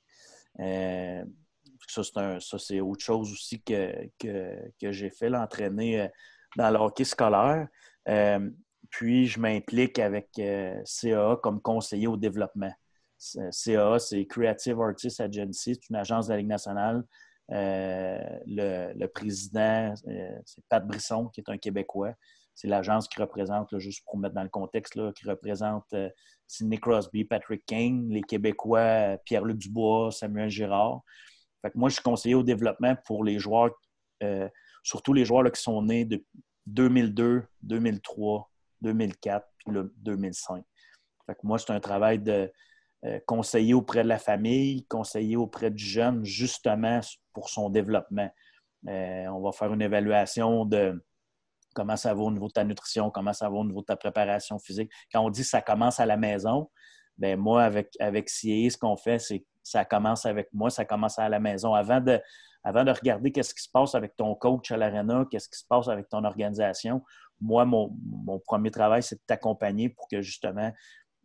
ça, 1.87 2.59
c'est 2.59 2.81
autre 2.81 3.05
chose 3.05 3.33
aussi 3.33 3.63
que, 3.63 4.09
que, 4.19 4.93
j'ai 4.93 5.11
fait, 5.11 5.29
l'entraîner 5.29 6.09
dans 6.57 6.71
le 6.71 6.79
hockey 6.79 7.05
scolaire. 7.05 7.69
Puis, 8.93 9.27
je 9.27 9.41
m'implique 9.41 9.99
avec 9.99 10.29
euh, 10.39 10.83
CAA 10.85 11.41
comme 11.43 11.63
conseiller 11.63 12.07
au 12.07 12.19
développement. 12.19 12.73
CAA, 13.51 13.99
c'est 13.99 14.27
Creative 14.27 14.81
Artists 14.81 15.21
Agency, 15.21 15.75
c'est 15.75 15.89
une 15.89 15.97
agence 15.97 16.27
de 16.27 16.33
la 16.33 16.39
Ligue 16.39 16.49
nationale. 16.49 17.05
Euh, 17.51 18.19
le, 18.47 19.07
président, 19.07 19.95
euh, 20.09 20.39
c'est 20.45 20.65
Pat 20.69 20.87
Brisson, 20.87 21.29
qui 21.29 21.41
est 21.41 21.51
un 21.51 21.59
Québécois. 21.59 22.15
C'est 22.55 22.69
l'agence 22.69 23.09
qui 23.09 23.21
représente, 23.21 23.77
juste 23.79 24.05
pour 24.05 24.19
mettre 24.19 24.35
dans 24.35 24.43
le 24.43 24.49
contexte, 24.49 24.95
qui 25.15 25.29
représente 25.29 25.95
Sidney 26.47 26.79
Crosby, 26.79 27.25
Patrick 27.25 27.65
King, 27.65 28.11
les 28.11 28.23
Québécois, 28.23 29.17
Pierre-Luc 29.25 29.59
Dubois, 29.59 30.11
Samuel 30.11 30.51
Girard. 30.51 31.03
Fait 31.63 31.75
moi, 31.75 31.89
je 31.89 31.95
suis 31.95 32.03
conseiller 32.03 32.35
au 32.35 32.43
développement 32.43 32.95
pour 33.07 33.25
les 33.25 33.39
joueurs, 33.39 33.71
surtout 34.83 35.15
les 35.15 35.25
joueurs 35.25 35.51
qui 35.51 35.63
sont 35.63 35.81
nés 35.83 36.05
de 36.05 36.23
2002, 36.67 37.45
2003, 37.63 38.51
2004 38.83 39.47
puis 39.59 39.73
le 39.73 39.95
2005. 39.99 40.65
moi, 41.43 41.59
c'est 41.59 41.73
un 41.73 41.81
travail 41.81 42.19
de, 42.19 42.53
euh, 43.05 43.19
conseiller 43.27 43.75
auprès 43.75 44.03
de 44.03 44.09
la 44.09 44.19
famille, 44.19 44.87
conseiller 44.87 45.37
auprès 45.37 45.71
du 45.71 45.85
jeune, 45.85 46.25
justement 46.25 47.01
pour 47.33 47.49
son 47.49 47.69
développement. 47.69 48.31
Euh, 48.89 49.27
on 49.29 49.41
va 49.41 49.53
faire 49.53 49.73
une 49.73 49.83
évaluation 49.83 50.65
de 50.65 51.03
comment 51.75 51.97
ça 51.97 52.15
va 52.15 52.23
au 52.23 52.31
niveau 52.31 52.49
de 52.49 52.53
ta 52.53 52.65
nutrition, 52.65 53.11
comment 53.11 53.33
ça 53.33 53.49
va 53.49 53.57
au 53.57 53.65
niveau 53.65 53.81
de 53.81 53.87
ta 53.87 53.97
préparation 53.97 54.59
physique. 54.59 54.91
Quand 55.13 55.21
on 55.21 55.31
dit 55.31 55.45
ça 55.45 55.63
commence 55.63 56.01
à 56.01 56.07
la 56.07 56.17
maison, 56.17 56.71
ben 57.19 57.39
moi, 57.39 57.63
avec, 57.63 57.91
avec 58.01 58.29
CIE, 58.29 58.71
ce 58.71 58.79
qu'on 58.79 58.97
fait, 58.97 59.19
c'est 59.19 59.45
ça 59.63 59.85
commence 59.85 60.27
avec 60.27 60.49
moi, 60.53 60.71
ça 60.71 60.85
commence 60.85 61.19
à 61.19 61.29
la 61.29 61.41
maison. 61.41 61.75
Avant 61.75 62.01
de, 62.01 62.21
regarder 62.65 63.33
qu'est-ce 63.33 63.55
qui 63.55 63.63
se 63.63 63.71
passe 63.71 63.95
avec 63.95 64.17
ton 64.17 64.35
coach 64.35 64.71
à 64.71 64.77
l'arena, 64.77 65.25
qu'est-ce 65.31 65.49
qui 65.49 65.59
se 65.59 65.67
passe 65.67 65.89
avec 65.89 66.09
ton 66.09 66.25
organisation, 66.25 67.03
moi, 67.41 67.65
mon, 67.65 67.91
premier 68.47 68.71
travail, 68.71 69.03
c'est 69.03 69.17
de 69.17 69.23
t'accompagner 69.27 69.89
pour 69.89 70.07
que 70.09 70.23
justement 70.23 70.73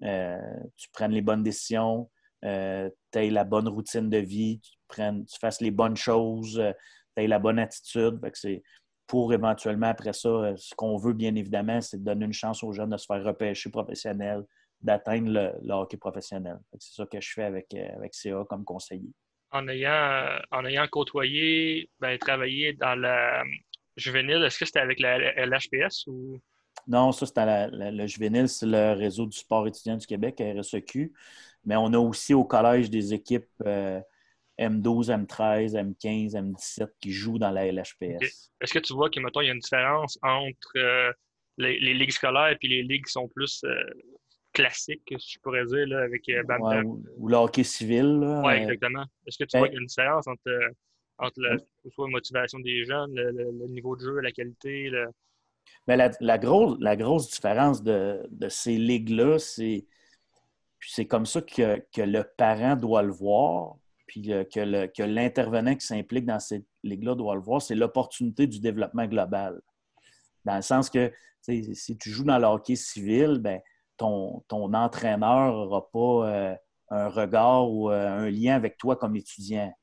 tu 0.02 0.90
prennes 0.92 1.12
les 1.12 1.22
bonnes 1.22 1.44
décisions, 1.44 2.10
euh, 2.46 2.90
tu 3.12 3.20
aies 3.20 3.30
la 3.30 3.44
bonne 3.44 3.68
routine 3.68 4.10
de 4.10 4.18
vie, 4.18 4.62
tu 4.62 5.40
fasses 5.40 5.62
les 5.62 5.72
bonnes 5.72 5.98
choses, 5.98 6.60
euh, 6.60 6.72
tu 7.16 7.24
aies 7.24 7.28
la 7.28 7.40
bonne 7.40 7.60
attitude. 7.60 8.20
C'est 8.34 8.64
pour 9.08 9.34
éventuellement, 9.34 9.88
après 9.88 10.14
ça, 10.14 10.56
ce 10.56 10.76
qu'on 10.76 10.98
veut, 10.98 11.14
bien 11.14 11.34
évidemment, 11.36 11.82
c'est 11.82 11.98
de 11.98 12.04
donner 12.04 12.26
une 12.26 12.34
chance 12.34 12.64
aux 12.64 12.74
jeunes 12.74 12.92
de 12.92 12.98
se 12.98 13.06
faire 13.06 13.24
repêcher 13.24 13.70
professionnel, 13.70 14.44
d'atteindre 14.82 15.32
le, 15.64 15.74
hockey 15.74 15.98
professionnel. 15.98 16.58
C'est 16.80 16.96
ça 16.96 17.06
que 17.06 17.20
je 17.20 17.32
fais 17.32 17.44
avec, 17.44 17.74
avec 17.74 18.14
CA 18.14 18.44
comme 18.48 18.64
conseiller. 18.64 19.12
En 19.52 19.68
ayant, 19.70 20.40
en 20.52 20.66
ayant 20.66 20.88
côtoyé, 20.90 21.90
ben, 22.00 22.18
travaillé 22.18 22.74
dans 22.74 22.96
la 22.96 23.44
juvénile, 23.96 24.44
est-ce 24.44 24.60
que 24.60 24.66
c'était 24.66 24.82
avec 24.82 25.00
la 25.00 25.18
LHPS 25.46 26.06
ou? 26.08 26.40
Non, 26.86 27.12
ça, 27.12 27.26
c'était 27.26 27.68
le 27.72 28.08
juvénile, 28.08 28.48
c'est 28.48 28.66
le 28.66 28.94
réseau 28.94 29.26
du 29.26 29.38
sport 29.38 29.68
étudiant 29.68 29.98
du 29.98 30.06
Québec, 30.06 30.42
RSEQ. 30.42 31.12
Mais 31.66 31.76
on 31.76 31.92
a 31.94 31.98
aussi 31.98 32.34
au 32.34 32.46
collège 32.46 32.90
des 32.90 33.14
équipes 33.14 33.50
M12, 34.60 35.10
M13, 35.10 35.74
M15, 35.74 36.32
M17 36.32 36.90
qui 37.00 37.12
jouent 37.12 37.38
dans 37.38 37.52
la 37.52 37.72
LHPS. 37.72 38.52
Est-ce 38.62 38.74
que 38.74 38.80
tu 38.80 38.94
vois 38.94 39.10
qu'il 39.10 39.22
y 39.22 39.26
a 39.26 39.52
une 39.52 39.60
différence 39.60 40.18
entre 40.24 40.78
euh, 40.78 41.12
les, 41.58 41.94
ligues 41.94 42.12
scolaires 42.12 42.58
et 42.60 42.68
les 42.68 42.84
ligues 42.84 43.06
qui 43.06 43.12
sont 43.12 43.28
plus 43.28 43.64
euh, 43.64 43.84
classiques, 44.54 45.14
si 45.20 45.34
je 45.34 45.40
pourrais 45.40 45.66
dire, 45.66 45.88
là, 45.88 46.02
avec 46.02 46.28
euh, 46.30 46.84
ou, 47.18 47.28
le 47.28 47.36
hockey 47.36 47.64
civil. 47.64 48.20
Oui, 48.44 48.54
exactement. 48.54 49.06
Est-ce 49.28 49.38
que 49.38 49.44
tu 49.44 49.54
ben 49.54 49.60
vois 49.60 49.68
qu'il 49.68 49.76
y 49.76 49.80
a 49.80 49.82
une 49.82 49.88
différence 49.88 50.28
entre, 50.28 50.72
entre 51.20 51.40
la, 51.40 51.58
motivation 52.08 52.60
des 52.60 52.84
jeunes, 52.86 53.14
le, 53.14 53.68
niveau 53.68 53.96
de 53.96 54.02
jeu, 54.02 54.20
la 54.20 54.32
qualité? 54.32 54.90
Mais 55.88 55.98
la, 55.98 56.38
grosse, 56.38 57.30
différence 57.30 57.82
de, 57.84 58.28
ces 58.50 58.78
ligues-là, 58.78 59.40
c'est 59.40 59.86
c'est 60.80 61.08
comme 61.08 61.26
ça 61.26 61.42
que, 61.42 61.82
le 61.98 62.22
parent 62.38 62.76
doit 62.76 63.02
le 63.02 63.12
voir, 63.12 63.78
puis 64.06 64.22
que 64.22 65.04
l'intervenant 65.04 65.76
qui 65.76 65.86
s'implique 65.86 66.26
dans 66.26 66.40
ces 66.40 66.64
ligues-là 66.84 67.16
doit 67.16 67.36
le 67.36 67.42
voir, 67.42 67.62
c'est 67.62 67.76
l'opportunité 67.76 68.48
du 68.48 68.60
développement 68.60 69.06
global. 69.06 69.60
Dans 70.46 70.56
le 70.56 70.62
sens 70.62 70.90
que 70.90 71.12
si 71.42 71.98
tu 71.98 72.10
joues 72.10 72.24
dans 72.24 72.40
le 72.40 72.46
hockey 72.46 72.76
civil, 72.76 73.40
ben, 73.40 73.60
ton, 73.98 74.44
ton 74.48 74.74
entraîneur 74.74 75.54
n'aura 75.54 75.90
pas 75.90 76.30
euh, 76.30 76.56
un 76.90 77.10
regard 77.10 77.70
ou 77.70 77.90
euh, 77.90 78.08
un 78.08 78.30
lien 78.30 78.56
avec 78.56 78.78
toi 78.78 78.96
comme 78.96 79.16
étudiant. 79.16 79.74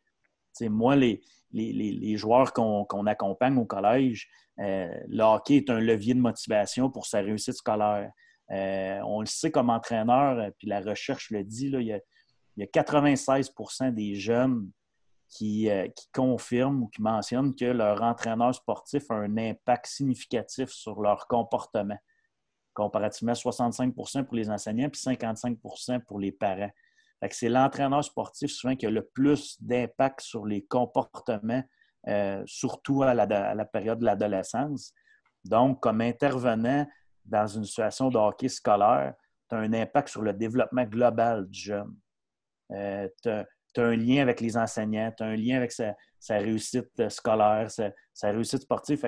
moi, 0.62 0.96
les, 0.96 1.20
les, 1.54 2.16
joueurs 2.16 2.52
qu'on 2.52 3.06
accompagne 3.06 3.56
au 3.56 3.64
collège, 3.64 4.28
euh, 4.60 4.92
le 5.08 5.22
hockey 5.22 5.56
est 5.56 5.70
un 5.70 5.80
levier 5.80 6.14
de 6.14 6.20
motivation 6.20 6.90
pour 6.90 7.06
sa 7.06 7.20
réussite 7.20 7.54
scolaire. 7.54 8.10
Euh, 8.50 9.00
on 9.04 9.20
le 9.20 9.26
sait 9.26 9.50
comme 9.50 9.70
entraîneur, 9.70 10.38
euh, 10.38 10.50
puis 10.58 10.68
la 10.68 10.80
recherche 10.80 11.30
le 11.30 11.42
dit, 11.44 11.66
il, 11.72 11.82
y 11.82 11.92
a, 11.92 12.66
96% 12.66 13.92
des 13.92 14.14
jeunes 14.14 14.70
qui, 15.28 15.68
confirment 16.12 16.84
ou 16.84 16.88
qui 16.88 17.02
mentionnent 17.02 17.54
que 17.54 17.64
leur 17.64 18.02
entraîneur 18.02 18.54
sportif 18.54 19.10
a 19.10 19.14
un 19.14 19.36
impact 19.36 19.86
significatif 19.86 20.68
sur 20.68 21.00
leur 21.00 21.26
comportement, 21.26 21.98
comparativement 22.72 23.32
à 23.32 23.34
65% 23.34 24.24
pour 24.24 24.36
les 24.36 24.50
enseignants 24.50 24.88
puis 24.90 25.00
55% 25.00 26.00
pour 26.04 26.20
les 26.20 26.30
parents. 26.30 26.70
C'est 27.30 27.48
l'entraîneur 27.48 28.04
sportif 28.04 28.50
souvent 28.50 28.76
qui 28.76 28.86
a 28.86 28.90
le 28.90 29.02
plus 29.02 29.56
d'impact 29.62 30.20
sur 30.20 30.44
les 30.46 30.64
comportements, 30.64 31.62
euh, 32.08 32.42
surtout 32.46 33.02
à 33.02 33.14
la, 33.14 33.64
période 33.64 33.98
de 34.00 34.04
l'adolescence. 34.04 34.92
Donc, 35.44 35.80
comme 35.80 36.00
intervenant 36.00 36.86
dans 37.24 37.46
une 37.46 37.64
situation 37.64 38.10
de 38.10 38.18
hockey 38.18 38.48
scolaire, 38.48 39.14
tu 39.48 39.56
as 39.56 39.58
un 39.58 39.72
impact 39.72 40.08
sur 40.08 40.22
le 40.22 40.32
développement 40.32 40.84
global 40.84 41.46
du 41.48 41.60
jeune. 41.60 41.94
Euh, 42.72 43.08
tu 43.22 43.28
as, 43.30 43.46
un 43.76 43.96
lien 43.96 44.22
avec 44.22 44.40
les 44.40 44.56
enseignants, 44.56 45.12
tu 45.16 45.22
as 45.22 45.26
un 45.26 45.36
lien 45.36 45.56
avec 45.56 45.72
sa, 45.72 45.94
réussite 46.28 47.08
scolaire, 47.08 47.70
sa, 47.70 48.30
réussite 48.30 48.62
sportive. 48.62 49.02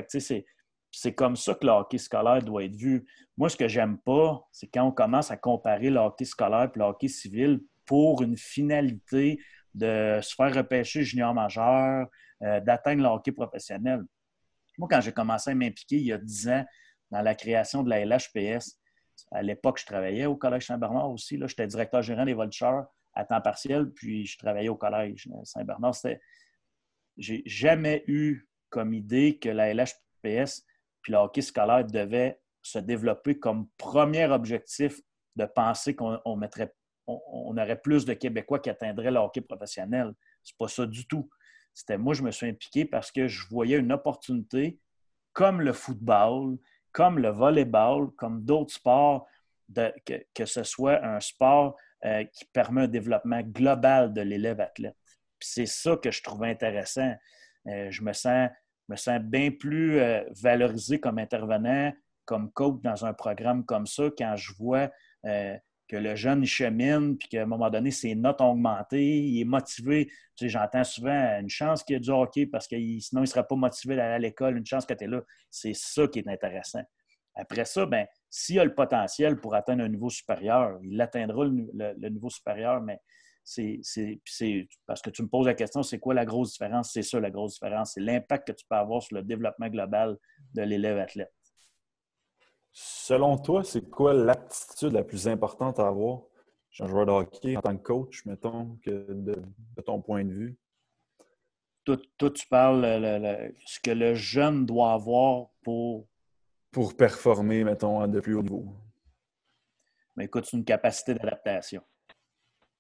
c'est 0.91 1.15
comme 1.15 1.37
ça 1.37 1.55
que 1.55 1.67
le 1.67 1.73
hockey 1.73 1.99
scolaire 1.99 2.43
doit 2.43 2.65
être 2.65 2.75
vu. 2.75 3.07
Moi, 3.37 3.49
ce 3.49 3.57
que 3.57 3.69
j'aime 3.69 3.99
pas, 3.99 4.43
c'est 4.53 4.67
quand 4.69 4.85
on 4.85 4.93
commence 4.93 5.31
à 5.31 5.37
comparer 5.37 5.91
le 5.91 6.01
hockey 6.01 6.25
scolaire 6.25 6.71
et 6.75 6.79
le 6.79 6.85
hockey 6.85 7.09
civil 7.09 7.61
pour 7.87 8.23
une 8.23 8.37
finalité 8.37 9.41
de 9.75 10.19
se 10.23 10.35
faire 10.35 10.55
repêcher 10.55 11.03
junior 11.03 11.33
majeur, 11.35 12.09
euh, 12.43 12.61
d'atteindre 12.61 13.03
le 13.03 13.09
hockey 13.09 13.33
professionnel. 13.33 14.05
Moi, 14.79 14.89
quand 14.91 15.01
j'ai 15.01 15.13
commencé 15.13 15.51
à 15.51 15.55
m'impliquer 15.55 15.97
il 15.97 16.07
y 16.07 16.13
a 16.13 16.19
10 16.19 16.49
ans 16.49 16.65
dans 17.11 17.23
la 17.23 17.35
création 17.35 17.83
de 17.83 17.91
la 17.91 18.05
LHPS, 18.05 18.79
à 19.33 19.43
l'époque, 19.43 19.79
je 19.81 19.87
travaillais 19.87 20.27
au 20.27 20.37
Collège 20.37 20.67
Saint-Bernard 20.67 21.11
aussi. 21.11 21.41
J'étais 21.47 21.67
directeur 21.67 22.03
gérant 22.03 22.25
des 22.25 22.35
Vultures 22.35 22.85
à 23.15 23.25
temps 23.25 23.41
partiel, 23.41 23.91
puis 23.91 24.27
je 24.27 24.37
travaillais 24.37 24.69
au 24.69 24.77
Collège 24.77 25.29
Saint-Bernard. 25.45 25.95
J'ai 27.17 27.43
jamais 27.47 28.05
eu 28.09 28.47
comme 28.69 28.93
idée 28.93 29.39
que 29.39 29.49
la 29.49 29.73
LHPS 29.73 30.67
puis 31.03 31.13
le 31.13 31.19
hockey 31.19 31.43
scolaire 31.43 31.85
devait 31.85 32.41
se 32.63 32.79
développer 32.79 33.39
comme 33.39 33.69
premier 33.79 34.27
objectif 34.27 35.01
de 35.37 35.45
penser 35.45 35.95
qu'on 35.95 36.37
mettrait 36.37 36.75
on, 37.07 37.57
aurait 37.57 37.81
plus 37.81 38.05
de 38.05 38.15
Québécois 38.15 38.59
qui 38.59 38.71
atteindraient 38.71 39.11
le 39.11 39.19
hockey 39.19 39.41
professionnel. 39.41 40.13
C'est 40.43 40.57
pas 40.57 40.69
ça 40.69 40.87
du 40.87 41.07
tout. 41.07 41.29
C'était 41.73 41.99
moi, 41.99 42.15
je 42.15 42.23
me 42.23 42.31
suis 42.31 42.49
impliqué 42.49 42.85
parce 42.85 43.13
que 43.13 43.29
je 43.29 43.47
voyais 43.49 43.79
une 43.79 43.93
opportunité, 43.93 44.79
comme 45.33 45.61
le 45.61 45.73
football, 45.73 46.57
comme 46.93 47.19
le 47.19 47.29
volleyball, 47.29 48.11
comme 48.17 48.43
d'autres 48.45 48.73
sports, 48.73 49.27
que, 50.35 50.45
ce 50.45 50.63
soit 50.63 51.05
un 51.05 51.21
sport 51.21 51.77
euh, 52.05 52.25
qui 52.25 52.45
permet 52.47 52.83
un 52.83 52.89
développement 52.89 53.43
global 53.43 54.13
de 54.13 54.23
l'élève 54.23 54.61
athlète. 54.61 54.97
C'est 55.41 55.67
ça 55.67 55.97
que 55.97 56.11
je 56.11 56.23
trouvais 56.23 56.51
intéressant. 56.51 57.15
Euh, 57.67 57.91
je 57.91 58.03
me 58.03 58.13
sens, 58.13 58.49
me 58.89 58.97
sens 58.97 59.21
bien 59.21 59.51
plus 59.51 59.99
euh, 59.99 60.23
valorisé 60.43 60.99
comme 60.99 61.19
intervenant, 61.19 61.93
comme 62.25 62.51
coach 62.53 62.81
dans 62.83 63.05
un 63.05 63.13
programme 63.13 63.65
comme 63.65 63.87
ça 63.87 64.05
quand 64.17 64.35
je 64.37 64.53
vois 64.55 64.89
que 65.89 65.97
le 65.97 66.17
jeune 66.17 66.45
chemine, 66.45 67.17
puis 67.17 67.29
qu'à 67.29 67.43
un 67.43 67.47
moment 67.47 67.71
donné, 67.71 67.91
ses 67.91 68.15
notes 68.15 68.41
ont 68.41 68.53
augmenté, 68.53 69.19
il 69.19 69.41
est 69.41 69.45
motivé. 69.45 70.07
Tu 70.07 70.15
sais, 70.37 70.49
j'entends 70.49 70.85
souvent 70.85 71.39
une 71.41 71.49
chance 71.49 71.83
qu'il 71.83 71.95
y 71.95 71.97
a 71.97 72.01
du 72.01 72.11
hockey 72.11 72.47
parce 72.47 72.67
que 72.67 72.77
sinon 72.77 73.21
il 73.21 73.25
ne 73.25 73.27
serait 73.27 73.47
pas 73.47 73.57
motivé 73.57 73.97
d'aller 73.97 74.15
à 74.15 74.19
l'école, 74.19 74.57
une 74.57 74.67
chance 74.67 74.85
que 74.85 74.95
tu 74.95 75.05
es 75.05 75.07
là. 75.07 75.23
C'est 75.51 75.75
ça 75.75 76.07
qui 76.09 76.19
est 76.19 76.29
intéressant. 76.29 76.83
Après 77.37 77.65
ça, 77.67 77.87
ben, 77.87 78.07
s'il 78.31 78.59
a 78.59 78.65
le 78.65 78.75
potentiel 78.75 79.39
pour 79.39 79.55
atteindre 79.55 79.85
un 79.85 79.89
niveau 79.89 80.09
supérieur, 80.09 80.79
il 80.83 81.01
atteindra 81.01 81.45
le, 81.45 82.09
niveau 82.09 82.31
supérieur, 82.31 82.81
mais 82.81 82.99
c'est 83.45 83.81
parce 84.87 85.03
que 85.03 85.11
tu 85.11 85.23
me 85.23 85.29
poses 85.29 85.47
la 85.47 85.55
question, 85.55 85.83
c'est 85.83 85.99
quoi 85.99 86.15
la 86.15 86.25
grosse 86.25 86.53
différence? 86.53 86.93
C'est 86.93 87.03
ça 87.03 87.21
la 87.21 87.31
grosse 87.31 87.55
différence. 87.55 87.93
C'est 87.95 88.01
l'impact 88.01 88.49
que 88.49 88.53
tu 88.53 88.65
peux 88.69 88.77
avoir 88.77 89.03
sur 89.03 89.17
le 89.17 89.23
développement 89.23 89.69
global 89.69 90.17
de 90.55 90.63
l'élève 90.63 90.99
athlète. 90.99 91.33
Selon 92.79 93.39
toi, 93.39 93.65
c'est 93.65 93.89
quoi 93.89 94.13
l'aptitude 94.13 94.93
la 94.93 95.03
plus 95.03 95.29
importante 95.29 95.79
à 95.79 95.89
avoir 95.89 96.21
chez 96.69 96.85
un 96.85 96.89
joueur 96.89 97.07
de 97.07 97.11
hockey 97.11 97.57
en 97.57 97.63
tant 97.63 97.75
que 97.75 97.83
coach, 97.83 98.27
mettons, 98.27 98.79
que 98.85 99.15
de, 99.15 99.35
ton 99.81 100.03
point 100.03 100.27
de 100.27 100.31
vue? 100.31 100.59
Toi, 101.85 101.97
tu 102.31 102.47
parles 102.49 102.83
de 102.83 103.55
ce 103.65 103.81
que 103.81 103.93
le 103.93 104.15
jeune 104.15 104.67
doit 104.67 104.93
avoir 104.93 105.47
pour. 105.63 106.07
Pour 106.71 106.95
performer, 106.95 107.65
mettons, 107.65 108.01
à 108.01 108.09
de 108.09 108.21
plus 108.21 108.35
haut 108.35 108.43
niveau. 108.43 108.77
Mais 110.15 110.27
écoute, 110.27 110.45
c'est 110.45 110.59
une 110.59 110.65
capacité 110.65 111.15
d'adaptation. 111.15 111.83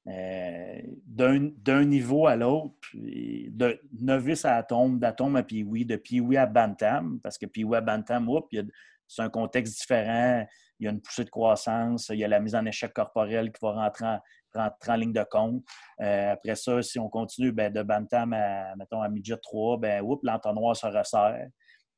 Euh, 0.08 0.82
d'un 1.06 1.84
niveau 1.86 2.26
à 2.26 2.36
l'autre, 2.36 2.76
de 2.92 3.80
novice 3.98 4.44
à 4.44 4.56
atome, 4.56 4.98
d'atome 4.98 5.36
à 5.36 5.42
Pee-Wee, 5.42 5.86
de 5.86 5.96
Pee-Wee 5.96 6.36
à 6.36 6.44
Bantam, 6.44 7.18
parce 7.22 7.38
que 7.38 7.46
Pee-Wee 7.46 7.78
à 7.78 7.80
Bantam, 7.80 8.28
oups, 8.28 8.46
il 8.52 8.56
y 8.56 8.60
a 8.60 8.64
c'est 9.08 9.22
un 9.22 9.30
contexte 9.30 9.78
différent. 9.80 10.46
Il 10.78 10.84
y 10.84 10.88
a 10.88 10.90
une 10.90 11.00
poussée 11.00 11.24
de 11.24 11.30
croissance, 11.30 12.10
il 12.10 12.18
y 12.18 12.24
a 12.24 12.28
la 12.28 12.38
mise 12.38 12.54
en 12.54 12.66
échec 12.66 12.92
corporel 12.92 13.50
qui 13.50 13.58
va 13.62 13.72
rentrer 13.72 14.18
en, 14.54 14.96
ligne 14.96 15.12
de 15.12 15.24
compte. 15.30 15.62
Euh, 16.00 16.32
après 16.32 16.54
ça, 16.54 16.82
si 16.82 16.98
on 16.98 17.08
continue 17.08 17.52
ben, 17.52 17.72
de 17.72 17.82
Bantam 17.82 18.32
à, 18.34 18.76
mettons, 18.76 19.00
à 19.00 19.08
midget 19.08 19.38
3, 19.42 19.78
ben, 19.78 20.04
l'entonnoir 20.22 20.76
se 20.76 20.86
resserre. 20.86 21.48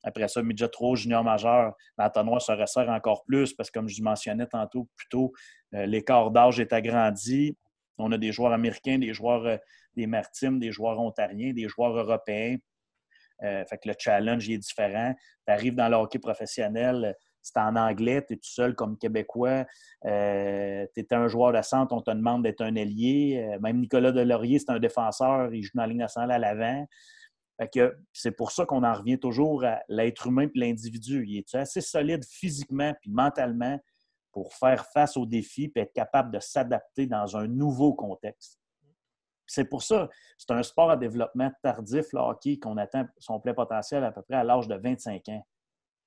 Après 0.05 0.29
ça, 0.29 0.43
midget 0.43 0.69
3, 0.69 0.97
junior 0.97 1.25
majeur, 1.25 1.75
l'entonnoir 1.97 2.41
se 2.41 2.53
resserre 2.53 2.89
encore 2.89 3.25
plus 3.25 3.53
parce 3.53 3.71
que, 3.71 3.79
comme 3.79 3.89
je 3.89 4.01
mentionnais 4.01 4.47
tantôt, 4.47 4.89
plutôt, 4.97 5.33
euh, 5.75 5.87
l'écart 5.87 6.31
d'âge 6.31 6.61
est 6.61 6.73
agrandi. 6.73 7.57
On 7.99 8.13
a 8.13 8.19
des 8.19 8.31
joueurs 8.31 8.53
américains, 8.53 8.99
des 8.99 9.13
joueurs 9.13 9.45
euh, 9.45 9.57
des 9.97 10.07
maritimes, 10.07 10.61
des 10.61 10.71
joueurs 10.71 11.01
ontariens, 11.01 11.53
des 11.53 11.69
joueurs 11.69 11.97
européens. 11.97 12.57
Euh, 13.43 13.65
fait 13.67 13.79
que 13.79 13.89
le 13.89 13.95
challenge 13.99 14.49
est 14.49 14.59
différent. 14.59 15.15
Tu 15.47 15.53
arrives 15.53 15.75
dans 15.75 15.89
le 15.89 15.97
hockey 15.97 16.19
professionnel, 16.19 17.17
c'est 17.41 17.59
en 17.59 17.77
anglais, 17.77 18.25
tu 18.27 18.35
es 18.35 18.37
tout 18.37 18.51
seul 18.51 18.75
comme 18.75 18.99
Québécois. 18.99 19.65
Euh, 20.05 20.87
tu 20.95 21.01
es 21.01 21.15
un 21.15 21.29
joueur 21.29 21.53
de 21.53 21.63
centre, 21.63 21.95
on 21.95 22.03
te 22.03 22.11
demande 22.11 22.43
d'être 22.43 22.63
un 22.63 22.75
ailier. 22.75 23.57
même 23.61 23.81
Nicolas 23.81 24.13
Delaurier, 24.13 24.59
c'est 24.59 24.71
un 24.71 24.79
défenseur, 24.79 25.55
il 25.55 25.63
joue 25.63 25.71
dans 25.75 25.83
la 25.83 25.89
Ligue 25.89 25.99
nationale 25.99 26.33
à 26.33 26.39
l'avant. 26.39 26.87
c'est 28.13 28.33
pour 28.33 28.51
ça 28.51 28.67
qu'on 28.67 28.83
en 28.83 28.93
revient 28.93 29.19
toujours 29.19 29.65
à 29.65 29.81
l'être 29.89 30.27
humain 30.27 30.49
et 30.55 30.59
l'individu. 30.59 31.25
Il 31.27 31.39
est 31.39 31.55
assez 31.55 31.81
solide 31.81 32.25
physiquement 32.25 32.93
puis 33.01 33.11
mentalement 33.11 33.79
pour 34.33 34.53
faire 34.55 34.87
face 34.87 35.17
aux 35.17 35.27
défis 35.27 35.73
et 35.75 35.81
être 35.81 35.93
capable 35.93 36.31
de 36.31 36.41
s'adapter 36.41 37.07
dans 37.07 37.37
un 37.37 37.47
nouveau 37.49 37.95
contexte? 37.95 38.59
C'est 39.49 39.65
pour 39.65 39.83
ça, 39.83 40.09
c'est 40.37 40.51
un 40.53 40.63
sport 40.63 40.91
à 40.91 40.97
développement 40.97 41.51
tardif, 41.63 42.07
le 42.13 42.21
hockey, 42.21 42.59
qu'on 42.59 42.77
atteint 42.77 43.09
son 43.19 43.41
plein 43.41 43.55
potentiel 43.55 44.05
à 44.05 44.13
peu 44.13 44.23
près 44.23 44.37
à 44.37 44.45
l'âge 44.45 44.69
de 44.69 44.77
25 44.77 45.29
ans. 45.31 45.47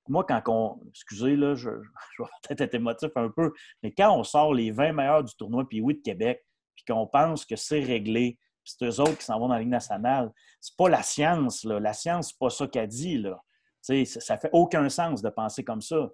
Moi, 0.08 0.24
quand 0.24 0.42
on. 0.46 0.80
Excusez, 0.88 1.36
là, 1.36 1.54
je, 1.54 1.70
vais 1.70 2.24
peut-être 2.42 2.60
être 2.62 2.74
émotif 2.74 3.10
un 3.16 3.28
peu, 3.28 3.52
mais 3.82 3.92
quand 3.92 4.16
on 4.16 4.24
sort 4.24 4.54
les 4.54 4.70
20 4.70 4.92
meilleurs 4.92 5.24
du 5.24 5.34
tournoi 5.34 5.68
puis 5.68 5.80
de 5.80 5.92
Québec, 6.02 6.44
puis 6.74 6.84
qu'on 6.86 7.06
pense 7.06 7.44
que 7.44 7.56
c'est 7.56 7.80
réglé, 7.80 8.38
puis 8.64 8.74
c'est 8.78 8.86
eux 8.86 9.00
autres 9.00 9.18
qui 9.18 9.24
s'en 9.24 9.38
vont 9.38 9.48
dans 9.48 9.54
la 9.54 9.60
Ligue 9.60 9.68
nationale, 9.68 10.32
c'est 10.60 10.76
pas 10.76 10.88
la 10.88 11.02
science. 11.02 11.64
La 11.64 11.92
science, 11.92 12.28
c'est 12.28 12.38
pas 12.38 12.50
ça 12.50 12.66
qu'a 12.66 12.86
dit, 12.86 13.18
là. 13.18 13.42
sais, 13.80 14.04
ça 14.04 14.38
fait 14.38 14.50
aucun 14.52 14.88
sens 14.88 15.20
de 15.20 15.30
penser 15.30 15.64
comme 15.64 15.82
ça. 15.82 16.10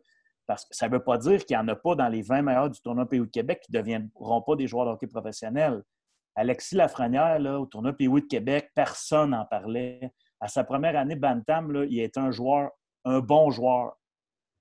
Parce 0.47 0.65
que 0.65 0.75
ça 0.75 0.89
ne 0.89 0.95
veut 0.95 1.05
pas 1.05 1.19
dire 1.19 1.45
qu'il 1.45 1.57
n'y 1.59 1.63
en 1.63 1.69
a 1.69 1.77
pas 1.77 1.95
dans 1.95 2.09
les 2.09 2.23
20 2.23 2.41
meilleurs 2.41 2.71
du 2.71 2.81
tournoi 2.81 3.07
Pays 3.07 3.21
de 3.21 3.27
Québec 3.27 3.61
qui 3.63 3.71
ne 3.71 3.79
deviendront 3.79 4.41
pas 4.41 4.57
des 4.57 4.67
joueurs 4.67 4.87
de 4.87 4.93
hockey 4.93 5.07
professionnels. 5.07 5.83
Alexis 6.39 6.77
Lafrenière, 6.77 7.41
au 7.61 7.67
tournoi 7.67 7.93
Pays 7.93 8.09
de 8.09 8.21
Québec, 8.21 8.71
personne 8.73 9.31
n'en 9.31 9.45
parlait. 9.45 10.13
À 10.39 10.47
sa 10.47 10.63
première 10.63 10.97
année 10.97 11.17
Bantam, 11.17 11.85
il 11.91 12.01
était 12.01 12.21
un 12.21 12.31
joueur, 12.31 12.71
un 13.05 13.19
bon 13.19 13.51
joueur. 13.51 13.99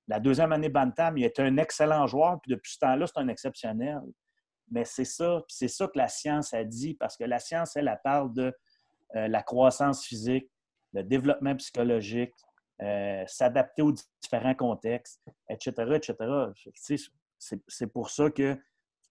La 0.07 0.19
deuxième 0.19 0.51
année 0.53 0.69
Bantam, 0.69 1.19
il 1.19 1.23
était 1.23 1.43
un 1.43 1.55
excellent 1.57 2.07
joueur, 2.07 2.41
puis 2.41 2.49
depuis 2.49 2.73
ce 2.73 2.80
temps-là, 2.80 3.05
c'est 3.05 3.19
un 3.19 3.28
exceptionnel. 3.28 4.01
Mais 4.71 4.86
c'est 4.86 5.05
ça, 5.05 5.43
c'est 5.47 5.67
ça 5.67 5.86
que 5.86 5.99
la 5.99 6.07
science 6.07 6.51
a 6.55 6.63
dit, 6.63 6.95
parce 6.95 7.15
que 7.15 7.25
la 7.25 7.38
science, 7.38 7.75
elle, 7.75 7.88
elle 7.88 8.01
parle 8.03 8.34
de 8.34 8.51
euh, 9.15 9.28
la 9.28 9.43
croissance 9.43 10.03
physique, 10.03 10.49
le 10.93 11.03
développement 11.03 11.55
psychologique, 11.57 12.34
euh, 12.82 13.23
s'adapter 13.28 13.84
aux 13.84 13.93
différents 14.21 14.55
contextes, 14.55 15.21
etc., 15.47 15.71
etc. 15.93 16.15
C'est 17.67 17.88
pour 17.88 18.09
ça 18.09 18.32
que, 18.32 18.59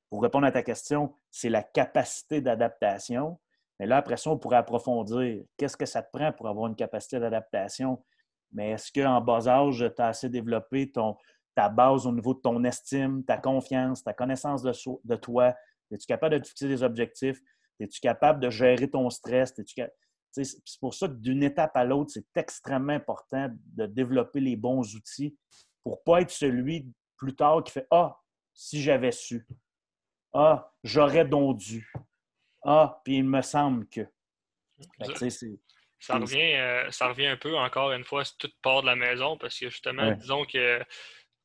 pour 0.08 0.22
répondre 0.22 0.46
à 0.46 0.52
ta 0.52 0.62
question, 0.62 1.14
c'est 1.30 1.48
la 1.48 1.62
capacité 1.62 2.40
d'adaptation. 2.40 3.38
Mais 3.78 3.86
là, 3.86 3.98
après 3.98 4.16
ça, 4.16 4.30
on 4.30 4.38
pourrait 4.38 4.56
approfondir. 4.56 5.44
Qu'est-ce 5.56 5.76
que 5.76 5.86
ça 5.86 6.02
te 6.02 6.10
prend 6.16 6.32
pour 6.32 6.48
avoir 6.48 6.68
une 6.68 6.76
capacité 6.76 7.18
d'adaptation? 7.18 8.02
Mais 8.52 8.70
est-ce 8.70 8.92
qu'en 8.92 9.20
bas 9.20 9.48
âge, 9.48 9.84
tu 9.94 10.02
as 10.02 10.06
assez 10.06 10.28
développé 10.28 10.90
ton, 10.90 11.16
ta 11.54 11.68
base 11.68 12.06
au 12.06 12.12
niveau 12.12 12.34
de 12.34 12.40
ton 12.40 12.62
estime, 12.64 13.24
ta 13.24 13.38
confiance, 13.38 14.04
ta 14.04 14.12
connaissance 14.12 14.62
de, 14.62 15.16
toi? 15.16 15.54
Es-tu 15.90 16.06
capable 16.06 16.38
de 16.38 16.46
fixer 16.46 16.68
des 16.68 16.82
objectifs? 16.82 17.40
Es-tu 17.80 18.00
capable 18.00 18.40
de 18.40 18.50
gérer 18.50 18.88
ton 18.88 19.10
stress? 19.10 19.54
C'est 20.32 20.80
pour 20.80 20.94
ça 20.94 21.08
que 21.08 21.14
d'une 21.14 21.42
étape 21.42 21.76
à 21.76 21.84
l'autre, 21.84 22.12
c'est 22.14 22.36
extrêmement 22.36 22.92
important 22.92 23.48
de 23.74 23.86
développer 23.86 24.40
les 24.40 24.56
bons 24.56 24.94
outils 24.94 25.36
pour 25.82 25.94
ne 25.94 26.02
pas 26.04 26.20
être 26.20 26.30
celui 26.30 26.88
plus 27.16 27.34
tard 27.34 27.62
qui 27.64 27.72
fait 27.72 27.86
Ah, 27.90 28.16
si 28.54 28.80
j'avais 28.80 29.12
su. 29.12 29.46
Ah, 30.38 30.70
j'aurais 30.84 31.24
donc 31.24 31.56
dû. 31.56 31.90
Ah, 32.62 33.00
puis 33.04 33.16
il 33.16 33.24
me 33.24 33.40
semble 33.40 33.88
que. 33.88 34.02
ça, 35.98 36.18
revient, 36.18 36.54
euh, 36.56 36.90
ça 36.90 37.08
revient 37.08 37.28
un 37.28 37.38
peu, 37.38 37.56
encore 37.56 37.92
une 37.92 38.04
fois, 38.04 38.22
c'est 38.24 38.36
tout 38.38 38.50
part 38.60 38.82
de 38.82 38.86
la 38.86 38.96
maison 38.96 39.38
parce 39.38 39.58
que 39.58 39.70
justement, 39.70 40.12
disons 40.12 40.44
que 40.44 40.84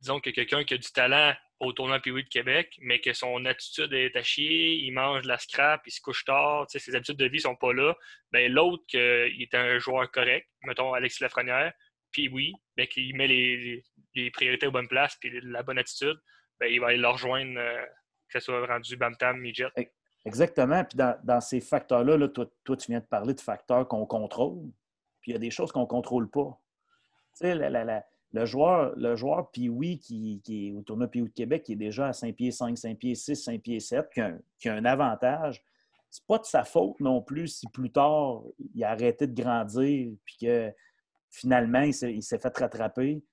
disons 0.01 0.19
que 0.19 0.29
quelqu'un 0.31 0.65
qui 0.65 0.73
a 0.73 0.77
du 0.77 0.91
talent 0.91 1.33
au 1.59 1.71
tournoi 1.71 1.99
Pee-Wee 1.99 2.23
de 2.23 2.29
Québec, 2.29 2.77
mais 2.81 2.99
que 2.99 3.13
son 3.13 3.45
attitude 3.45 3.93
est 3.93 4.15
à 4.17 4.23
chier, 4.23 4.73
il 4.73 4.91
mange 4.91 5.21
de 5.21 5.27
la 5.27 5.37
scrap, 5.37 5.83
il 5.85 5.91
se 5.91 6.01
couche 6.01 6.25
tard, 6.25 6.65
ses 6.67 6.95
habitudes 6.95 7.17
de 7.17 7.27
vie 7.27 7.37
ne 7.37 7.43
sont 7.43 7.55
pas 7.55 7.71
là, 7.71 7.95
ben 8.31 8.51
l'autre, 8.51 8.83
qui 8.87 8.97
est 8.97 9.53
un 9.53 9.77
joueur 9.77 10.09
correct, 10.11 10.49
mettons 10.63 10.93
Alexis 10.93 11.21
Lafrenière, 11.21 11.71
puis 12.11 12.27
oui, 12.29 12.53
ben, 12.75 12.87
qu'il 12.87 13.15
met 13.15 13.27
les, 13.27 13.83
priorités 14.33 14.67
aux 14.67 14.71
bonnes 14.71 14.87
places 14.87 15.15
puis 15.21 15.39
la 15.43 15.61
bonne 15.61 15.77
attitude, 15.77 16.19
ben, 16.59 16.65
il 16.65 16.81
va 16.81 16.87
aller 16.87 16.97
le 16.97 17.07
rejoindre, 17.07 17.57
euh, 17.57 17.85
que 18.31 18.39
ce 18.39 18.45
soit 18.45 18.65
rendu 18.65 18.95
Bam-Tam, 18.95 19.39
Midget. 19.39 19.67
Exactement. 20.25 20.83
Puis 20.85 20.97
dans, 20.97 21.41
ces 21.41 21.59
facteurs-là, 21.59 22.17
là, 22.17 22.27
toi, 22.27 22.77
tu 22.77 22.91
viens 22.91 22.99
de 22.99 23.05
parler 23.05 23.33
de 23.33 23.41
facteurs 23.41 23.87
qu'on 23.87 24.05
contrôle, 24.05 24.71
puis 25.19 25.31
il 25.31 25.33
y 25.33 25.35
a 25.35 25.39
des 25.39 25.51
choses 25.51 25.71
qu'on 25.71 25.81
ne 25.81 25.85
contrôle 25.85 26.29
pas. 26.29 26.59
Tu 27.39 27.47
sais, 27.47 27.55
le 28.33 28.45
joueur, 28.45 28.93
le 28.95 29.15
joueur 29.15 29.51
qui, 29.51 29.67
est 29.67 30.71
au 30.71 30.81
tournoi 30.81 31.07
Pee-Wee 31.07 31.29
de 31.29 31.33
Québec, 31.33 31.63
qui 31.63 31.73
est 31.73 31.77
déjà 31.77 32.07
à 32.07 32.13
5 32.13 32.35
pieds 32.35 32.51
5, 32.51 32.77
5 32.77 32.97
pieds 32.97 33.15
6, 33.15 33.35
5 33.35 33.61
pieds 33.61 33.79
7, 33.79 34.09
qui 34.09 34.69
a, 34.69 34.73
un, 34.73 34.85
avantage, 34.85 35.63
c'est 36.09 36.25
pas 36.25 36.37
de 36.37 36.45
sa 36.45 36.63
faute 36.63 36.99
non 36.99 37.21
plus 37.21 37.47
si 37.47 37.67
plus 37.69 37.91
tard 37.91 38.43
il 38.75 38.83
a 38.83 38.91
arrêté 38.91 39.27
de 39.27 39.41
grandir 39.41 40.11
puis 40.25 40.35
que 40.41 40.71
finalement 41.29 41.81
il 41.81 41.93
s'est 41.93 42.37
fait 42.37 42.57
rattraper. 42.57 43.23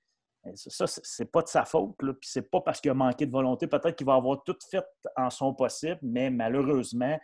Ça, 0.55 0.87
c'est 0.87 1.31
pas 1.31 1.43
de 1.43 1.49
sa 1.49 1.65
faute. 1.65 1.95
Puis 1.99 2.17
c'est 2.23 2.51
pas 2.51 2.61
parce 2.61 2.81
qu'il 2.81 2.91
a 2.91 2.95
manqué 2.95 3.27
de 3.27 3.33
volonté. 3.33 3.67
Peut-être 3.67 3.97
qu'il 3.97 4.07
va 4.07 4.15
avoir 4.15 4.43
tout 4.45 4.57
fait 4.71 4.85
en 5.17 5.31
son 5.31 5.55
possible, 5.55 5.99
mais 6.03 6.31
malheureusement, 6.31 7.19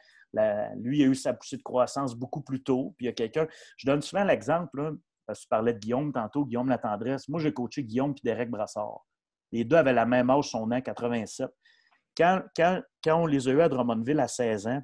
lui, 0.77 1.03
a 1.03 1.07
eu 1.07 1.15
sa 1.15 1.35
poussée 1.35 1.57
de 1.57 1.63
croissance 1.63 2.15
beaucoup 2.15 2.41
plus 2.41 2.63
tôt. 2.63 2.95
Puis 2.97 3.07
il 3.07 3.09
y 3.09 3.11
a 3.11 3.13
quelqu'un. 3.13 3.47
Je 3.77 3.87
donne 3.87 4.03
souvent 4.03 4.25
l'exemple. 4.25 4.97
Parce 5.27 5.39
que 5.39 5.45
tu 5.45 5.49
parlais 5.49 5.73
de 5.73 5.79
Guillaume 5.79 6.13
tantôt, 6.13 6.45
Guillaume 6.45 6.69
La 6.69 6.79
Tendresse. 6.79 7.29
Moi, 7.29 7.41
j'ai 7.41 7.53
coaché 7.53 7.83
Guillaume 7.83 8.11
et 8.13 8.21
Derek 8.23 8.51
Brassard. 8.51 9.07
Les 9.53 9.65
deux 9.65 9.77
avaient 9.77 9.93
la 9.93 10.05
même 10.05 10.29
âge, 10.31 10.51
son 10.51 10.71
an, 10.71 10.81
87. 10.81 11.49
Quand, 12.17 12.43
quand, 12.55 12.83
quand, 13.03 13.23
on 13.23 13.27
les 13.27 13.49
a 13.49 13.53
eus 13.53 13.61
à 13.63 13.69
Drummondville 13.69 14.21
à 14.21 14.29
16 14.29 14.67
ans, 14.67 14.83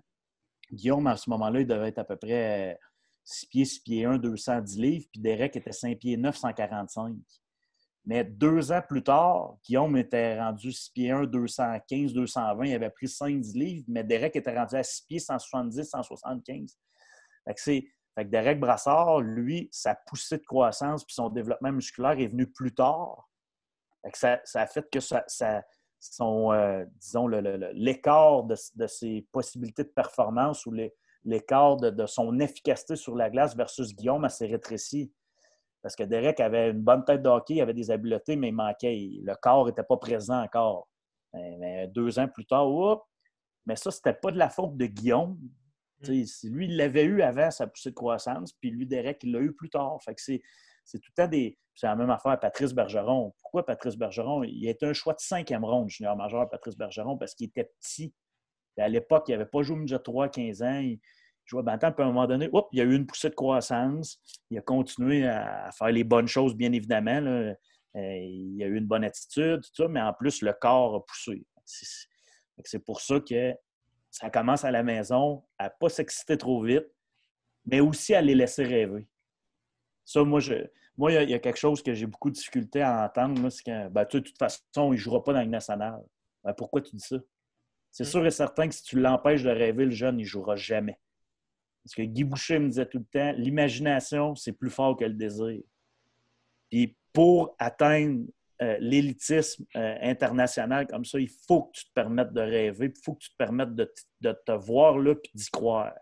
Guillaume, 0.73 1.07
à 1.09 1.17
ce 1.17 1.29
moment-là, 1.31 1.61
il 1.61 1.67
devait 1.67 1.89
être 1.89 1.99
à 1.99 2.05
peu 2.05 2.17
près 2.17 2.79
6 3.25 3.47
pieds, 3.47 3.65
6 3.65 3.81
pieds 3.81 4.05
1, 4.05 4.19
210 4.19 4.79
livres, 4.79 5.07
puis 5.13 5.21
Derek 5.21 5.57
était 5.57 5.73
5 5.73 5.99
pieds 5.99 6.17
9, 6.17 6.37
145. 6.37 7.15
Mais 8.07 8.25
deux 8.25 8.73
ans 8.73 8.83
plus 8.87 9.03
tard, 9.03 9.57
Guillaume 9.65 9.97
était 9.97 10.41
rendu 10.41 10.73
6 10.73 10.91
pieds 10.91 11.11
1, 11.11 11.25
215, 11.25 12.13
220. 12.13 12.65
Il 12.65 12.75
avait 12.75 12.91
pris 12.91 13.09
5 13.09 13.43
livres, 13.55 13.85
mais 13.89 14.03
Derek 14.03 14.35
était 14.37 14.57
rendu 14.57 14.75
à 14.75 14.83
6 14.83 15.03
pieds, 15.07 15.19
170, 15.19 15.85
175. 15.85 16.79
c'est 17.57 17.85
fait 18.15 18.25
que 18.25 18.31
Derek 18.31 18.59
Brassard, 18.59 19.21
lui, 19.21 19.69
sa 19.71 19.95
poussée 19.95 20.39
de 20.39 20.43
croissance 20.43 21.05
puis 21.05 21.15
son 21.15 21.29
développement 21.29 21.73
musculaire 21.73 22.19
est 22.19 22.27
venu 22.29 22.51
plus 22.51 22.75
tard. 22.75 23.29
ça, 24.15 24.41
a 24.55 24.67
fait 24.67 24.89
que 24.91 25.01
ça, 25.01 25.25
son, 26.01 26.53
euh, 26.53 26.85
l'écart 27.73 28.45
de, 28.45 28.87
ses 28.87 29.27
possibilités 29.31 29.85
de 29.85 29.91
performance 29.91 30.67
ou 30.67 30.75
l'écart 31.25 31.77
de, 31.77 32.07
son 32.07 32.41
efficacité 32.41 32.97
sur 32.97 33.15
la 33.15 33.31
glace 33.31 33.55
versus 33.57 33.95
Guillaume 33.95 34.29
s'est 34.29 34.47
rétréci. 34.47 35.13
Parce 35.83 35.97
que 35.97 36.03
Derek 36.03 36.41
avait 36.41 36.71
une 36.71 36.83
bonne 36.83 37.05
tête 37.05 37.23
de 37.23 37.29
hockey, 37.29 37.55
il 37.55 37.61
avait 37.61 37.75
des 37.75 37.91
habiletés, 37.91 38.37
mais 38.37 38.49
il 38.49 38.55
manquait. 38.55 39.11
Le 39.23 39.35
corps 39.41 39.67
n'était 39.67 39.83
pas 39.83 39.97
présent 39.97 40.43
encore. 40.43 40.89
Mais 41.33 41.89
deux 41.89 42.19
ans 42.19 42.29
plus 42.29 42.45
tard, 42.45 42.69
mais 43.67 43.77
ça, 43.77 43.91
c'était 43.91 44.15
pas 44.15 44.31
de 44.31 44.39
la 44.39 44.51
faute 44.51 44.77
de 44.77 44.87
Guillaume. 44.87 45.39
Mm. 46.03 46.09
Lui, 46.09 46.67
il 46.67 46.77
l'avait 46.77 47.05
eu 47.05 47.23
avant 47.23 47.51
sa 47.51 47.67
poussée 47.67 47.91
de 47.91 47.95
croissance, 47.95 48.53
puis 48.55 48.71
lui, 48.71 48.87
Derek, 48.87 49.23
il 49.23 49.33
l'a 49.33 49.41
eu 49.41 49.53
plus 49.53 49.71
tard. 49.71 49.99
Fait 50.03 50.15
que 50.15 50.21
c'est, 50.21 50.41
tout 50.93 51.11
le 51.17 51.23
temps 51.23 51.29
des. 51.29 51.59
C'est 51.75 51.87
la 51.87 51.97
même 51.97 52.11
affaire 52.11 52.33
à 52.33 52.37
Patrice 52.37 52.75
Bergeron. 52.75 53.33
Pourquoi 53.41 53.65
Patrice 53.65 53.97
Bergeron? 53.97 54.43
Il 54.43 54.67
a 54.67 54.71
été 54.71 54.87
un 54.87 54.93
choix 54.93 55.15
de 55.15 55.21
cinquième 55.21 55.65
ronde 55.65 55.89
junior 55.89 56.17
majeur, 56.17 56.49
Patrice 56.51 56.77
Bergeron, 56.77 57.17
parce 57.17 57.35
qu'il 57.35 57.47
était 57.47 57.71
petit. 57.81 58.13
à 58.77 58.89
l'époque, 58.89 59.25
il 59.29 59.33
n'avait 59.33 59.47
pas 59.47 59.63
joué 59.63 59.77
au 59.77 59.79
midget 59.79 59.99
3 59.99 60.29
15 60.29 60.63
ans. 60.63 60.81
Il 60.81 61.01
Bantam, 61.53 61.95
puis 61.95 62.03
à 62.03 62.07
un 62.07 62.13
moment 62.13 62.27
donné, 62.27 62.49
hop, 62.53 62.69
il 62.73 62.79
y 62.79 62.83
a 62.83 62.85
eu 62.85 62.95
une 62.95 63.07
poussée 63.07 63.31
de 63.31 63.35
croissance. 63.35 64.19
Il 64.51 64.59
a 64.59 64.63
continué 64.63 65.27
à 65.27 65.71
faire 65.77 65.91
les 65.91 66.05
bonnes 66.05 66.29
choses, 66.29 66.55
bien 66.55 66.73
évidemment. 66.73 67.21
Euh, 67.21 67.55
il 67.95 68.63
a 68.63 68.67
eu 68.67 68.77
une 68.77 68.87
bonne 68.87 69.05
attitude, 69.05 69.61
tout 69.63 69.83
ça, 69.83 69.89
mais 69.89 70.01
en 70.01 70.13
plus, 70.13 70.43
le 70.43 70.53
corps 70.53 70.95
a 70.97 71.05
poussé. 71.05 71.45
C'est 72.65 72.85
pour 72.85 73.01
ça 73.01 73.21
que 73.21 73.55
ça 74.11 74.31
commence 74.31 74.65
à 74.65 74.71
la 74.71 74.83
maison, 74.83 75.45
à 75.59 75.65
ne 75.65 75.71
pas 75.79 75.89
s'exciter 75.89 76.37
trop 76.37 76.63
vite, 76.63 76.87
mais 77.65 77.81
aussi 77.81 78.15
à 78.15 78.21
les 78.21 78.35
laisser 78.35 78.65
rêver. 78.65 79.09
Ça, 80.05 80.25
moi, 80.25 80.41
je, 80.41 80.55
moi, 80.97 81.13
il 81.13 81.31
y, 81.31 81.35
a 81.35 81.39
quelque 81.39 81.59
chose 81.59 81.83
que 81.83 81.95
j'ai 81.95 82.07
beaucoup 82.07 82.31
de 82.31 82.35
difficulté 82.35 82.83
à 82.83 83.05
entendre, 83.05 83.49
c'est 83.51 83.63
que 83.63 83.89
ben, 83.89 84.05
de 84.05 84.19
toute 84.19 84.39
façon, 84.39 84.93
il 84.93 84.93
ne 84.93 84.97
jouera 84.97 85.23
pas 85.23 85.33
dans 85.33 85.41
le 85.41 85.47
national. 85.47 86.03
Ben, 86.43 86.53
pourquoi 86.55 86.81
tu 86.81 86.97
dis 86.97 87.05
ça? 87.05 87.17
C'est 87.91 88.05
mm. 88.05 88.07
sûr 88.07 88.27
et 88.27 88.31
certain 88.31 88.69
que 88.69 88.75
si 88.75 88.83
tu 88.83 88.99
l'empêches 89.01 89.43
de 89.43 89.51
rêver, 89.51 89.85
le 89.85 89.91
jeune, 89.93 90.19
il 90.19 90.25
ne 90.25 90.29
jouera 90.29 90.57
jamais. 90.57 90.99
Parce 91.85 91.95
que 91.95 92.03
Guy 92.03 92.25
Boucher 92.25 92.59
me 92.59 92.69
disait 92.69 92.87
tout 92.87 92.99
le 92.99 93.05
temps, 93.05 93.33
l'imagination, 93.37 94.35
c'est 94.35 94.53
plus 94.53 94.71
fort 94.71 94.97
que 94.97 95.05
le 95.05 95.15
désir. 95.15 95.61
Puis 96.71 96.97
pour 97.13 97.55
atteindre 97.59 98.27
euh, 98.63 98.77
l'élitisme 98.79 99.65
euh, 99.75 99.97
international 100.03 100.87
comme 100.87 101.05
ça, 101.05 101.19
il 101.19 101.31
faut 101.49 101.65
que 101.65 101.79
tu 101.79 101.85
te 101.87 101.93
permettes 101.95 102.33
de 102.33 102.41
rêver, 102.41 102.93
il 102.95 103.03
faut 103.03 103.15
que 103.15 103.25
tu 103.25 103.31
te 103.31 103.37
permettes 103.37 103.75
de, 103.75 103.91
te 104.23 104.53
voir 104.53 104.99
là 104.99 105.15
puis 105.15 105.33
d'y 105.35 105.49
croire. 105.51 105.95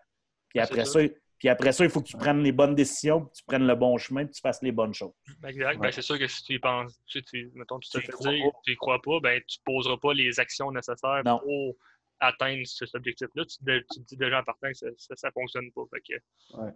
Puis 0.48 0.58
après 0.58 0.84
ça. 0.84 1.00
puis 1.38 1.48
après 1.48 1.72
ça, 1.72 1.84
il 1.84 1.90
faut 1.90 2.02
que 2.02 2.08
tu 2.08 2.16
prennes 2.16 2.42
les 2.42 2.50
bonnes 2.52 2.74
décisions, 2.74 3.26
que 3.26 3.32
tu 3.32 3.44
prennes 3.44 3.66
le 3.66 3.76
bon 3.76 3.96
chemin, 3.96 4.26
que 4.26 4.32
tu 4.32 4.40
fasses 4.40 4.60
les 4.60 4.72
bonnes 4.72 4.92
choses. 4.92 5.14
Exact. 5.46 5.78
Ben, 5.78 5.92
c'est 5.92 6.02
sûr 6.02 6.18
que 6.18 6.26
si 6.26 6.42
tu 6.42 6.54
y 6.54 6.58
penses, 6.58 7.00
tu, 7.06 7.22
tu, 7.22 7.50
mettons, 7.54 7.78
tu 7.78 7.90
te 7.90 8.00
fais 8.00 8.12
dire, 8.20 8.50
tu 8.64 8.72
y 8.72 8.76
crois 8.76 9.00
pas, 9.00 9.20
ben, 9.22 9.40
tu 9.46 9.58
ne 9.60 9.72
poseras 9.72 9.96
pas 9.96 10.12
les 10.12 10.40
actions 10.40 10.72
nécessaires 10.72 11.22
pour 11.24 11.76
atteindre 12.20 12.66
cet 12.66 12.94
objectif-là. 12.94 13.44
Tu, 13.44 13.58
te 13.64 14.00
dis 14.06 14.16
déjà 14.16 14.40
en 14.40 14.44
partant 14.44 14.68
que 14.68 14.74
ça 14.74 14.86
ne 15.28 15.32
fonctionne 15.32 15.70
pas. 15.72 15.82
Ouais. 15.82 16.72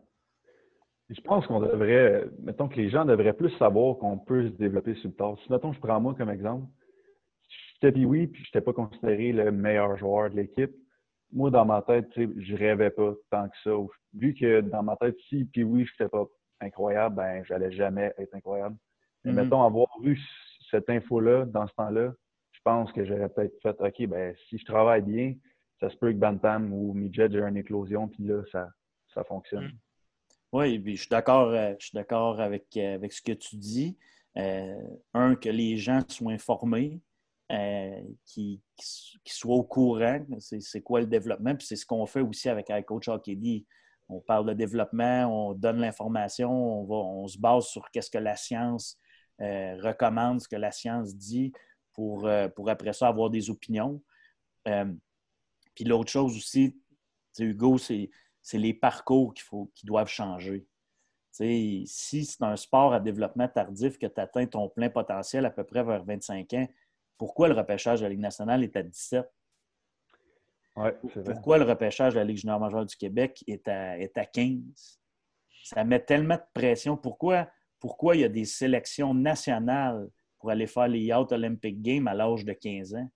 Je 1.08 1.20
pense 1.20 1.46
qu'on 1.46 1.60
devrait, 1.60 2.26
mettons 2.40 2.68
que 2.68 2.76
les 2.76 2.88
gens 2.88 3.04
devraient 3.04 3.34
plus 3.34 3.50
savoir 3.58 3.98
qu'on 3.98 4.18
peut 4.18 4.48
se 4.48 4.54
développer 4.54 4.94
sur 4.96 5.08
le 5.08 5.14
tard. 5.14 5.36
Si, 5.42 5.52
mettons, 5.52 5.72
je 5.72 5.80
prends 5.80 6.00
moi 6.00 6.14
comme 6.14 6.30
exemple, 6.30 6.66
j'étais 7.74 7.92
puis 7.92 8.04
oui, 8.04 8.28
puis 8.28 8.42
je 8.44 8.48
n'étais 8.48 8.64
pas 8.64 8.72
considéré 8.72 9.32
le 9.32 9.52
meilleur 9.52 9.96
joueur 9.98 10.30
de 10.30 10.36
l'équipe. 10.36 10.72
Moi, 11.32 11.50
dans 11.50 11.64
ma 11.64 11.82
tête, 11.82 12.08
je 12.16 12.56
rêvais 12.56 12.90
pas 12.90 13.14
tant 13.30 13.48
que 13.48 13.56
ça. 13.64 13.70
Vu 14.14 14.34
que 14.34 14.60
dans 14.60 14.82
ma 14.82 14.96
tête, 14.96 15.16
si 15.28 15.44
puis 15.46 15.64
oui, 15.64 15.84
je 15.84 15.92
n'étais 15.92 16.10
pas 16.10 16.24
incroyable, 16.60 17.16
ben, 17.16 17.44
j'allais 17.44 17.72
jamais 17.72 18.12
être 18.18 18.34
incroyable. 18.34 18.76
Mais 19.24 19.32
mm-hmm. 19.32 19.34
mettons, 19.34 19.62
avoir 19.62 19.88
eu 20.02 20.18
cette 20.70 20.88
info-là 20.88 21.44
dans 21.46 21.66
ce 21.66 21.74
temps-là, 21.74 22.12
pense 22.64 22.92
que 22.92 23.04
j'aurais 23.04 23.28
peut-être 23.28 23.60
fait, 23.62 23.76
OK, 23.80 24.06
ben, 24.08 24.34
si 24.48 24.58
je 24.58 24.64
travaille 24.64 25.02
bien, 25.02 25.34
ça 25.80 25.90
se 25.90 25.96
peut 25.96 26.12
que 26.12 26.18
Bantam 26.18 26.72
ou 26.72 26.92
Midget 26.94 27.28
j'ai 27.30 27.40
une 27.40 27.56
éclosion, 27.56 28.08
puis 28.08 28.24
là, 28.24 28.42
ça, 28.50 28.68
ça 29.12 29.24
fonctionne. 29.24 29.66
Mm. 29.66 29.78
Oui, 30.52 30.82
je 30.84 31.00
suis 31.00 31.08
d'accord, 31.08 31.48
euh, 31.48 31.72
je 31.78 31.86
suis 31.86 31.96
d'accord 31.96 32.38
avec, 32.40 32.66
euh, 32.76 32.94
avec 32.94 33.12
ce 33.12 33.22
que 33.22 33.32
tu 33.32 33.56
dis. 33.56 33.96
Euh, 34.36 34.74
un, 35.14 35.34
que 35.34 35.48
les 35.48 35.76
gens 35.76 36.00
soient 36.08 36.32
informés, 36.32 37.00
qu'ils 38.24 38.60
soient 39.26 39.56
au 39.56 39.62
courant, 39.62 40.24
c'est 40.38 40.80
quoi 40.80 41.00
le 41.00 41.06
développement. 41.06 41.54
Puis 41.54 41.66
c'est 41.66 41.76
ce 41.76 41.84
qu'on 41.84 42.06
fait 42.06 42.20
aussi 42.20 42.48
avec 42.48 42.70
iCoach 42.70 43.08
Hockey 43.08 43.66
On 44.08 44.20
parle 44.20 44.46
de 44.46 44.54
développement, 44.54 45.26
on 45.26 45.52
donne 45.52 45.78
l'information, 45.78 46.50
on, 46.50 47.22
on 47.22 47.26
se 47.26 47.38
base 47.38 47.66
sur 47.66 47.86
ce 47.94 48.10
que 48.10 48.18
la 48.18 48.36
science 48.36 48.98
recommande, 49.38 50.40
ce 50.40 50.48
que 50.48 50.56
la 50.56 50.70
science 50.70 51.14
dit 51.14 51.52
pour, 51.92 52.28
pour 52.54 52.70
après 52.70 52.92
ça 52.92 53.08
avoir 53.08 53.30
des 53.30 53.50
opinions. 53.50 54.02
puis 54.64 55.84
l'autre 55.84 56.10
chose 56.10 56.36
aussi, 56.36 56.76
Hugo, 57.38 57.78
c'est 57.78 58.10
les 58.52 58.74
parcours 58.74 59.34
qu'il 59.34 59.44
faut, 59.44 59.70
qui 59.74 59.86
doivent 59.86 60.08
changer. 60.08 60.66
si 61.30 61.86
c'est 61.86 62.42
un 62.42 62.56
sport 62.56 62.92
à 62.92 63.00
développement 63.00 63.48
tardif 63.48 63.98
que 63.98 64.06
tu 64.06 64.20
atteins 64.20 64.46
ton 64.46 64.68
plein 64.68 64.90
potentiel 64.90 65.46
à 65.46 65.50
peu 65.50 65.64
près 65.64 65.82
vers 65.82 66.04
25 66.04 66.52
ans, 66.54 66.68
pourquoi 67.18 67.48
le 67.48 67.54
repêchage 67.54 68.00
de 68.00 68.04
la 68.04 68.10
Ligue 68.10 68.20
nationale 68.20 68.64
est 68.64 68.76
à 68.76 68.82
17? 68.82 69.24
pourquoi 71.24 71.58
le 71.58 71.64
repêchage 71.64 72.14
de 72.14 72.18
la 72.18 72.24
Ligue 72.24 72.38
junior 72.38 72.58
majeure 72.58 72.86
du 72.86 72.96
Québec 72.96 73.44
est 73.46 73.68
à, 73.68 73.98
est 73.98 74.16
à 74.16 74.24
15? 74.24 75.00
Ça 75.64 75.84
met 75.84 76.00
tellement 76.00 76.36
de 76.36 76.42
pression. 76.54 76.96
Pourquoi, 76.96 77.48
pourquoi 77.78 78.16
il 78.16 78.22
y 78.22 78.24
a 78.24 78.28
des 78.28 78.44
sélections 78.44 79.14
nationales 79.14 80.08
pour 80.42 80.50
aller 80.50 80.66
faire 80.66 80.88
les 80.88 81.00
Yacht 81.00 81.30
Olympic 81.30 81.80
Games 81.80 82.08
à 82.08 82.14
l'âge 82.14 82.44
de 82.44 82.52
15 82.52 82.96
ans? 82.96 83.08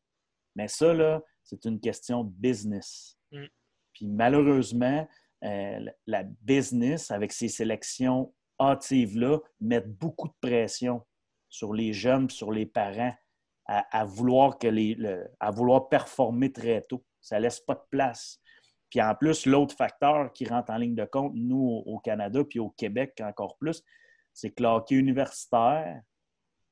Mais 0.54 0.68
ça, 0.68 0.94
là, 0.94 1.20
c'est 1.42 1.64
une 1.64 1.80
question 1.80 2.22
de 2.22 2.30
business. 2.30 3.18
Mm. 3.32 3.46
Puis 3.92 4.06
malheureusement, 4.06 5.08
euh, 5.42 5.80
la 6.06 6.22
business, 6.22 7.10
avec 7.10 7.32
ces 7.32 7.48
sélections 7.48 8.32
hâtives-là, 8.60 9.40
met 9.60 9.80
beaucoup 9.80 10.28
de 10.28 10.34
pression 10.40 11.02
sur 11.48 11.74
les 11.74 11.92
jeunes, 11.92 12.30
sur 12.30 12.52
les 12.52 12.64
parents, 12.64 13.14
à, 13.66 14.04
vouloir 14.04 14.58
que 14.58 14.68
les, 14.68 14.96
à 15.40 15.50
vouloir 15.50 15.88
performer 15.88 16.52
très 16.52 16.82
tôt. 16.82 17.04
Ça 17.20 17.38
ne 17.38 17.42
laisse 17.42 17.58
pas 17.58 17.74
de 17.74 17.82
place. 17.90 18.40
Puis 18.90 19.02
en 19.02 19.12
plus, 19.16 19.44
l'autre 19.44 19.74
facteur 19.74 20.32
qui 20.32 20.46
rentre 20.46 20.70
en 20.70 20.76
ligne 20.76 20.94
de 20.94 21.04
compte, 21.04 21.32
nous, 21.34 21.82
au 21.84 21.98
Canada, 21.98 22.44
puis 22.48 22.60
au 22.60 22.70
Québec 22.70 23.20
encore 23.24 23.56
plus, 23.58 23.82
c'est 24.32 24.50
que 24.50 24.62
le 24.62 24.96
universitaire 24.96 26.00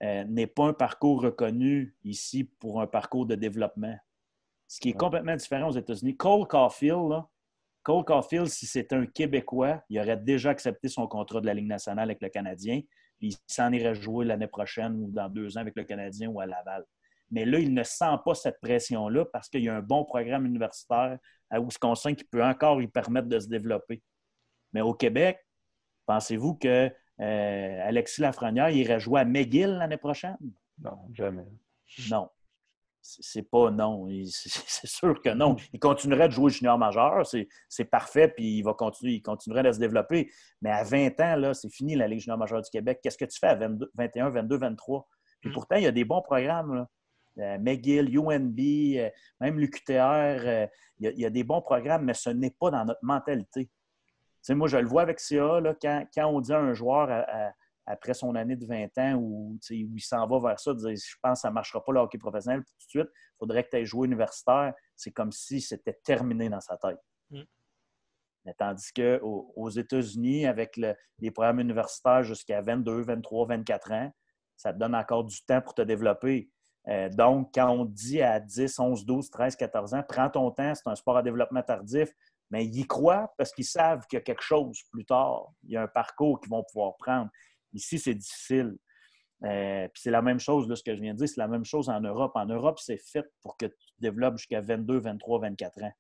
euh, 0.04 0.24
n'est 0.24 0.46
pas 0.46 0.66
un 0.66 0.72
parcours 0.72 1.22
reconnu 1.22 1.96
ici 2.04 2.44
pour 2.44 2.80
un 2.80 2.86
parcours 2.86 3.26
de 3.26 3.34
développement 3.34 3.96
ce 4.74 4.80
qui 4.80 4.90
est 4.90 4.94
complètement 4.94 5.36
différent 5.36 5.68
aux 5.68 5.76
États-Unis. 5.76 6.16
Cole 6.16 6.46
Caulfield, 6.48 7.22
Cole 7.82 8.04
Caulfield, 8.04 8.46
si 8.46 8.66
c'était 8.66 8.96
un 8.96 9.06
Québécois, 9.06 9.82
il 9.88 10.00
aurait 10.00 10.16
déjà 10.16 10.50
accepté 10.50 10.88
son 10.88 11.06
contrat 11.06 11.40
de 11.40 11.46
la 11.46 11.54
Ligue 11.54 11.68
nationale 11.68 12.08
avec 12.08 12.22
le 12.22 12.28
Canadien, 12.28 12.80
puis 13.18 13.28
il 13.28 13.36
s'en 13.46 13.70
irait 13.72 13.94
jouer 13.94 14.24
l'année 14.24 14.46
prochaine 14.48 14.96
ou 14.96 15.10
dans 15.10 15.28
deux 15.28 15.56
ans 15.56 15.60
avec 15.60 15.76
le 15.76 15.84
Canadien 15.84 16.28
ou 16.28 16.40
à 16.40 16.46
Laval. 16.46 16.84
Mais 17.30 17.44
là, 17.44 17.58
il 17.58 17.72
ne 17.72 17.82
sent 17.82 18.16
pas 18.24 18.34
cette 18.34 18.60
pression-là 18.60 19.24
parce 19.26 19.48
qu'il 19.48 19.62
y 19.62 19.68
a 19.68 19.76
un 19.76 19.82
bon 19.82 20.04
programme 20.04 20.46
universitaire 20.46 21.18
à 21.50 21.60
Wisconsin 21.60 22.14
qui 22.14 22.24
peut 22.24 22.44
encore 22.44 22.78
lui 22.78 22.88
permettre 22.88 23.28
de 23.28 23.38
se 23.38 23.48
développer. 23.48 24.02
Mais 24.72 24.80
au 24.80 24.94
Québec, 24.94 25.38
pensez-vous 26.06 26.54
que 26.54 26.90
euh, 27.20 27.88
Alexis 27.88 28.20
Lafrenière 28.20 28.70
irait 28.70 29.00
jouer 29.00 29.20
à 29.20 29.24
McGill 29.24 29.70
l'année 29.70 29.96
prochaine? 29.96 30.36
Non, 30.82 30.98
jamais. 31.12 31.46
Non 32.10 32.28
c'est 33.04 33.42
pas 33.42 33.70
non. 33.70 34.08
C'est 34.26 34.86
sûr 34.86 35.20
que 35.20 35.30
non. 35.30 35.56
Il 35.72 35.78
continuerait 35.78 36.28
de 36.28 36.32
jouer 36.32 36.50
junior 36.50 36.78
majeur, 36.78 37.26
c'est 37.68 37.84
parfait, 37.84 38.28
puis 38.28 38.58
il 38.58 38.62
va 38.62 38.72
continuer, 38.74 39.14
il 39.14 39.22
continuerait 39.22 39.62
de 39.62 39.72
se 39.72 39.78
développer. 39.78 40.30
Mais 40.62 40.70
à 40.70 40.84
20 40.84 41.20
ans, 41.20 41.54
c'est 41.54 41.70
fini 41.70 41.94
la 41.94 42.08
Ligue 42.08 42.20
junior 42.20 42.38
majeure 42.38 42.62
du 42.62 42.70
Québec. 42.70 43.00
Qu'est-ce 43.02 43.18
que 43.18 43.26
tu 43.26 43.38
fais 43.38 43.48
à 43.48 43.54
21, 43.94 44.30
22, 44.30 44.56
23? 44.56 45.08
Puis 45.40 45.50
mm. 45.50 45.52
pourtant, 45.52 45.76
il 45.76 45.82
y 45.82 45.86
a 45.86 45.92
des 45.92 46.04
bons 46.04 46.22
programmes. 46.22 46.86
Euh, 47.38 47.58
McGill, 47.58 48.16
UNB, 48.16 48.58
euh, 48.60 49.10
même 49.40 49.58
l'UQTR, 49.58 50.68
il, 50.98 51.10
il, 51.14 51.20
y 51.20 51.26
a 51.26 51.30
des 51.30 51.42
bons 51.42 51.60
programmes, 51.60 52.04
mais 52.04 52.14
ce 52.14 52.30
n'est 52.30 52.54
pas 52.58 52.70
dans 52.70 52.84
notre 52.84 53.04
mentalité. 53.04 53.68
Moi, 54.50 54.68
je 54.68 54.76
le 54.76 54.86
vois 54.86 55.02
avec 55.02 55.20
CA, 55.20 55.60
là, 55.60 55.74
quand, 55.80 56.06
quand, 56.14 56.26
on 56.26 56.40
dit 56.40 56.52
à 56.52 56.58
un 56.58 56.74
joueur 56.74 57.10
à 57.10 57.52
après 57.86 58.14
son 58.14 58.34
année 58.34 58.56
de 58.56 58.66
20 58.66 58.98
ans 58.98 59.14
où, 59.14 59.58
il 59.70 60.00
s'en 60.00 60.26
va 60.26 60.40
vers 60.40 60.58
ça, 60.58 60.72
dire, 60.74 60.96
je 60.96 61.16
pense 61.22 61.38
que 61.38 61.42
ça 61.42 61.48
ne 61.48 61.54
marchera 61.54 61.84
pas 61.84 61.92
le 61.92 62.00
hockey 62.00 62.18
professionnel 62.18 62.60
tout 62.60 62.72
de 62.78 62.88
suite, 62.88 63.08
il 63.14 63.36
faudrait 63.38 63.64
que 63.64 63.70
tu 63.70 63.76
aies 63.76 63.84
joué 63.84 64.06
universitaire. 64.06 64.72
C'est 64.96 65.10
comme 65.10 65.32
si 65.32 65.60
c'était 65.60 65.98
terminé 66.04 66.48
dans 66.48 66.60
sa 66.60 66.76
tête. 66.76 66.98
Mm. 67.30 67.42
Mais 68.46 68.54
tandis 68.54 68.92
qu'aux 68.92 69.52
aux 69.56 69.70
États-Unis, 69.70 70.46
avec 70.46 70.76
les 70.76 71.30
programmes 71.30 71.60
universitaires 71.60 72.22
jusqu'à 72.22 72.60
22, 72.60 73.02
23, 73.02 73.46
24 73.48 73.92
ans, 73.92 74.12
ça 74.56 74.72
te 74.72 74.78
donne 74.78 74.94
encore 74.94 75.24
du 75.24 75.42
temps 75.44 75.60
pour 75.60 75.74
te 75.74 75.82
développer. 75.82 76.50
Euh, 76.88 77.08
donc, 77.08 77.50
quand 77.54 77.70
on 77.70 77.86
dit 77.86 78.20
à 78.20 78.38
10, 78.38 78.78
11, 78.78 79.06
12, 79.06 79.30
13, 79.30 79.56
14 79.56 79.94
ans, 79.94 80.02
prends 80.06 80.28
ton 80.28 80.50
temps, 80.50 80.74
c'est 80.74 80.86
un 80.86 80.94
sport 80.94 81.16
à 81.16 81.22
développement 81.22 81.62
tardif, 81.62 82.10
mais 82.54 82.66
ils 82.66 82.78
y 82.78 82.86
croient 82.86 83.34
parce 83.36 83.52
qu'ils 83.52 83.64
savent 83.64 84.06
qu'il 84.06 84.16
y 84.16 84.20
a 84.20 84.22
quelque 84.22 84.44
chose 84.44 84.80
plus 84.92 85.04
tard. 85.04 85.48
Il 85.64 85.72
y 85.72 85.76
a 85.76 85.82
un 85.82 85.88
parcours 85.88 86.40
qu'ils 86.40 86.50
vont 86.50 86.62
pouvoir 86.62 86.94
prendre. 86.96 87.28
Ici, 87.72 87.98
c'est 87.98 88.14
difficile. 88.14 88.76
Euh, 89.42 89.88
puis 89.88 90.02
c'est 90.02 90.12
la 90.12 90.22
même 90.22 90.38
chose, 90.38 90.68
là, 90.68 90.76
ce 90.76 90.84
que 90.84 90.94
je 90.94 91.00
viens 91.00 91.14
de 91.14 91.18
dire, 91.18 91.28
c'est 91.28 91.40
la 91.40 91.48
même 91.48 91.64
chose 91.64 91.88
en 91.88 92.00
Europe. 92.00 92.30
En 92.36 92.46
Europe, 92.46 92.78
c'est 92.78 92.96
fait 92.96 93.24
pour 93.42 93.56
que 93.56 93.66
tu 93.66 93.92
développes 93.98 94.36
jusqu'à 94.36 94.60
22, 94.60 95.00
23, 95.00 95.40
24 95.40 95.82
ans. 95.82 95.92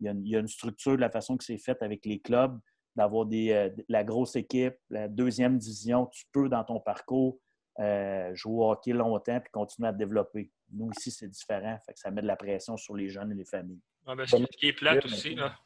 Il 0.00 0.28
y, 0.28 0.36
a 0.36 0.40
une, 0.40 0.48
structure 0.48 0.96
de 0.96 1.00
la 1.00 1.08
façon 1.08 1.38
que 1.38 1.44
c'est 1.44 1.56
fait 1.56 1.82
avec 1.82 2.04
les 2.04 2.20
clubs, 2.20 2.60
d'avoir 2.94 3.26
euh, 3.32 3.70
la 3.88 4.04
grosse 4.04 4.36
équipe, 4.36 4.76
la 4.90 5.08
deuxième 5.08 5.56
division. 5.56 6.04
Tu 6.12 6.24
peux, 6.30 6.50
dans 6.50 6.62
ton 6.62 6.78
parcours, 6.78 7.38
euh, 7.78 8.34
jouer 8.34 8.64
au 8.66 8.70
hockey 8.70 8.92
longtemps 8.92 9.40
puis 9.40 9.50
continuer 9.50 9.88
à 9.88 9.94
te 9.94 9.98
développer. 9.98 10.52
Nous, 10.72 10.90
ici, 10.98 11.10
c'est 11.10 11.28
différent. 11.28 11.78
Fait 11.86 11.94
que 11.94 11.98
ça 11.98 12.10
met 12.10 12.20
de 12.20 12.26
la 12.26 12.36
pression 12.36 12.76
sur 12.76 12.94
les 12.94 13.08
jeunes 13.08 13.32
et 13.32 13.34
les 13.34 13.46
familles. 13.46 13.80
Ah, 14.06 14.14
ben, 14.14 14.26
ce 14.26 14.36
qui 14.36 14.68
est 14.68 14.72
plate 14.74 15.04
aussi, 15.06 15.34
là, 15.34 15.56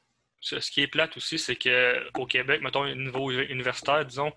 ce 0.41 0.70
qui 0.70 0.82
est 0.82 0.86
plate 0.88 1.16
aussi, 1.16 1.38
c'est 1.38 1.57
qu'au 1.57 2.26
Québec, 2.26 2.61
mettons, 2.62 2.82
au 2.82 2.95
niveau 2.95 3.30
universitaire, 3.30 4.05
disons, 4.05 4.32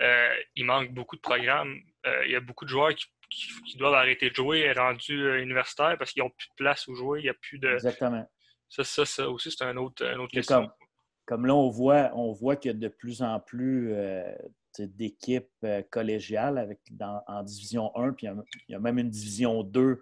euh, 0.00 0.34
il 0.56 0.64
manque 0.64 0.92
beaucoup 0.92 1.16
de 1.16 1.20
programmes. 1.20 1.80
Euh, 2.06 2.24
il 2.26 2.32
y 2.32 2.36
a 2.36 2.40
beaucoup 2.40 2.64
de 2.64 2.70
joueurs 2.70 2.94
qui, 2.94 3.76
doivent 3.76 3.94
arrêter 3.94 4.30
de 4.30 4.34
jouer 4.34 4.72
rendus 4.72 5.20
euh, 5.20 5.42
universitaires 5.42 5.96
parce 5.98 6.12
qu'ils 6.12 6.22
n'ont 6.22 6.30
plus 6.30 6.48
de 6.48 6.54
place 6.56 6.86
où 6.86 6.94
jouer. 6.94 7.20
Il 7.20 7.24
n'y 7.24 7.28
a 7.28 7.34
plus 7.34 7.58
de. 7.58 7.68
Exactement. 7.68 8.26
Ça, 8.68 8.84
ça, 8.84 9.04
ça 9.04 9.28
aussi, 9.28 9.50
c'est 9.50 9.64
un 9.64 9.76
autre, 9.76 10.06
un 10.06 10.18
autre 10.18 10.32
question. 10.32 10.60
Comme, 10.60 10.70
comme, 11.26 11.46
là, 11.46 11.54
on 11.54 11.68
voit, 11.68 12.10
on 12.14 12.32
voit 12.32 12.56
qu'il 12.56 12.70
y 12.70 12.74
a 12.74 12.78
de 12.78 12.88
plus 12.88 13.22
en 13.22 13.40
plus 13.40 13.94
d'équipes 14.78 15.66
collégiales 15.90 16.58
avec, 16.58 16.78
en 17.00 17.42
Division 17.42 17.94
1, 17.96 18.12
puis 18.12 18.26
il 18.26 18.72
y, 18.72 18.74
a, 18.74 18.78
même 18.78 18.98
une 18.98 19.10
Division 19.10 19.62
2. 19.62 20.00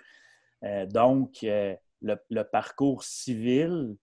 donc, 0.87 1.39
le, 1.43 2.43
parcours 2.43 3.05
civil 3.05 3.97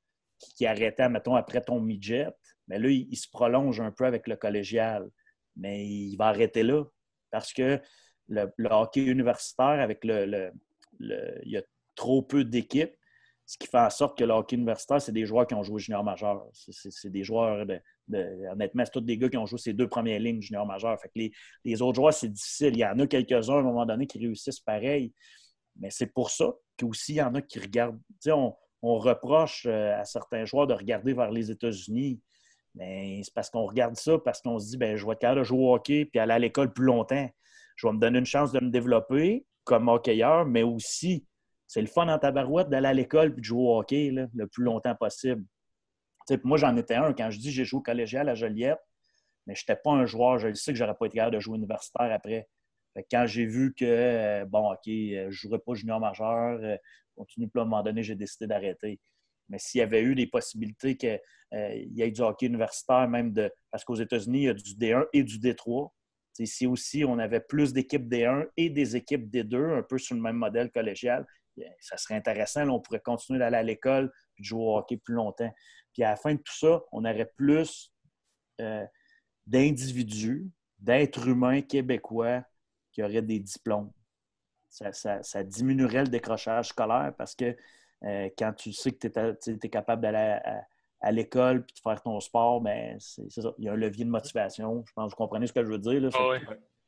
qui 0.56 0.66
arrêtait, 0.66 1.10
mettons, 1.10 1.36
après 1.36 1.62
ton 1.62 1.80
midget, 1.80 2.28
mais 2.68 2.80
là, 2.80 2.90
il, 2.90 3.16
se 3.16 3.30
prolonge 3.30 3.80
un 3.82 3.92
peu 3.92 4.06
avec 4.06 4.28
le 4.28 4.36
collégial. 4.36 5.10
Mais 5.56 5.86
il 5.86 6.16
va 6.16 6.28
arrêter 6.28 6.64
là 6.64 6.84
parce 7.30 7.54
que 7.54 7.80
le, 8.28 8.48
hockey 8.70 9.02
universitaire, 9.02 9.80
avec 9.82 10.04
le, 10.04 10.52
il 11.00 11.52
y 11.52 11.58
a 11.58 11.64
trop 11.96 12.22
peu 12.22 12.44
d'équipes, 12.44 12.96
ce 13.46 13.58
qui 13.58 13.68
fait 13.68 13.80
en 13.80 13.90
sorte 13.90 14.18
que 14.18 14.24
le 14.24 14.32
hockey 14.32 14.56
universitaire, 14.56 15.02
c'est 15.02 15.12
des 15.12 15.26
joueurs 15.26 15.46
qui 15.46 15.54
ont 15.54 15.64
joué 15.64 15.80
junior 15.80 16.04
majeur. 16.04 16.46
C'est 16.54 17.12
des 17.12 17.24
joueurs, 17.24 17.66
de, 17.66 17.80
honnêtement, 18.52 18.86
c'est 18.86 18.92
tous 18.92 19.02
des 19.02 19.18
gars 19.18 19.30
qui 19.30 19.38
ont 19.38 19.46
joué 19.46 19.60
ces 19.60 19.74
deux 19.74 19.88
premières 19.88 20.20
lignes 20.20 20.42
junior 20.42 20.66
majeur. 20.66 20.98
Fait 21.00 21.10
que 21.10 21.34
les, 21.66 21.82
autres 21.82 21.96
joueurs, 21.96 22.14
c'est 22.14 22.32
difficile. 22.32 22.74
Il 22.74 22.80
y 22.80 22.86
en 22.86 22.98
a 23.00 23.08
quelques-uns 23.08 23.56
à 23.56 23.60
un 23.60 23.64
moment 23.64 23.86
donné 23.86 24.08
qui 24.08 24.18
réussissent 24.20 24.62
pareil. 24.62 25.14
Mais 25.76 25.90
c'est 25.90 26.08
pour 26.08 26.30
ça 26.30 26.54
qu'aussi, 26.78 27.14
il 27.14 27.18
y 27.18 27.22
en 27.22 27.36
a 27.36 27.42
qui 27.42 27.60
regardent. 27.60 28.00
On 28.84 28.98
reproche 28.98 29.66
euh, 29.66 29.98
à 30.00 30.04
certains 30.04 30.46
joueurs 30.46 30.68
de 30.68 30.74
regarder 30.74 31.14
vers 31.14 31.32
les 31.32 31.50
États-Unis. 31.50 32.22
Mais 32.76 33.22
c'est 33.24 33.34
parce 33.34 33.50
qu'on 33.50 33.66
regarde 33.66 33.96
ça, 33.96 34.18
parce 34.18 34.42
qu'on 34.42 34.60
se 34.60 34.72
dit, 34.72 34.78
ben, 34.78 34.98
je 34.98 35.06
vais 35.06 35.14
être 35.14 35.20
capable 35.20 35.40
de 35.40 35.46
jouer 35.46 35.60
au 35.60 35.74
hockey 35.74 36.06
puis 36.06 36.20
aller 36.20 36.34
à 36.34 36.40
l'école 36.40 36.74
plus 36.74 36.86
longtemps. 36.86 37.30
Je 37.78 37.88
vais 37.88 37.94
me 37.94 38.00
donner 38.00 38.20
une 38.20 38.26
chance 38.26 38.52
de 38.52 38.60
me 38.60 38.70
développer 38.70 39.46
comme 39.64 39.88
hockeyeur, 39.88 40.46
mais 40.46 40.64
aussi 40.64 41.26
c'est 41.66 41.82
le 41.82 41.88
fun 41.88 42.06
dans 42.06 42.20
ta 42.20 42.32
barouette 42.32 42.70
d'aller 42.70 42.88
à 42.88 42.94
l'école 42.94 43.34
et 43.38 43.40
de 43.40 43.44
jouer 43.44 43.62
au 43.62 43.80
hockey 43.80 44.12
le 44.12 44.48
plus 44.48 44.64
longtemps 44.64 44.96
possible. 44.96 45.44
moi, 46.44 46.58
j'en 46.58 46.76
étais 46.76 46.96
un. 46.96 47.14
Quand 47.14 47.32
je 47.32 47.40
dis 47.40 47.52
j'ai 47.52 47.64
joué 47.64 47.80
au 47.80 47.82
collégial 47.82 48.28
à 48.28 48.36
Joliette, 48.36 48.80
mais 49.48 49.56
je 49.56 49.62
n'étais 49.62 49.80
pas 49.82 49.92
un 49.92 50.06
joueur. 50.06 50.40
Je 50.40 50.54
sais 50.54 50.74
que 50.74 50.78
je 50.78 50.84
n'aurais 50.84 50.98
pas 50.98 51.06
été 51.06 51.18
capable 51.18 51.36
de 51.36 51.40
jouer 51.40 51.58
universitaire 51.58 52.12
après. 52.12 52.50
quand 53.10 53.26
j'ai 53.28 53.46
vu 53.46 53.74
que, 53.74 53.86
euh, 53.86 54.46
bon, 54.46 54.72
OK, 54.72 54.88
euh, 54.88 54.88
je 54.88 55.26
ne 55.26 55.32
jouerais 55.32 55.60
pas 55.60 55.74
junior 55.74 56.00
majeur, 56.00 56.60
continue, 57.16 57.48
puis 57.48 57.60
à 57.60 57.64
un 57.64 57.66
moment 57.66 57.84
donné, 57.84 58.04
j'ai 58.04 58.16
décidé 58.16 58.48
d'arrêter. 58.48 59.00
Mais 59.50 59.60
s'il 59.60 59.80
y 59.80 59.82
avait 59.82 60.02
eu 60.02 60.16
des 60.16 60.28
possibilités 60.28 60.96
qu'il 60.96 61.20
y 61.52 62.02
ait 62.02 62.12
du 62.12 62.22
hockey 62.22 62.46
universitaire, 62.46 63.08
même 63.08 63.34
de. 63.34 63.52
Parce 63.72 63.84
qu'aux 63.84 63.96
États-Unis, 63.96 64.40
il 64.40 64.46
y 64.46 64.50
a 64.50 64.54
du 64.54 64.74
D1 64.76 65.06
et 65.14 65.24
du 65.24 65.38
D3. 65.38 65.92
si 66.46 66.66
aussi 66.66 67.04
on 67.06 67.20
avait 67.20 67.42
plus 67.42 67.74
d'équipes 67.74 68.08
D1 68.08 68.48
et 68.58 68.70
des 68.70 68.96
équipes 68.96 69.30
D2, 69.30 69.80
un 69.80 69.84
peu 69.84 69.98
sur 69.98 70.16
le 70.16 70.22
même 70.22 70.38
modèle 70.38 70.72
collégial, 70.72 71.26
ça 71.80 71.98
serait 71.98 72.16
intéressant. 72.16 72.68
on 72.70 72.80
pourrait 72.80 73.02
continuer 73.02 73.40
d'aller 73.40 73.58
à 73.58 73.64
l'école 73.64 74.12
et 74.38 74.42
de 74.42 74.46
jouer 74.46 74.62
au 74.62 74.78
hockey 74.78 74.98
plus 74.98 75.14
longtemps. 75.14 75.54
Puis 75.94 76.04
à 76.04 76.12
la 76.12 76.16
fin 76.16 76.34
de 76.34 76.40
tout 76.40 76.56
ça, 76.56 76.82
on 76.92 77.06
aurait 77.06 77.32
plus 77.38 77.94
euh, 78.62 78.86
d'individus, 79.46 80.50
d'êtres 80.80 81.28
humains 81.28 81.62
québécois 81.62 82.44
qui 82.92 83.04
auraient 83.04 83.22
des 83.22 83.40
diplômes. 83.40 83.92
Ça, 84.74 85.44
diminuerait 85.44 86.04
le 86.04 86.10
décrochage 86.10 86.70
scolaire 86.70 87.14
parce 87.18 87.36
que 87.36 87.56
euh, 88.04 88.30
quand 88.38 88.54
tu 88.54 88.74
sais 88.74 88.92
que 88.92 89.08
tu 89.08 89.52
es, 89.52 89.70
capable 89.70 90.02
d'aller 90.02 90.40
à, 91.00 91.12
l'école 91.12 91.58
et 91.58 91.74
de 91.74 91.80
faire 91.82 92.02
ton 92.02 92.20
sport, 92.20 92.60
ben, 92.60 92.98
c'est 93.00 93.28
Il 93.60 93.66
y 93.66 93.70
a 93.70 93.74
un 93.74 93.78
levier 93.78 94.04
de 94.04 94.10
motivation. 94.10 94.84
Je 94.88 94.94
pense 94.94 95.12
que 95.12 95.18
vous 95.18 95.24
comprenez 95.24 95.46
ce 95.46 95.54
que 95.54 95.64
je 95.64 95.70
veux 95.70 95.78
dire. 95.78 96.10
Ah 96.16 96.40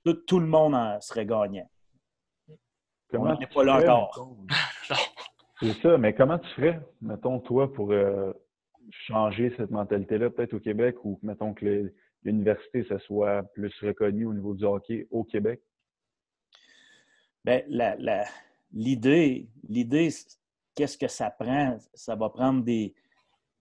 tout, 0.03 0.13
tout, 0.13 0.39
le 0.39 0.47
monde 0.47 0.73
en 0.73 0.99
serait 0.99 1.25
gagnant. 1.25 1.69
Comment 3.09 3.37
n'est 3.37 3.47
pas 3.47 3.63
là 3.63 3.77
encore. 3.77 4.35
C'est 5.61 5.73
ça, 5.81 5.97
mais 5.97 6.13
comment 6.13 6.37
tu 6.37 6.49
ferais, 6.49 6.81
mettons, 7.01 7.39
toi, 7.39 7.71
pour 7.71 7.91
euh, 7.91 8.33
changer 8.89 9.53
cette 9.55 9.71
mentalité-là, 9.71 10.29
peut-être 10.29 10.53
au 10.53 10.59
Québec, 10.59 10.97
ou 11.05 11.17
mettons 11.23 11.53
que 11.53 11.93
l'université, 12.23 12.83
ça 12.89 12.99
soit 12.99 13.43
plus 13.53 13.73
reconnu 13.81 14.25
au 14.25 14.33
niveau 14.33 14.53
du 14.53 14.65
hockey 14.65 15.07
au 15.11 15.23
Québec? 15.23 15.61
Bien, 17.45 17.61
l'idée, 18.73 19.47
l'idée, 19.69 20.09
qu'est-ce 20.73 20.97
que 20.97 21.07
ça 21.07 21.29
prend? 21.29 21.77
Ça 21.93 22.15
va 22.15 22.29
prendre 22.29 22.63
des, 22.63 22.95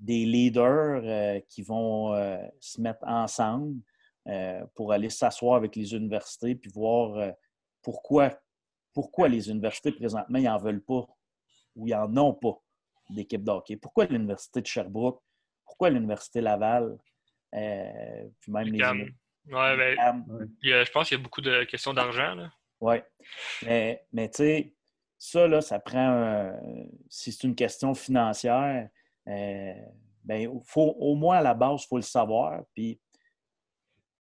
des 0.01 0.25
leaders 0.25 1.03
euh, 1.05 1.41
qui 1.49 1.63
vont 1.63 2.15
euh, 2.15 2.39
se 2.61 2.81
mettre 2.81 3.05
ensemble 3.07 3.81
pour 4.75 4.91
aller 4.91 5.11
s'asseoir 5.11 5.57
avec 5.57 5.77
les 5.77 5.93
universités 5.93 6.55
puis 6.55 6.71
voir 6.71 7.35
pourquoi 7.83 8.31
pourquoi 8.95 9.29
les 9.29 9.51
universités 9.51 9.93
présentement, 9.93 10.39
ils 10.39 10.45
n'en 10.45 10.57
veulent 10.57 10.83
pas 10.83 11.05
ou 11.75 11.87
ils 11.89 11.91
n'en 11.91 12.17
ont 12.29 12.33
pas 12.33 12.57
d'équipe 13.11 13.43
de 13.43 13.51
hockey? 13.51 13.77
Pourquoi 13.77 14.07
l'Université 14.07 14.63
de 14.63 14.67
Sherbrooke? 14.67 15.21
Pourquoi 15.67 15.91
l'Université 15.91 16.41
Laval? 16.41 16.97
Euh, 17.55 18.29
puis 18.41 18.53
même 18.53 18.69
les. 18.69 18.83
Ouais, 19.47 19.77
ben, 19.77 20.25
je 20.63 20.91
pense 20.91 21.09
qu'il 21.09 21.19
y 21.19 21.21
a 21.21 21.23
beaucoup 21.23 21.43
de 21.43 21.65
questions 21.65 21.93
d'argent. 21.93 22.49
Oui. 22.81 22.97
Mais, 23.65 24.05
mais 24.13 24.29
tu 24.29 24.37
sais, 24.37 24.75
ça, 25.19 25.47
là, 25.47 25.61
ça 25.61 25.79
prend. 25.79 26.53
si 27.09 27.33
c'est 27.33 27.47
une 27.47 27.55
question 27.55 27.95
financière, 27.95 28.89
euh, 29.29 29.75
ben, 30.25 30.61
faut, 30.67 30.95
au 30.99 31.15
moins 31.15 31.39
à 31.39 31.43
la 31.43 31.55
base, 31.55 31.83
il 31.85 31.87
faut 31.87 31.97
le 31.97 32.03
savoir. 32.03 32.63
Puis 32.75 33.01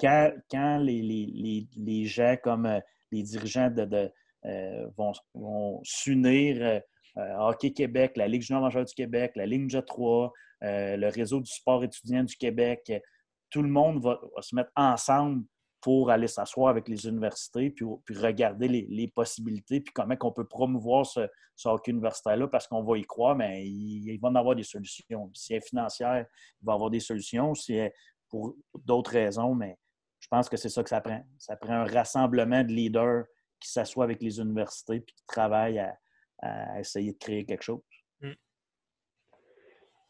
quand, 0.00 0.32
quand 0.50 0.78
les, 0.78 1.02
les, 1.02 1.68
les, 1.76 2.04
gens 2.04 2.36
comme 2.42 2.66
euh, 2.66 2.80
les 3.10 3.22
dirigeants 3.22 3.70
de, 3.70 4.10
euh, 4.46 4.86
vont, 5.34 5.80
s'unir. 5.84 6.58
Euh, 6.60 6.80
euh, 7.16 7.36
Hockey 7.38 7.72
Québec, 7.72 8.16
la 8.16 8.26
Ligue 8.26 8.42
junior 8.42 8.60
majeure 8.60 8.84
du 8.84 8.92
Québec, 8.92 9.32
la 9.36 9.46
Ligue 9.46 9.60
Ninja 9.62 9.82
3, 9.82 10.32
le 10.62 11.08
réseau 11.08 11.40
du 11.40 11.50
sport 11.50 11.84
étudiant 11.84 12.24
du 12.24 12.36
Québec. 12.36 12.92
Tout 13.50 13.62
le 13.62 13.68
monde 13.68 14.02
va, 14.02 14.18
se 14.40 14.54
mettre 14.54 14.72
ensemble 14.74 15.44
pour 15.84 16.10
aller 16.10 16.28
s'asseoir 16.28 16.70
avec 16.70 16.88
les 16.88 17.06
universités, 17.06 17.68
puis, 17.68 17.84
puis 18.06 18.16
regarder 18.16 18.68
les, 18.68 19.08
possibilités, 19.08 19.82
puis 19.82 19.92
comment 19.92 20.16
on 20.22 20.32
peut 20.32 20.46
promouvoir 20.46 21.04
ce, 21.04 21.28
hockey 21.66 21.90
universitaire-là, 21.90 22.48
parce 22.48 22.66
qu'on 22.66 22.82
va 22.82 22.96
y 22.96 23.02
croire, 23.02 23.36
mais 23.36 23.66
il, 23.66 24.18
va 24.18 24.28
en 24.28 24.34
avoir 24.34 24.56
des 24.56 24.62
solutions. 24.62 25.30
Si 25.34 25.48
c'est 25.48 25.60
financière, 25.60 26.24
il 26.62 26.64
va 26.64 26.72
y 26.72 26.74
avoir 26.74 26.88
des 26.88 27.00
solutions. 27.00 27.52
Si 27.52 27.74
c'est 27.74 27.92
pour 28.30 28.56
d'autres 28.82 29.10
raisons, 29.10 29.54
mais 29.54 29.76
je 30.20 30.26
pense 30.28 30.48
que 30.48 30.56
c'est 30.56 30.70
ça 30.70 30.82
que 30.82 30.88
ça 30.88 31.02
prend. 31.02 31.22
Ça 31.36 31.54
prend 31.54 31.74
un 31.74 31.84
rassemblement 31.84 32.64
de 32.64 32.72
leaders 32.72 33.24
qui 33.60 33.70
s'assoient 33.70 34.04
avec 34.04 34.22
les 34.22 34.40
universités 34.40 34.96
et 34.96 35.04
qui 35.04 35.26
travaillent 35.26 35.84
à, 36.42 36.80
essayer 36.80 37.12
de 37.12 37.18
créer 37.18 37.44
quelque 37.44 37.62
chose. 37.62 37.82
Mm. 38.22 38.32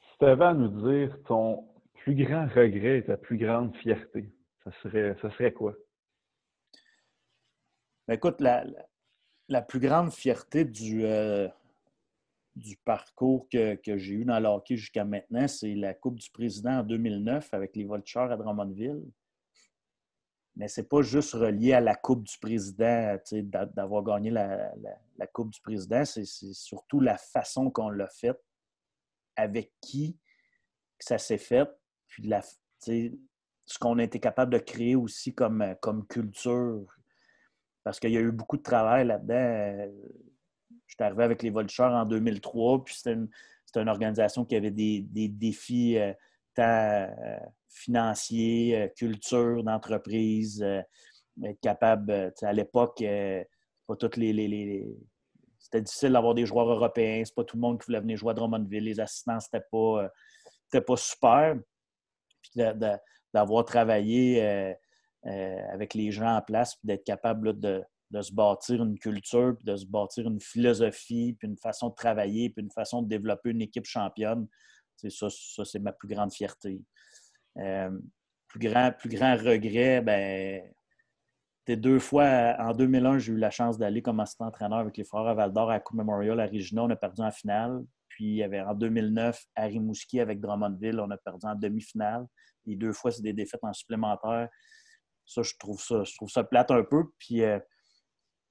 Si 0.03 0.19
tu 0.21 0.25
avais 0.25 0.45
à 0.45 0.55
nous 0.55 0.69
dire 0.69 1.19
ton 1.27 1.69
plus 1.97 2.15
grand 2.15 2.47
regret 2.47 2.99
et 2.99 3.05
ta 3.05 3.17
plus 3.17 3.39
grande 3.39 3.75
fierté, 3.79 4.33
ça 4.65 4.71
serait, 4.83 5.17
ça 5.21 5.31
serait 5.31 5.53
quoi? 5.53 5.75
Ben, 8.09 8.15
écoute, 8.15 8.41
la, 8.41 9.63
plus 9.63 9.81
grande 9.81 10.13
fierté 10.13 10.65
du, 10.65 11.05
euh, 11.05 11.49
du 12.55 12.77
parcours 12.79 13.49
que, 13.49 13.79
j'ai 13.85 14.15
eu 14.15 14.25
dans 14.25 14.41
le 14.41 14.49
hockey 14.49 14.77
jusqu'à 14.77 15.05
maintenant, 15.05 15.49
c'est 15.49 15.75
la 15.75 15.95
Coupe 15.95 16.19
du 16.19 16.31
Président 16.31 16.81
en 16.81 16.83
2009 16.83 17.53
avec 17.55 17.77
les 17.77 17.85
Vultures 17.85 18.31
à 18.31 18.37
Drummondville 18.37 19.03
mais 20.57 20.69
ce 20.69 20.81
n'est 20.81 20.87
pas 20.87 21.03
juste 21.03 21.33
relié 21.33 21.73
à 21.73 21.81
la 21.81 21.97
Coupe 21.97 22.23
du 22.23 22.39
Président, 22.39 23.19
d'avoir 23.75 24.03
gagné 24.05 24.31
la, 24.31 24.73
Coupe 25.33 25.51
du 25.51 25.61
Président, 25.61 26.05
c'est 26.05 26.25
surtout 26.25 27.01
la 27.01 27.17
façon 27.17 27.71
qu'on 27.71 27.89
l'a 27.89 28.09
fait, 28.09 28.39
avec 29.37 29.73
qui 29.81 30.17
ça 30.99 31.19
s'est 31.19 31.39
fait, 31.39 31.69
puis 32.07 32.23
la, 32.29 32.41
ce 33.67 33.79
qu'on 33.79 33.99
a 33.99 34.03
été 34.03 34.21
capable 34.21 34.53
de 34.53 34.59
créer 34.59 34.97
aussi 34.97 35.35
comme, 35.35 35.75
comme 35.81 36.07
culture. 36.07 36.85
Parce 37.83 38.01
qu'il 38.01 38.11
y 38.11 38.17
a 38.17 38.21
eu 38.21 38.33
beaucoup 38.33 38.57
de 38.57 38.63
travail 38.63 39.07
là-dedans. 39.07 39.91
Je 40.87 40.95
suis 40.95 41.03
arrivé 41.05 41.25
avec 41.25 41.43
les 41.43 41.51
Vultures 41.51 41.85
en 41.85 42.05
2003, 42.05 42.85
puis 42.85 42.95
c'était 42.95 43.13
une, 43.15 43.89
organisation 43.89 44.45
qui 44.45 44.57
avait 44.57 44.71
des, 44.71 45.03
défis 45.29 45.99
euh, 45.99 46.13
tant 46.55 46.63
euh, 46.63 47.37
financier, 47.75 48.77
euh, 48.77 48.89
culture 48.89 49.63
d'entreprise, 49.63 50.63
euh, 50.63 50.81
être 51.43 51.61
capable, 51.61 52.11
euh, 52.11 52.31
à 52.43 52.53
l'époque, 52.53 53.03
pas 53.87 53.97
toutes 53.97 54.17
les, 54.17 54.97
c'était 55.59 55.83
difficile 55.83 56.13
d'avoir 56.13 56.35
des 56.35 56.47
joueurs 56.47 56.71
européens. 56.71 57.23
C'est 57.25 57.35
pas 57.35 57.45
tout 57.45 57.57
le 57.57 57.63
monde 57.63 57.81
qui 57.81 57.87
voulait 57.87 58.01
venir 58.01 58.17
jouer 58.17 58.31
à 58.31 58.35
Drummondville. 58.35 58.85
Les 58.85 59.01
assistants, 59.01 59.41
c'était 59.41 59.65
pas, 59.71 60.09
pas 60.71 60.97
super. 60.97 61.57
D'avoir 63.35 63.65
travaillé 63.65 64.77
avec 65.25 65.95
les 65.95 66.11
gens 66.11 66.37
en 66.37 66.41
place, 66.41 66.77
puis 66.77 66.87
d'être 66.87 67.05
capable 67.05 67.59
de, 67.61 67.85
se 68.21 68.33
bâtir 68.33 68.83
une 68.83 68.99
culture, 68.99 69.57
puis 69.57 69.65
de 69.65 69.77
se 69.77 69.87
bâtir 69.87 70.27
une 70.27 70.41
philosophie, 70.41 71.37
puis 71.39 71.49
une 71.49 71.59
façon 71.59 71.89
de 71.91 71.95
travailler, 71.95 72.49
puis 72.51 72.63
une 72.63 72.71
façon 72.71 73.03
de 73.03 73.09
développer 73.09 73.51
une 73.51 73.63
équipe 73.63 73.87
championne. 73.87 74.47
C'est 74.97 75.11
ça, 75.11 75.29
ça 75.29 75.65
c'est 75.65 75.81
ma 75.81 75.93
plus 75.93 76.09
grande 76.09 76.33
fierté. 76.33 76.81
Euh, 77.59 77.91
plus, 78.49 78.61
grand, 78.61 78.93
plus 78.97 79.09
grand 79.09 79.37
regret, 79.37 80.01
ben, 80.01 80.63
deux 81.69 81.99
fois, 81.99 82.57
en 82.59 82.73
2001, 82.73 83.19
j'ai 83.19 83.33
eu 83.33 83.37
la 83.37 83.51
chance 83.51 83.79
d'aller 83.79 84.03
comme 84.03 84.21
assistant 84.21 84.47
entraîneur 84.47 84.79
avec 84.79 84.97
les 84.97 85.05
Frères 85.05 85.27
à 85.27 85.35
Val 85.35 85.53
d'Or 85.53 85.71
à 85.71 85.81
Coupe 85.81 85.97
Memorial 85.97 86.39
à 86.41 86.47
Regina. 86.47 86.85
On 86.85 86.91
a 86.91 86.97
perdu 86.97 87.23
en 87.23 87.31
finale. 87.31 87.83
Puis 88.09 88.25
il 88.27 88.37
y 88.37 88.43
avait 88.45 88.61
en 88.61 88.75
2009, 88.75 89.43
à 89.57 89.65
Rimouski 89.65 90.21
avec 90.21 90.41
Drummondville, 90.41 91.01
on 91.01 91.11
a 91.11 91.17
perdu 91.17 91.47
en 91.47 91.57
demi-finale. 91.57 92.27
Les 92.67 92.77
deux 92.77 92.93
fois, 92.93 93.11
c'est 93.11 93.23
des 93.23 93.33
défaites 93.33 93.63
en 93.63 93.73
supplémentaire. 93.73 94.49
Ça, 95.27 95.43
je 95.43 95.53
trouve 95.59 95.81
ça, 95.81 96.05
je 96.05 96.15
trouve 96.15 96.31
ça 96.31 96.45
plate 96.45 96.71
un 96.71 96.85
peu. 96.85 97.05
Puis, 97.19 97.43
euh, 97.43 97.59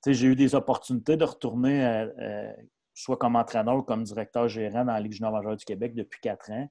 j'ai 0.06 0.28
eu 0.28 0.36
des 0.36 0.56
opportunités 0.56 1.18
de 1.18 1.24
retourner 1.24 1.86
euh, 1.86 2.52
soit 2.94 3.18
comme 3.18 3.36
entraîneur 3.36 3.78
ou 3.78 3.84
comme 3.84 4.04
directeur 4.04 4.48
gérant 4.48 4.86
dans 4.86 4.94
la 4.94 5.00
Ligue 5.00 5.14
junior 5.14 5.32
majeure 5.32 5.56
du 5.56 5.66
Québec 5.66 5.96
depuis 5.96 6.20
quatre 6.20 6.52
ans. 6.52 6.68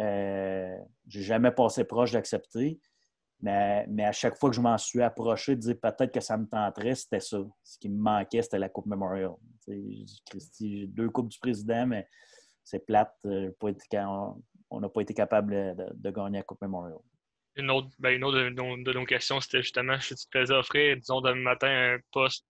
Euh, 0.00 0.76
j'ai 1.06 1.22
jamais 1.22 1.50
passé 1.50 1.84
proche 1.84 2.12
d'accepter. 2.12 2.80
Mais, 3.40 3.86
mais, 3.88 4.04
à 4.04 4.12
chaque 4.12 4.38
fois 4.38 4.48
que 4.48 4.56
je 4.56 4.62
m'en 4.62 4.78
suis 4.78 5.02
approché 5.02 5.56
de 5.56 5.60
dire 5.60 5.78
peut-être 5.78 6.12
que 6.12 6.20
ça 6.20 6.38
me 6.38 6.46
tenterait, 6.46 6.94
c'était 6.94 7.20
ça. 7.20 7.38
Ce 7.62 7.78
qui 7.78 7.90
me 7.90 7.98
manquait, 7.98 8.40
c'était 8.40 8.58
la 8.58 8.70
Coupe 8.70 8.86
Memorial. 8.86 9.34
Christy, 10.30 10.80
j'ai 10.80 10.86
deux 10.86 11.10
Coupes 11.10 11.28
du 11.28 11.38
Président, 11.38 11.86
mais 11.86 12.08
c'est 12.66 12.84
plate. 12.84 13.16
on 13.24 14.80
n'a 14.80 14.88
pas 14.88 15.00
été 15.00 15.14
capable 15.14 15.54
de, 15.94 16.10
gagner 16.10 16.38
la 16.38 16.42
Coupe 16.42 16.60
Memorial. 16.60 16.98
Une 17.54 17.70
autre, 17.70 17.88
ben, 17.98 18.10
une 18.10 18.24
autre 18.24 18.38
de, 18.38 18.92
nos, 18.92 19.06
questions, 19.06 19.40
c'était 19.40 19.62
justement 19.62 19.98
si 20.00 20.14
tu 20.16 20.26
te 20.26 20.38
faisais 20.38 20.52
offrir, 20.52 20.96
disons, 20.96 21.20
demain 21.20 21.40
matin, 21.40 21.94
un 21.94 21.98
poste 22.10 22.44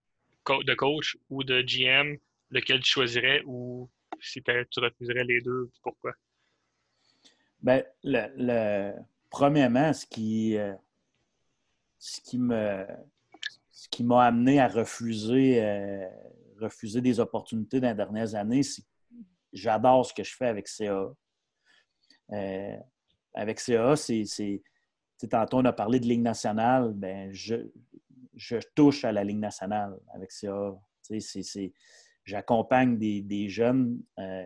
de 0.48 0.74
coach 0.74 1.18
ou 1.28 1.44
de 1.44 1.60
GM, 1.60 2.16
lequel 2.50 2.80
tu 2.80 2.90
choisirais 2.90 3.42
ou 3.44 3.90
si 4.18 4.42
tu 4.42 4.80
refuserais 4.80 5.24
les 5.24 5.42
deux, 5.42 5.70
pourquoi? 5.82 6.12
Ben, 7.60 7.84
le, 8.02 8.92
premièrement, 9.28 9.92
ce 9.92 10.06
qui, 10.06 10.56
euh, 10.56 10.74
ce 11.98 12.20
qui 12.22 12.38
me 12.38 12.86
ce 13.70 13.88
qui 13.90 14.02
m'a 14.02 14.24
amené 14.24 14.58
à 14.60 14.68
refuser, 14.68 15.62
euh, 15.62 16.08
refuser 16.58 17.02
des 17.02 17.20
opportunités 17.20 17.80
dans 17.80 17.88
les 17.88 17.94
dernières 17.94 18.34
années, 18.34 18.62
c'est 18.62 18.80
que 18.80 18.95
j'adore 19.56 20.06
ce 20.06 20.14
que 20.14 20.24
je 20.24 20.34
fais 20.34 20.46
avec 20.46 20.68
CA. 20.68 21.08
Euh, 22.32 22.76
avec 23.34 23.60
CA, 23.60 23.96
c'est. 23.96 24.62
Tantôt, 25.30 25.58
on 25.58 25.64
a 25.64 25.72
parlé 25.72 25.98
de 25.98 26.06
Ligue 26.06 26.22
nationale. 26.22 26.92
Ben, 26.94 27.32
je, 27.32 27.56
je 28.34 28.58
touche 28.74 29.04
à 29.04 29.12
la 29.12 29.24
Ligue 29.24 29.38
nationale 29.38 29.96
avec 30.14 30.30
CA. 30.30 30.74
J'accompagne 32.24 32.98
des, 32.98 33.48
jeunes 33.48 34.02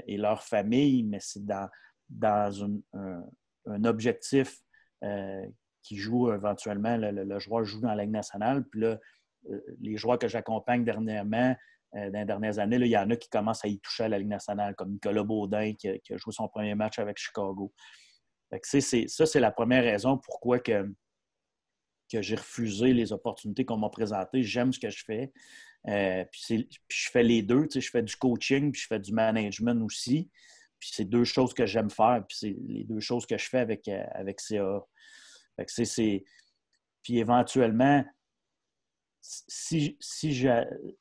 et 0.07 0.17
leurs 0.17 0.43
familles, 0.43 1.03
mais 1.03 1.19
c'est 1.21 1.45
dans 1.45 1.69
dans 2.11 2.69
un, 2.95 3.85
objectif 3.85 4.63
euh, 5.05 5.47
qui 5.83 5.97
joue 5.97 6.33
éventuellement, 6.33 6.97
le, 6.99 7.39
joueur 7.39 7.65
joue 7.65 7.81
dans 7.81 7.95
la 7.95 8.03
Ligue 8.03 8.13
nationale. 8.13 8.65
Puis 8.65 8.81
là, 8.81 8.99
euh, 9.49 9.61
les 9.81 9.97
joueurs 9.97 10.19
que 10.19 10.29
j'accompagne 10.29 10.85
dernièrement, 10.85 11.51
euh, 11.51 11.55
dans 11.93 12.19
les 12.19 12.25
dernières 12.25 12.59
années, 12.59 12.77
il 12.77 12.87
y 12.87 12.97
en 12.97 13.11
a 13.11 13.17
qui 13.17 13.29
commencent 13.29 13.65
à 13.65 13.69
y 13.69 13.79
toucher 13.81 14.05
à 14.05 14.09
la 14.09 14.19
Ligue 14.19 14.29
nationale, 14.29 14.75
comme 14.77 14.93
Nicolas 14.93 15.25
Baudin 15.25 15.75
qui, 15.75 15.89
a 15.89 16.17
joué 16.17 16.33
son 16.33 16.49
premier 16.49 16.75
match 16.75 16.99
avec 16.99 17.19
Chicago. 17.19 17.73
ça, 18.63 19.27
c'est 19.27 19.41
la 19.41 19.51
première 19.51 19.83
raison 19.83 20.19
pourquoi 20.19 20.61
que, 20.61 20.93
que 22.11 22.23
j'ai 22.23 22.37
refusé 22.37 22.93
les 22.93 23.13
opportunités 23.13 23.65
qu'on 23.65 23.79
m'a 23.79 23.91
présentées. 23.91 24.43
J'aime 24.43 24.73
ce 24.73 24.79
que 24.79 24.91
je 24.91 25.05
fais. 25.05 25.33
puis, 26.31 26.69
je 26.89 27.11
fais 27.11 27.23
les 27.23 27.43
deux. 27.43 27.67
Je 27.73 27.81
fais 27.91 28.03
du 28.03 28.17
coaching, 28.17 28.73
puis 28.73 28.83
je 28.83 28.87
fais 28.87 29.01
du 29.01 29.13
management 29.13 29.83
aussi. 29.83 30.31
Puis 30.81 30.91
c'est 30.95 31.05
deux 31.05 31.25
choses 31.25 31.53
que 31.53 31.67
j'aime 31.67 31.91
faire, 31.91 32.25
puis 32.27 32.37
c'est 32.41 32.57
les 32.67 32.85
deux 32.85 33.01
choses 33.01 33.27
que 33.27 33.37
je 33.37 33.47
fais 33.49 33.59
avec, 33.59 33.87
euh, 33.87 34.03
avec 34.15 34.41
CA. 34.41 34.81
Puis 37.03 37.19
éventuellement, 37.19 38.03
si, 39.21 39.97
si 40.01 40.33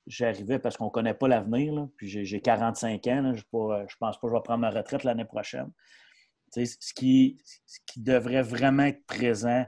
j'arrivais, 0.08 0.60
parce 0.60 0.78
qu'on 0.78 0.86
ne 0.86 0.90
connaît 0.92 1.14
pas 1.14 1.28
l'avenir, 1.28 1.88
puis 1.96 2.08
j'ai 2.08 2.42
45 2.42 3.08
ans, 3.08 3.34
je 3.36 3.42
ne 3.42 3.98
pense 4.00 4.20
pas 4.20 4.22
que 4.22 4.28
je 4.28 4.34
vais 4.34 4.44
prendre 4.44 4.60
ma 4.60 4.70
retraite 4.70 5.04
l'année 5.04 5.26
prochaine. 5.26 5.72
Ce 6.54 6.94
qui, 6.94 7.38
devrait 7.96 8.42
vraiment 8.42 8.84
être 8.84 9.06
présent 9.06 9.66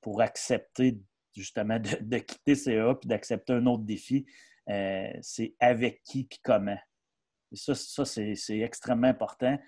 pour 0.00 0.20
accepter 0.20 0.98
justement 1.34 1.78
de, 1.78 2.18
quitter 2.18 2.54
CA 2.54 2.94
puis 2.94 3.08
d'accepter 3.08 3.52
un 3.54 3.66
autre 3.66 3.84
défi, 3.84 4.26
euh, 4.68 5.10
c'est 5.22 5.54
avec 5.60 6.02
qui 6.04 6.24
puis 6.24 6.40
comment 6.42 6.78
ça, 7.56 8.04
c'est 8.04 8.58
extrêmement 8.58 9.08
important 9.08 9.58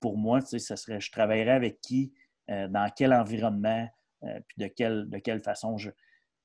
pour 0.00 0.18
moi. 0.18 0.40
Ça 0.40 0.76
serait, 0.76 1.00
je 1.00 1.10
travaillerais 1.10 1.52
avec 1.52 1.80
qui, 1.80 2.12
euh, 2.50 2.68
dans 2.68 2.90
quel 2.94 3.12
environnement, 3.12 3.88
euh, 4.24 4.40
puis 4.48 4.56
de 4.58 4.66
quelle, 4.68 5.08
de 5.08 5.18
quelle 5.18 5.40
façon. 5.40 5.76
Je, 5.78 5.90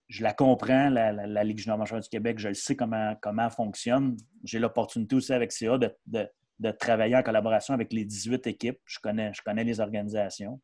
je 0.09 0.23
la 0.23 0.33
comprends, 0.33 0.89
la, 0.89 1.43
Ligue 1.43 1.59
junior 1.59 1.77
majeure 1.77 1.99
du 1.99 2.09
Québec, 2.09 2.39
je 2.39 2.49
le 2.49 2.53
sais 2.55 2.75
comment, 2.75 3.15
comment 3.21 3.49
fonctionne. 3.49 4.17
J'ai 4.43 4.59
l'opportunité 4.59 5.15
aussi 5.15 5.33
avec 5.33 5.51
CA 5.51 5.77
de, 5.77 5.95
de, 6.07 6.71
travailler 6.71 7.15
en 7.15 7.23
collaboration 7.23 7.73
avec 7.75 7.93
les 7.93 8.05
18 8.05 8.47
équipes. 8.47 8.79
Je 8.85 8.99
connais, 8.99 9.31
je 9.33 9.41
connais 9.43 9.63
les 9.63 9.79
organisations. 9.79 10.59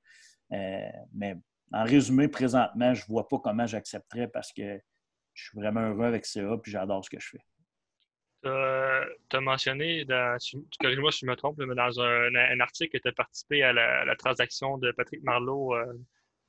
Euh, 0.52 0.90
mais 1.14 1.36
en 1.72 1.84
résumé, 1.84 2.28
présentement, 2.28 2.94
je 2.94 3.04
ne 3.04 3.08
vois 3.08 3.28
pas 3.28 3.38
comment 3.40 3.68
j'accepterais 3.68 4.28
parce 4.28 4.52
que 4.52 4.80
je 5.34 5.44
suis 5.44 5.60
vraiment 5.60 5.82
heureux 5.82 6.06
avec 6.06 6.26
CA 6.26 6.42
et 6.42 6.70
j'adore 6.70 7.06
ce 7.06 7.10
que 7.10 7.20
je 7.20 7.30
fais 7.30 7.44
tu 9.30 9.38
as 9.38 9.42
mentionné, 9.42 10.06
corrige-moi 10.80 11.12
si 11.12 11.22
je 11.22 11.26
me 11.26 11.36
trompe, 11.36 11.58
mais 11.58 11.76
dans 11.76 12.00
un, 12.00 12.60
article 12.60 12.98
que 12.98 13.02
tu 13.02 13.08
as 13.10 13.12
participé 13.12 13.64
à 13.64 13.74
la, 13.74 14.16
transaction 14.18 14.78
de 14.78 14.92
Patrick 14.92 15.24
Marleau 15.24 15.74
euh, 15.76 15.94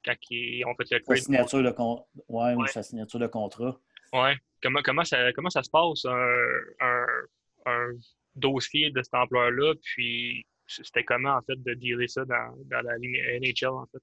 quand 0.06 0.14
ils 0.30 0.64
ont 0.64 0.74
fait 0.76 0.90
le 0.90 1.00
sa 1.04 1.16
signature 1.16 1.62
de, 1.62 1.74
ouais, 2.28 2.54
Ou 2.54 2.66
sa 2.66 2.82
signature 2.82 3.18
de 3.18 3.26
contrat. 3.26 3.78
Oui. 4.12 4.30
Comment, 4.62 4.80
comment, 4.82 5.04
ça, 5.04 5.32
comment 5.32 5.50
ça 5.50 5.62
se 5.62 5.70
passe, 5.70 6.04
un, 6.06 7.90
dossier 8.34 8.90
de 8.90 9.02
cet 9.02 9.14
employeur-là? 9.14 9.74
Puis 9.82 10.46
c'était 10.66 11.04
comment, 11.04 11.36
en 11.36 11.42
fait, 11.42 11.62
de 11.62 11.74
dealer 11.74 12.08
ça 12.08 12.24
dans, 12.24 12.82
la 12.82 12.96
ligne 12.98 13.20
NHL, 13.40 13.68
en 13.68 13.86
fait? 13.86 13.98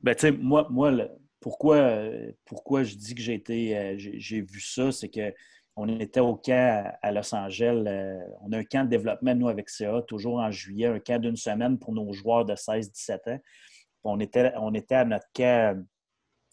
Ben, 0.00 0.14
tu 0.14 0.20
sais, 0.22 0.32
moi, 0.32 0.66
moi 0.70 0.92
pourquoi, 1.40 2.08
pourquoi 2.44 2.82
je 2.82 2.94
dis 2.94 3.14
que 3.14 3.20
j'ai 3.20 3.34
été, 3.34 3.76
euh, 3.76 3.94
j'ai 3.96 4.40
vu 4.40 4.60
ça, 4.60 4.90
c'est 4.90 5.08
que 5.08 5.32
on 5.76 5.88
était 6.00 6.20
au 6.20 6.36
camp 6.36 6.92
à 7.00 7.12
Los 7.12 7.34
Angeles. 7.34 7.84
Euh, 7.86 8.18
on 8.42 8.52
a 8.52 8.58
un 8.58 8.64
camp 8.64 8.84
de 8.84 8.90
développement, 8.90 9.34
nous, 9.34 9.48
avec 9.48 9.70
CA, 9.70 10.02
toujours 10.02 10.36
en 10.36 10.50
juillet, 10.50 10.86
un 10.86 11.00
camp 11.00 11.20
d'une 11.20 11.36
semaine 11.36 11.78
pour 11.78 11.92
nos 11.92 12.12
joueurs 12.12 12.44
de 12.44 12.54
16-17 12.54 13.30
ans. 13.30 13.40
On 14.04 14.18
était, 14.20 14.52
à 14.94 15.04
notre 15.04 15.26
camp 15.34 15.84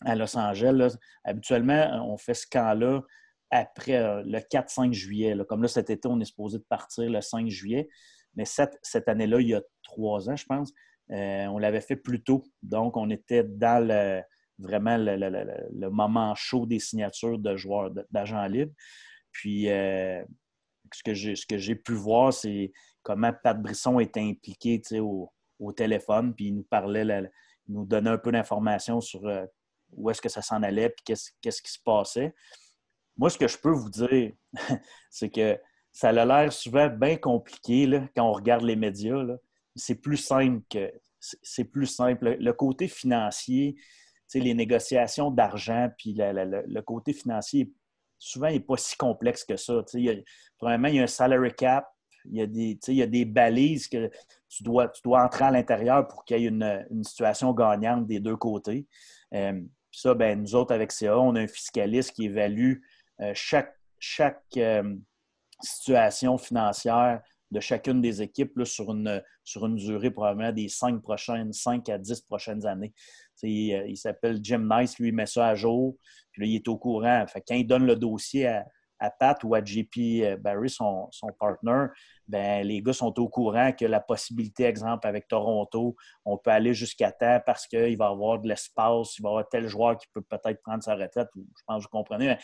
à 0.05 0.15
Los 0.15 0.37
Angeles. 0.37 0.95
Habituellement, 1.23 2.05
on 2.09 2.17
fait 2.17 2.33
ce 2.33 2.47
camp-là 2.47 3.01
après 3.51 3.95
euh, 3.95 4.23
le 4.25 4.39
4-5 4.39 4.93
juillet. 4.93 5.35
Comme 5.47 5.61
là, 5.61 5.67
cet 5.67 5.89
été, 5.89 6.07
on 6.07 6.19
est 6.19 6.25
supposé 6.25 6.59
partir 6.69 7.09
le 7.09 7.21
5 7.21 7.47
juillet. 7.49 7.89
Mais 8.35 8.45
cette, 8.45 8.77
cette 8.81 9.09
année-là, 9.09 9.41
il 9.41 9.49
y 9.49 9.55
a 9.55 9.61
trois 9.83 10.29
ans, 10.29 10.35
je 10.35 10.45
pense, 10.45 10.71
euh, 11.11 11.45
on 11.47 11.57
l'avait 11.57 11.81
fait 11.81 11.95
plus 11.95 12.23
tôt. 12.23 12.43
Donc, 12.61 12.95
on 12.95 13.09
était 13.09 13.43
dans 13.43 13.85
le, 13.85 14.21
vraiment 14.59 14.97
le, 14.97 15.89
moment 15.89 16.35
chaud 16.35 16.65
des 16.65 16.79
signatures 16.79 17.39
de 17.39 17.55
joueurs, 17.55 17.91
d'agents 18.11 18.45
libres. 18.45 18.73
Puis, 19.31 19.69
euh, 19.69 20.23
ce 20.93 21.45
que 21.45 21.57
j'ai 21.57 21.75
pu 21.75 21.93
voir, 21.93 22.33
c'est 22.33 22.71
comment 23.03 23.33
Pat 23.43 23.59
Brisson 23.59 23.99
était 23.99 24.21
impliqué 24.21 24.81
au, 24.99 25.31
au, 25.59 25.71
téléphone, 25.73 26.33
puis 26.33 26.47
il 26.47 26.55
nous 26.55 26.63
parlait, 26.63 27.03
il 27.03 27.31
nous 27.67 27.85
donnait 27.85 28.09
un 28.09 28.17
peu 28.17 28.31
d'informations 28.31 29.01
sur 29.01 29.25
euh, 29.27 29.45
où 29.91 30.09
est-ce 30.09 30.21
que 30.21 30.29
ça 30.29 30.41
s'en 30.41 30.63
allait, 30.63 30.89
puis 30.89 31.15
qu'est-ce 31.41 31.61
qui 31.61 31.71
se 31.71 31.79
passait. 31.83 32.33
Moi, 33.17 33.29
ce 33.29 33.37
que 33.37 33.47
je 33.47 33.57
peux 33.57 33.71
vous 33.71 33.89
dire, 33.89 34.31
c'est 35.09 35.29
que 35.29 35.59
ça 35.91 36.09
a 36.09 36.25
l'air 36.25 36.53
souvent 36.53 36.87
bien 36.87 37.17
compliqué 37.17 37.85
là, 37.85 38.07
quand 38.15 38.29
on 38.29 38.33
regarde 38.33 38.63
les 38.63 38.75
médias. 38.75 39.23
C'est 39.75 39.95
plus 39.95 40.17
simple 40.17 40.63
que 40.69 40.91
c'est 41.19 41.65
plus 41.65 41.85
simple. 41.85 42.37
Le 42.39 42.53
côté 42.53 42.87
financier, 42.87 43.75
les 44.33 44.53
négociations 44.53 45.31
d'argent, 45.31 45.89
puis 45.97 46.15
le 46.17 46.81
côté 46.81 47.13
financier, 47.13 47.71
souvent, 48.17 48.49
n'est 48.49 48.59
pas 48.59 48.77
si 48.77 48.95
complexe 48.95 49.43
que 49.43 49.57
ça. 49.57 49.83
Il 49.93 50.05
y 50.05 50.09
a, 50.09 50.15
premièrement, 50.57 50.87
il 50.87 50.95
y 50.95 50.99
a 50.99 51.03
un 51.03 51.07
salary 51.07 51.53
cap, 51.53 51.87
il 52.25 52.37
y 52.37 52.41
a 52.41 52.47
des, 52.47 52.79
il 52.87 52.95
y 52.95 53.01
a 53.01 53.07
des 53.07 53.25
balises 53.25 53.87
que 53.87 54.09
tu 54.49 54.63
dois, 54.63 54.89
tu 54.89 55.01
dois 55.03 55.23
entrer 55.23 55.45
à 55.45 55.51
l'intérieur 55.51 56.07
pour 56.07 56.25
qu'il 56.25 56.39
y 56.39 56.45
ait 56.45 56.49
une, 56.49 57.03
situation 57.03 57.53
gagnante 57.53 58.07
des 58.07 58.19
deux 58.19 58.35
côtés. 58.35 58.87
Euh, 59.33 59.53
puis 59.91 60.01
ça, 60.01 60.13
ben, 60.13 60.41
nous 60.41 60.55
autres, 60.55 60.73
avec 60.73 60.91
CA, 60.91 61.17
on 61.19 61.35
a 61.35 61.41
un 61.41 61.47
fiscaliste 61.47 62.11
qui 62.11 62.25
évalue 62.25 62.81
euh, 63.21 63.31
chaque, 63.33 63.75
chaque 63.99 64.43
euh, 64.57 64.95
situation 65.61 66.37
financière 66.37 67.21
de 67.51 67.59
chacune 67.59 68.01
des 68.01 68.21
équipes 68.21 68.63
sur, 68.63 68.91
une, 68.91 69.23
sur 69.43 69.65
une 69.65 69.75
durée 69.75 70.11
probablement 70.11 70.51
des 70.51 70.67
cinq 70.67 71.01
prochaines, 71.01 71.51
cinq 71.51 71.89
à 71.89 71.97
dix 71.97 72.21
prochaines 72.21 72.65
années. 72.65 72.93
Euh, 73.43 73.87
il, 73.87 73.97
s'appelle 73.97 74.39
Jim 74.41 74.67
Nice, 74.69 74.99
lui, 74.99 75.09
il 75.09 75.15
met 75.15 75.25
ça 75.25 75.47
à 75.47 75.55
jour, 75.55 75.95
puis 76.31 76.41
là, 76.41 76.47
il 76.47 76.55
est 76.55 76.67
au 76.67 76.77
courant. 76.77 77.25
Quand 77.47 77.55
il 77.55 77.65
donne 77.65 77.85
le 77.85 77.95
dossier 77.95 78.47
à, 78.47 78.65
Pat 79.19 79.41
ou 79.43 79.55
à 79.55 79.63
JP 79.63 79.97
euh, 79.97 80.37
Barry, 80.37 80.69
son, 80.69 81.07
son 81.11 81.27
partner, 81.39 81.85
ben, 82.27 82.65
les 82.65 82.81
gars 82.81 82.93
sont 82.93 83.17
au 83.19 83.29
courant 83.29 83.71
que 83.71 83.85
la 83.85 83.99
possibilité, 83.99 84.63
exemple, 84.63 85.07
avec 85.07 85.27
Toronto, 85.27 85.95
on 86.25 86.37
peut 86.37 86.51
aller 86.51 86.73
jusqu'à 86.73 87.11
temps 87.11 87.39
parce 87.45 87.67
qu'il 87.67 87.97
va 87.97 88.05
y 88.05 88.11
avoir 88.11 88.39
de 88.39 88.47
l'espace, 88.47 89.17
il 89.17 89.21
va 89.21 89.29
y 89.29 89.31
avoir 89.31 89.47
tel 89.49 89.67
joueur 89.67 89.97
qui 89.97 90.07
peut 90.13 90.21
peut-être 90.21 90.61
prendre 90.61 90.83
sa 90.83 90.95
retraite. 90.95 91.29
Je 91.35 91.63
pense 91.65 91.85
que 91.85 91.89
vous 91.89 91.97
comprenez. 91.97 92.37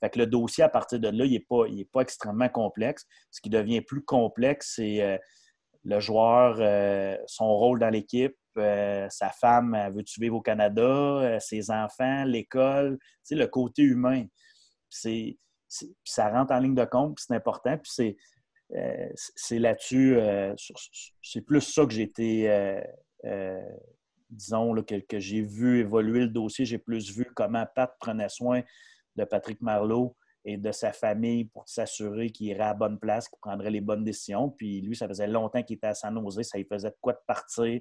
Que 0.00 0.18
le 0.18 0.26
dossier, 0.26 0.62
à 0.62 0.68
partir 0.68 1.00
de 1.00 1.08
là, 1.08 1.24
il 1.24 1.32
n'est 1.32 1.40
pas, 1.40 1.64
pas 1.92 2.00
extrêmement 2.02 2.48
complexe. 2.48 3.04
Ce 3.32 3.40
qui 3.40 3.50
devient 3.50 3.80
plus 3.80 4.04
complexe, 4.04 4.74
c'est 4.76 5.02
euh, 5.02 5.18
le 5.84 5.98
joueur, 6.00 6.56
son 7.26 7.48
rôle 7.56 7.80
dans 7.80 7.90
l'équipe, 7.90 8.36
euh, 8.58 9.06
sa 9.10 9.30
femme, 9.30 9.76
veut-tu 9.94 10.20
vivre 10.20 10.36
au 10.36 10.40
Canada, 10.40 10.82
euh, 10.82 11.40
ses 11.40 11.70
enfants, 11.70 12.24
l'école, 12.24 12.98
le 13.30 13.46
côté 13.46 13.82
humain. 13.82 14.24
C'est, 14.88 15.38
ça 16.04 16.30
rentre 16.30 16.52
en 16.52 16.58
ligne 16.58 16.74
de 16.74 16.84
compte, 16.84 17.18
c'est 17.20 17.34
important, 17.34 17.76
puis 17.78 17.90
c'est, 17.92 18.16
euh, 18.74 19.58
là-dessus, 19.58 20.18
c'est 21.22 21.42
plus 21.42 21.60
ça 21.60 21.84
que 21.86 21.92
j'ai 21.92 22.02
été, 22.02 22.82
disons, 24.30 24.74
que, 24.82 25.18
j'ai 25.18 25.42
vu 25.42 25.80
évoluer 25.80 26.20
le 26.20 26.28
dossier. 26.28 26.64
J'ai 26.64 26.78
plus 26.78 27.10
vu 27.16 27.26
comment 27.34 27.64
Pat 27.74 27.94
prenait 28.00 28.28
soin 28.28 28.62
de 29.16 29.24
Patrick 29.24 29.60
Marleau 29.60 30.16
et 30.44 30.56
de 30.56 30.72
sa 30.72 30.92
famille 30.92 31.44
pour 31.46 31.68
s'assurer 31.68 32.30
qu'il 32.30 32.46
irait 32.46 32.62
à 32.62 32.68
la 32.68 32.74
bonne 32.74 32.98
place, 32.98 33.28
qu'il 33.28 33.38
prendrait 33.40 33.70
les 33.70 33.80
bonnes 33.80 34.04
décisions. 34.04 34.50
Puis 34.50 34.80
lui, 34.80 34.96
ça 34.96 35.08
faisait 35.08 35.26
longtemps 35.26 35.62
qu'il 35.62 35.76
était 35.76 35.88
à 35.88 35.94
San 35.94 36.14
Jose, 36.20 36.42
ça 36.42 36.58
lui 36.58 36.64
faisait 36.64 36.90
de 36.90 36.96
quoi 37.00 37.12
de 37.12 37.20
partir. 37.26 37.80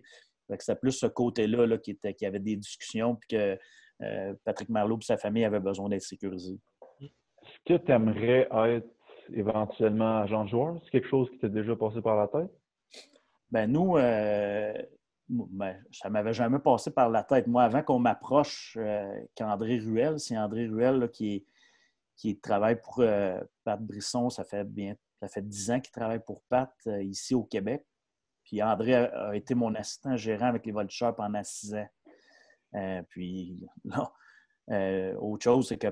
C'était 0.60 0.76
plus 0.76 0.94
ce 0.94 1.06
côté-là 1.06 1.66
là, 1.66 1.78
qui, 1.78 1.98
avait 2.26 2.40
des 2.40 2.56
discussions, 2.56 3.16
puis 3.16 3.38
que 3.38 3.58
euh, 4.02 4.34
Patrick 4.44 4.70
Marleau 4.70 4.98
et 4.98 5.06
sa 5.06 5.18
famille 5.18 5.44
avaient 5.44 5.60
besoin 5.60 5.90
d'être 5.90 6.04
sécurisés. 6.04 6.60
Est-ce 7.48 7.78
que 7.78 7.86
tu 7.86 7.92
aimerais 7.92 8.48
être 8.52 8.90
éventuellement 9.34 10.20
agent 10.20 10.44
de 10.46 10.50
joueur? 10.50 10.80
C'est 10.84 10.92
quelque 10.92 11.08
chose 11.08 11.30
qui 11.32 11.40
t'est 11.40 11.50
déjà 11.50 11.76
passé 11.76 12.02
par 12.02 12.18
la 12.18 12.28
tête? 12.28 12.52
Ben 13.52 13.72
nous, 13.72 13.98
euh, 13.98 14.74
ben, 15.30 15.82
ça 15.92 16.10
ne 16.10 16.14
m'avait 16.14 16.34
jamais 16.34 16.60
passé 16.60 16.92
par 16.92 17.10
la 17.10 17.24
tête. 17.24 17.48
Moi, 17.48 17.64
avant 17.64 17.82
qu'on 17.82 18.00
m'approche 18.00 18.78
euh, 18.80 19.22
qu'André 19.36 19.80
Ruel, 19.80 20.20
c'est 20.20 20.38
André 20.38 20.68
Ruel 20.68 21.10
qui, 21.12 21.46
qui 22.18 22.38
travaille 22.40 22.80
pour 22.82 23.00
euh, 23.00 23.40
Pat 23.64 23.82
Brisson, 23.82 24.30
ça 24.30 24.44
fait 24.44 24.66
bien 24.66 24.96
ça 25.20 25.28
fait 25.28 25.42
dix 25.42 25.72
ans 25.72 25.80
qu'il 25.80 25.92
travaille 25.92 26.24
pour 26.24 26.44
Pat 26.44 26.72
ici 27.02 27.34
au 27.34 27.44
Québec. 27.44 27.84
Puis 28.44 28.62
André 28.62 28.94
a, 28.94 29.36
été 29.36 29.56
mon 29.56 29.74
assistant 29.74 30.16
gérant 30.16 30.46
avec 30.46 30.64
les 30.64 30.72
Voltigeurs 30.72 31.16
pendant 31.16 31.44
six 31.44 31.74
ans. 31.74 33.04
puis 33.10 33.66
là, 33.86 35.16
autre 35.20 35.44
chose, 35.44 35.70
c'est 35.70 35.80
que 35.80 35.88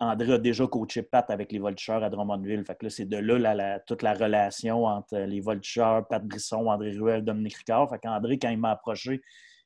André 0.00 0.34
a 0.34 0.38
déjà 0.38 0.66
coaché 0.66 1.02
Pat 1.02 1.28
avec 1.30 1.50
les 1.50 1.58
Voltigeurs 1.58 2.04
à 2.04 2.10
Drummondville. 2.10 2.64
Fait 2.64 2.76
que 2.76 2.86
là, 2.86 2.90
c'est 2.90 3.04
de 3.04 3.16
là 3.16 3.80
toute 3.80 4.02
la 4.02 4.14
relation 4.14 4.84
entre 4.84 5.18
les 5.18 5.40
Voltigeurs, 5.40 6.06
Pat 6.06 6.24
Brisson, 6.24 6.68
André 6.68 6.96
Ruel, 6.96 7.24
Dominique 7.24 7.56
Ricard. 7.56 7.90
Fait 7.90 7.98
qu'André, 7.98 8.38
quand 8.38 8.50
il 8.50 8.58
m'a 8.58 8.70
approché 8.70 9.20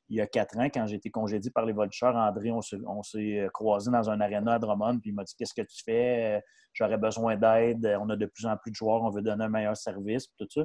il 0.09 0.17
y 0.17 0.21
a 0.21 0.27
quatre 0.27 0.57
ans, 0.57 0.65
quand 0.65 0.85
j'ai 0.85 0.97
été 0.97 1.09
congédié 1.09 1.49
par 1.49 1.65
les 1.65 1.73
Voltigeurs, 1.73 2.15
André, 2.15 2.51
on 2.51 2.61
s'est 2.61 3.39
euh, 3.39 3.49
croisé 3.49 3.89
dans 3.89 4.09
un 4.09 4.19
aréna 4.19 4.55
à 4.55 4.59
Drummond, 4.59 4.99
puis 4.99 5.11
il 5.11 5.13
m'a 5.13 5.23
dit 5.23 5.33
Qu'est-ce 5.37 5.53
que 5.53 5.61
tu 5.61 5.83
fais? 5.83 6.41
J'aurais 6.73 6.97
besoin 6.97 7.37
d'aide, 7.37 7.97
on 8.01 8.09
a 8.09 8.15
de 8.15 8.25
plus 8.25 8.45
en 8.45 8.57
plus 8.57 8.71
de 8.71 8.75
joueurs, 8.75 9.03
on 9.03 9.11
veut 9.11 9.21
donner 9.21 9.45
un 9.45 9.49
meilleur 9.49 9.77
service, 9.77 10.27
tout 10.37 10.47
ça. 10.49 10.61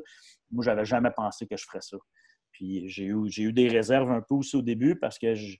Moi, 0.51 0.65
j'avais 0.65 0.85
jamais 0.85 1.11
pensé 1.11 1.47
que 1.47 1.57
je 1.57 1.65
ferais 1.65 1.83
ça. 1.83 1.99
Puis 2.53 2.89
j'ai 2.89 3.05
eu, 3.05 3.29
eu 3.29 3.53
des 3.53 3.69
réserves 3.69 4.11
un 4.11 4.23
peu 4.23 4.35
aussi 4.35 4.57
au 4.57 4.63
début 4.63 4.97
parce 4.97 5.19
que 5.19 5.35
je, 5.35 5.59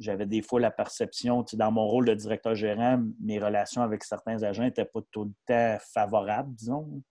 j'avais 0.00 0.26
des 0.26 0.40
fois 0.40 0.60
la 0.60 0.70
perception, 0.70 1.44
dans 1.52 1.70
mon 1.70 1.86
rôle 1.86 2.06
de 2.06 2.14
directeur 2.14 2.54
gérant, 2.54 3.02
mes 3.20 3.38
relations 3.38 3.82
avec 3.82 4.02
certains 4.02 4.42
agents 4.42 4.62
n'étaient 4.62 4.86
pas 4.86 5.00
tout 5.10 5.24
le 5.24 5.32
temps 5.46 5.76
favorables, 5.92 6.54
disons. 6.54 7.02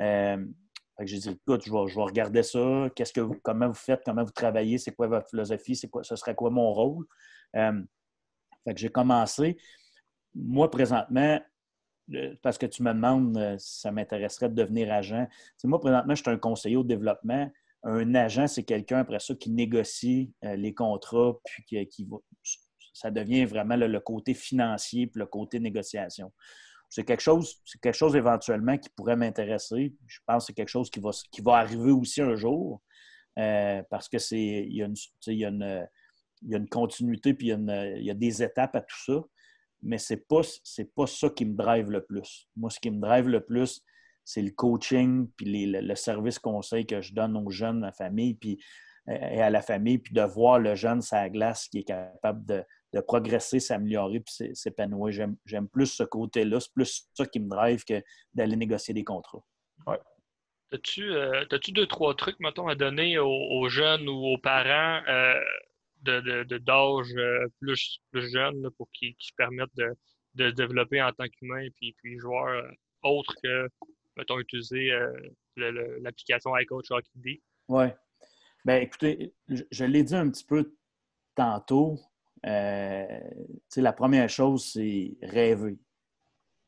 Euh, 0.00 0.44
j'ai 1.00 1.18
dit, 1.18 1.28
écoute, 1.30 1.62
je 1.64 1.70
vais, 1.70 2.02
regarder 2.02 2.42
ça, 2.42 2.88
qu'est-ce 2.96 3.12
que 3.12 3.20
comment 3.42 3.68
vous 3.68 3.74
faites, 3.74 4.02
comment 4.04 4.24
vous 4.24 4.32
travaillez, 4.32 4.78
c'est 4.78 4.92
quoi 4.92 5.08
votre 5.08 5.28
philosophie, 5.28 5.76
c'est 5.76 5.88
quoi, 5.88 6.02
ce 6.02 6.16
serait 6.16 6.34
quoi 6.34 6.50
mon 6.50 6.72
rôle? 6.72 7.04
Euh, 7.56 7.82
j'ai 8.76 8.88
commencé. 8.88 9.58
Moi, 10.34 10.70
présentement, 10.70 11.38
euh, 12.14 12.34
parce 12.42 12.56
que 12.56 12.66
tu 12.66 12.82
me 12.82 12.94
demandes 12.94 13.58
si 13.58 13.80
ça 13.80 13.92
m'intéresserait 13.92 14.48
de 14.48 14.54
devenir 14.54 14.90
agent. 14.90 15.26
moi, 15.64 15.80
présentement, 15.80 16.14
je 16.14 16.22
suis 16.22 16.30
un 16.30 16.38
conseiller 16.38 16.76
au 16.76 16.84
développement 16.84 17.50
un 17.84 18.14
agent, 18.14 18.46
c'est 18.46 18.62
quelqu'un 18.62 18.98
après 18.98 19.18
ça 19.18 19.34
qui 19.34 19.50
négocie 19.50 20.32
euh, 20.44 20.56
les 20.56 20.74
contrats, 20.74 21.34
puis 21.44 21.86
qui, 21.88 22.08
ça 22.92 23.10
devient 23.10 23.44
vraiment 23.44 23.76
le 23.76 24.00
côté 24.00 24.34
financier 24.34 25.06
puis 25.06 25.18
le 25.18 25.26
côté 25.26 25.58
négociation. 25.58 26.32
C'est 26.88 27.04
quelque 27.04 27.22
chose, 27.22 27.60
c'est 27.64 27.80
quelque 27.80 27.96
chose 27.96 28.14
éventuellement 28.14 28.76
qui 28.76 28.90
pourrait 28.90 29.16
m'intéresser. 29.16 29.94
Je 30.06 30.18
pense 30.26 30.44
que 30.44 30.46
c'est 30.48 30.52
quelque 30.52 30.68
chose 30.68 30.90
qui 30.90 31.00
va, 31.00 31.10
va 31.42 31.56
arriver 31.56 31.90
aussi 31.90 32.20
un 32.20 32.36
jour. 32.36 32.82
Euh, 33.38 33.82
parce 33.88 34.10
que 34.10 34.18
c'est 34.18 34.38
il 34.38 34.76
y, 34.76 34.82
a 34.82 34.86
une, 34.86 34.94
il, 35.26 36.50
y 36.50 36.54
a 36.54 36.60
continuité 36.70 37.32
puis 37.32 37.48
il 37.48 38.02
y, 38.02 38.10
a 38.10 38.14
des 38.14 38.42
étapes 38.42 38.76
à 38.76 38.82
tout 38.82 39.04
ça. 39.06 39.22
Mais 39.80 39.96
ce 39.96 40.14
n'est 40.14 40.20
pas, 40.20 40.42
pas 40.94 41.06
ça 41.06 41.30
qui 41.30 41.46
me 41.46 41.54
drive 41.56 41.90
le 41.90 42.04
plus. 42.04 42.48
Moi, 42.56 42.68
ce 42.68 42.78
qui 42.78 42.90
me 42.90 43.00
drive 43.00 43.26
le 43.26 43.42
plus, 43.42 43.82
c'est 44.24 44.42
le 44.42 44.50
coaching, 44.50 45.28
puis 45.36 45.66
le, 45.66 45.94
service 45.94 46.38
conseil 46.38 46.86
que 46.86 47.00
je 47.00 47.14
donne 47.14 47.36
aux 47.36 47.50
jeunes, 47.50 47.82
à 47.82 47.88
la 47.88 47.92
famille, 47.92 48.34
puis 48.34 48.58
euh, 49.08 49.14
et 49.14 49.42
à 49.42 49.50
la 49.50 49.62
famille, 49.62 49.98
puis 49.98 50.14
de 50.14 50.22
voir 50.22 50.58
le 50.58 50.74
jeune 50.74 51.02
sa 51.02 51.28
glace 51.28 51.68
qui 51.68 51.78
est 51.78 51.84
capable 51.84 52.44
de, 52.46 52.64
progresser, 53.06 53.58
s'améliorer, 53.58 54.20
puis 54.20 54.54
s'épanouir. 54.54 55.34
J'aime 55.46 55.68
plus 55.68 55.86
ce 55.86 56.02
côté-là. 56.02 56.60
C'est 56.60 56.72
plus 56.72 57.08
ça 57.14 57.26
qui 57.26 57.40
me 57.40 57.48
drive 57.48 57.84
que 57.84 58.02
d'aller 58.34 58.54
négocier 58.54 58.92
des 58.94 59.02
contrats. 59.02 59.42
Ouais. 59.86 59.98
Euh, 60.72 61.44
as-tu 61.50 61.72
deux, 61.72 61.86
trois 61.86 62.14
trucs, 62.14 62.38
mettons, 62.40 62.68
à 62.68 62.74
donner 62.74 63.18
aux, 63.18 63.68
jeunes 63.68 64.08
ou 64.08 64.26
aux 64.26 64.38
parents 64.38 65.02
euh, 65.08 65.40
de, 66.02 66.58
d'âge 66.58 67.14
plus, 67.60 68.00
plus 68.10 68.30
jeune 68.30 68.70
pour 68.76 68.88
qu'ils 68.92 69.14
se 69.18 69.32
permettent 69.36 69.74
de, 69.74 69.90
de 70.34 70.50
se 70.50 70.54
développer 70.54 71.02
en 71.02 71.12
tant 71.12 71.28
qu'humain 71.28 71.60
et 71.60 71.70
puis, 71.70 71.94
puis 71.98 72.18
joueur 72.18 72.62
autre 73.02 73.34
que 73.42 73.68
mettons, 74.16 74.38
utiliser 74.38 74.92
euh, 74.92 75.12
l'application 75.56 76.56
iCoach 76.56 76.90
Hockey 76.90 77.40
Oui. 77.68 77.86
Bien, 78.64 78.76
écoutez, 78.76 79.34
je, 79.48 79.84
l'ai 79.84 80.02
dit 80.02 80.14
un 80.14 80.30
petit 80.30 80.44
peu 80.44 80.74
tantôt. 81.34 81.98
Euh, 82.46 83.20
la 83.76 83.92
première 83.92 84.28
chose, 84.28 84.72
c'est 84.72 85.16
rêver. 85.22 85.78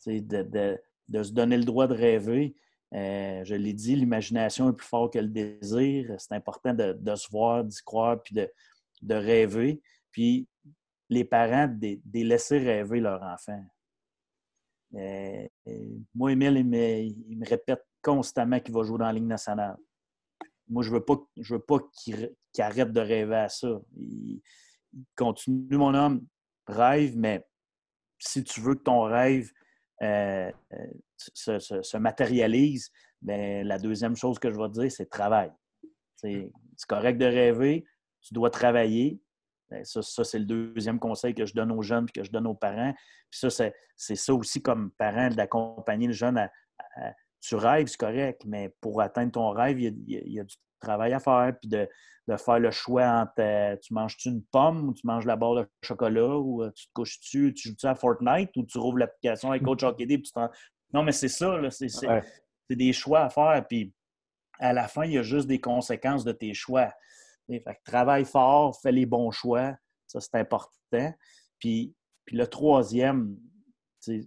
De, 0.07 0.43
de, 0.43 0.79
de, 1.09 1.23
se 1.23 1.33
donner 1.33 1.57
le 1.57 1.65
droit 1.65 1.87
de 1.87 1.95
rêver. 1.95 2.55
Euh, 2.95 3.43
je 3.45 3.55
l'ai 3.55 3.73
dit, 3.73 3.97
l'imagination 3.97 4.69
est 4.71 4.75
plus 4.75 4.87
forte 4.87 5.15
que 5.15 5.19
le 5.19 5.29
désir. 5.29 6.15
C'est 6.19 6.35
important 6.35 6.75
de, 6.75 7.15
se 7.15 7.31
voir, 7.31 7.65
d'y 7.65 7.81
croire, 7.83 8.21
puis 8.23 8.35
de, 8.35 9.15
rêver. 9.15 9.81
Puis 10.11 10.49
les 11.09 11.25
parents, 11.25 11.69
de, 11.69 11.99
de 12.05 12.25
laisser 12.25 12.59
rêver 12.59 13.01
leur 13.01 13.23
enfant. 13.23 13.65
Euh, 14.97 15.49
moi, 16.15 16.33
Emile, 16.33 16.59
il 16.59 17.39
me, 17.39 17.49
répète 17.49 17.85
constamment 18.03 18.61
qu'il 18.61 18.75
va 18.75 18.83
jouer 18.83 18.99
dans 18.99 19.07
la 19.07 19.13
Ligue 19.13 19.25
nationale. 19.25 19.77
Moi, 20.69 20.83
je 20.83 20.91
ne 20.91 20.95
veux 20.95 21.05
pas, 21.05 21.17
je 21.37 21.55
veux 21.55 21.61
pas 21.61 21.79
qu'il 21.93 22.35
arrête 22.59 22.93
de 22.93 23.01
rêver 23.01 23.37
à 23.37 23.49
ça. 23.49 23.81
Il, 23.97 24.41
continue, 25.17 25.77
mon 25.77 25.93
homme, 25.93 26.25
rêve, 26.69 27.17
mais 27.17 27.45
si 28.19 28.45
tu 28.45 28.61
veux 28.61 28.77
que 28.77 28.83
ton 28.85 29.03
rêve 29.03 29.51
euh, 30.03 30.53
se, 31.17 31.97
matérialise, 31.97 32.93
bien, 33.21 33.65
la 33.65 33.79
deuxième 33.79 34.15
chose 34.15 34.39
que 34.39 34.53
je 34.53 34.57
vais 34.57 34.69
te 34.69 34.81
dire, 34.81 34.93
c'est 34.93 35.11
travail. 35.11 35.51
C'est 36.17 36.49
correct 36.89 37.19
de 37.19 37.27
rêver, 37.27 37.85
tu 38.21 38.35
dois 38.35 38.51
travailler, 38.51 39.21
ben, 39.71 39.85
ça, 39.85 40.03
c'est 40.03 40.39
le 40.39 40.45
deuxième 40.45 40.99
conseil 40.99 41.35
que 41.35 41.47
je 41.47 41.55
donne 41.55 41.73
aux 41.73 41.83
jeunes 41.83 42.07
et 42.09 42.21
que 42.21 42.25
je 42.25 42.31
donne 42.31 42.47
aux 42.47 42.55
parents. 42.55 42.93
Puis 43.31 43.41
ça, 43.51 43.71
c'est 43.97 44.17
ça 44.17 44.35
aussi 44.35 44.63
comme 44.63 44.91
parent 44.93 45.29
d'accompagner 45.31 46.07
le 46.07 46.13
jeune 46.13 46.39
à, 46.39 46.51
tu 47.41 47.57
rêves, 47.57 47.87
c'est 47.89 47.99
correct, 47.99 48.43
mais 48.47 48.75
pour 48.81 49.03
atteindre 49.03 49.33
ton 49.33 49.51
rêve, 49.51 49.79
il 49.79 50.03
y 50.07 50.41
a, 50.41 50.45
du 50.45 50.57
travail 50.81 51.13
à 51.13 51.21
faire, 51.21 51.53
puis 51.61 51.69
de, 51.69 51.89
faire 52.39 52.59
le 52.59 52.71
choix 52.71 53.07
entre 53.07 53.35
euh, 53.41 53.77
tu 53.83 53.93
manges-tu 53.93 54.31
une 54.31 54.43
pomme 54.45 54.89
ou 54.89 54.95
tu 54.95 55.07
manges 55.07 55.27
la 55.27 55.37
barre 55.37 55.57
de 55.57 55.69
chocolat 55.83 56.39
ou 56.39 56.63
euh, 56.63 56.71
tu 56.75 56.87
te 56.87 56.93
couches-tu, 56.95 57.53
tu 57.53 57.69
joues-tu 57.69 57.87
à 57.87 57.95
Fortnite 57.95 58.51
ou 58.57 58.65
tu 58.65 58.79
rouvres 58.79 58.97
l'application 58.97 59.51
avec 59.51 59.63
Coach 59.63 59.83
Hockey 59.83 60.07
puis 60.07 60.23
tu 60.23 60.41
Non, 60.95 61.03
mais 61.03 61.13
c'est 61.13 61.29
ça, 61.29 61.61
c'est 61.71 62.77
des 62.77 62.93
choix 62.95 63.25
à 63.25 63.29
faire, 63.29 63.63
puis 63.69 63.93
à 64.59 64.73
la 64.73 64.89
fin, 64.89 65.05
il 65.05 65.13
y 65.13 65.19
a 65.19 65.23
juste 65.23 65.47
des 65.47 65.61
conséquences 65.61 66.25
de 66.25 66.33
tes 66.33 66.55
choix 66.55 66.91
travaille 67.85 68.25
fort, 68.25 68.79
fais 68.81 68.93
les 68.93 69.07
bons 69.07 69.31
choix, 69.31 69.77
ça 70.07 70.21
c'est 70.21 70.37
important. 70.37 71.15
Puis, 71.59 71.95
puis 72.25 72.37
le 72.37 72.47
troisième, 72.47 73.37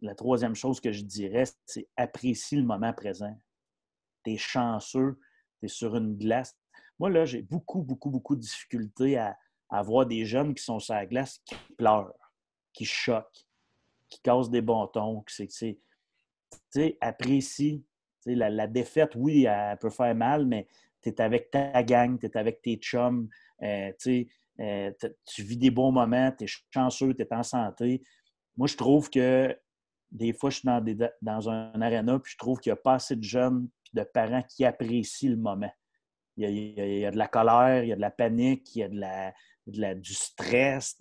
la 0.01 0.15
troisième 0.15 0.55
chose 0.55 0.79
que 0.79 0.91
je 0.91 1.03
dirais, 1.03 1.43
c'est 1.65 1.87
apprécie 1.95 2.55
le 2.55 2.63
moment 2.63 2.93
présent. 2.93 3.35
Tu 4.23 4.33
es 4.33 4.37
chanceux, 4.37 5.19
tu 5.59 5.65
es 5.65 5.67
sur 5.67 5.95
une 5.95 6.17
glace. 6.17 6.57
Moi, 6.99 7.09
là, 7.09 7.25
j'ai 7.25 7.41
beaucoup, 7.41 7.83
beaucoup, 7.83 8.09
beaucoup 8.09 8.35
de 8.35 8.41
difficultés 8.41 9.17
à, 9.17 9.37
voir 9.83 10.05
des 10.05 10.25
jeunes 10.25 10.53
qui 10.53 10.63
sont 10.63 10.79
sur 10.79 10.93
la 10.93 11.05
glace 11.05 11.39
qui 11.45 11.55
pleurent, 11.77 12.13
qui 12.73 12.85
choquent, 12.85 13.47
qui 14.09 14.19
cassent 14.21 14.49
des 14.49 14.61
bâtons. 14.61 15.23
Sais, 15.27 16.97
apprécie. 17.01 17.83
La, 18.25 18.49
la 18.49 18.67
défaite, 18.67 19.15
oui, 19.15 19.45
elle 19.45 19.77
peut 19.77 19.89
faire 19.89 20.13
mal, 20.13 20.45
mais 20.45 20.67
tu 21.09 21.21
es 21.21 21.21
avec 21.21 21.51
ta 21.51 21.83
gang, 21.83 22.19
tu 22.19 22.25
es 22.25 22.37
avec 22.37 22.61
tes 22.61 22.75
chums, 22.75 23.27
euh, 23.63 23.91
euh, 24.59 24.91
tu 25.25 25.43
vis 25.43 25.57
des 25.57 25.71
bons 25.71 25.91
moments, 25.91 26.31
tu 26.37 26.45
es 26.45 26.47
chanceux, 26.73 27.13
tu 27.13 27.21
es 27.21 27.33
en 27.33 27.43
santé. 27.43 28.01
Moi, 28.55 28.67
je 28.67 28.75
trouve 28.75 29.09
que 29.09 29.55
des 30.11 30.33
fois, 30.33 30.49
je 30.49 30.57
suis 30.57 30.67
dans, 31.21 31.49
un 31.49 31.81
aréna, 31.81 32.19
puis 32.19 32.31
je 32.31 32.37
trouve 32.37 32.59
qu'il 32.59 32.71
n'y 32.71 32.79
a 32.79 32.81
pas 32.81 32.95
assez 32.95 33.15
de 33.15 33.23
jeunes 33.23 33.69
de 33.93 34.03
parents 34.03 34.43
qui 34.43 34.65
apprécient 34.65 35.31
le 35.31 35.37
moment. 35.37 35.71
Il 36.37 36.49
y, 36.49 37.05
a, 37.05 37.11
de 37.11 37.17
la 37.17 37.27
colère, 37.27 37.83
il 37.83 37.89
y 37.89 37.93
a 37.93 37.95
de 37.95 38.01
la 38.01 38.11
panique, 38.11 38.75
il 38.75 38.79
y 38.79 38.83
a 38.83 38.89
de 38.89 39.79
la, 39.79 39.95
du 39.95 40.13
stress. 40.13 40.95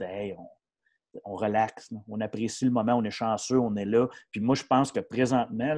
on, 1.25 1.35
relaxe, 1.37 1.91
on 2.09 2.21
apprécie 2.21 2.65
le 2.65 2.71
moment, 2.71 2.95
on 2.95 3.05
est 3.05 3.11
chanceux, 3.11 3.59
on 3.59 3.77
est 3.77 3.85
là. 3.85 4.09
Puis 4.31 4.41
moi, 4.41 4.55
je 4.55 4.65
pense 4.65 4.91
que 4.91 5.01
présentement, 5.01 5.75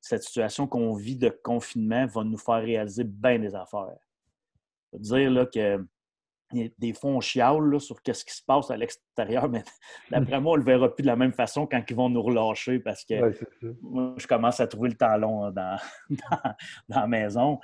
cette 0.00 0.22
situation 0.22 0.66
qu'on 0.66 0.94
vit 0.94 1.16
de 1.16 1.28
confinement 1.28 2.06
va 2.06 2.24
nous 2.24 2.38
faire 2.38 2.62
réaliser 2.62 3.04
bien 3.04 3.38
des 3.38 3.54
affaires. 3.54 3.96
Je 4.92 4.98
veux 4.98 5.20
dire 5.20 5.30
là, 5.30 5.46
que 5.46 5.84
des 6.52 6.94
fois, 6.94 7.10
on 7.10 7.20
chiale 7.20 7.78
sur 7.80 7.96
ce 8.04 8.24
qui 8.24 8.34
se 8.34 8.42
passe 8.42 8.70
à 8.70 8.76
l'extérieur, 8.76 9.48
mais 9.48 9.62
d'après 10.10 10.40
moi, 10.40 10.52
on 10.52 10.56
ne 10.56 10.60
le 10.60 10.64
verra 10.64 10.94
plus 10.94 11.02
de 11.02 11.08
la 11.08 11.16
même 11.16 11.32
façon 11.32 11.66
quand 11.66 11.82
ils 11.88 11.96
vont 11.96 12.08
nous 12.08 12.22
relâcher 12.22 12.78
parce 12.78 13.04
que 13.04 13.14
moi, 13.82 14.14
je 14.16 14.26
commence 14.26 14.60
à 14.60 14.66
trouver 14.66 14.90
le 14.90 14.96
talon 14.96 15.44
hein, 15.44 15.52
dans, 15.52 15.78
dans, 16.88 17.00
la 17.00 17.06
maison. 17.06 17.58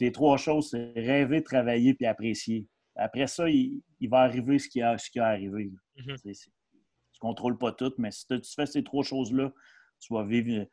les 0.00 0.12
trois 0.12 0.36
choses, 0.38 0.70
c'est 0.70 0.92
rêver, 0.96 1.42
travailler 1.42 1.94
puis 1.94 2.06
apprécier. 2.06 2.66
Après 2.96 3.26
ça, 3.26 3.48
il, 3.48 3.82
va 4.08 4.20
arriver 4.20 4.58
ce 4.58 4.68
qui 4.68 4.80
a, 4.80 4.96
ce 4.96 5.10
qui 5.10 5.18
a 5.18 5.26
arrivé. 5.26 5.72
Mm-hmm. 5.98 6.22
Tu 6.22 6.28
ne 6.28 7.18
contrôles 7.20 7.58
pas 7.58 7.72
tout, 7.72 7.92
mais 7.98 8.10
si 8.10 8.26
tu 8.26 8.40
fais 8.54 8.66
ces 8.66 8.84
trois 8.84 9.02
choses-là, 9.02 9.52
tu 10.00 10.14
vas 10.14 10.24
vivre, 10.24 10.66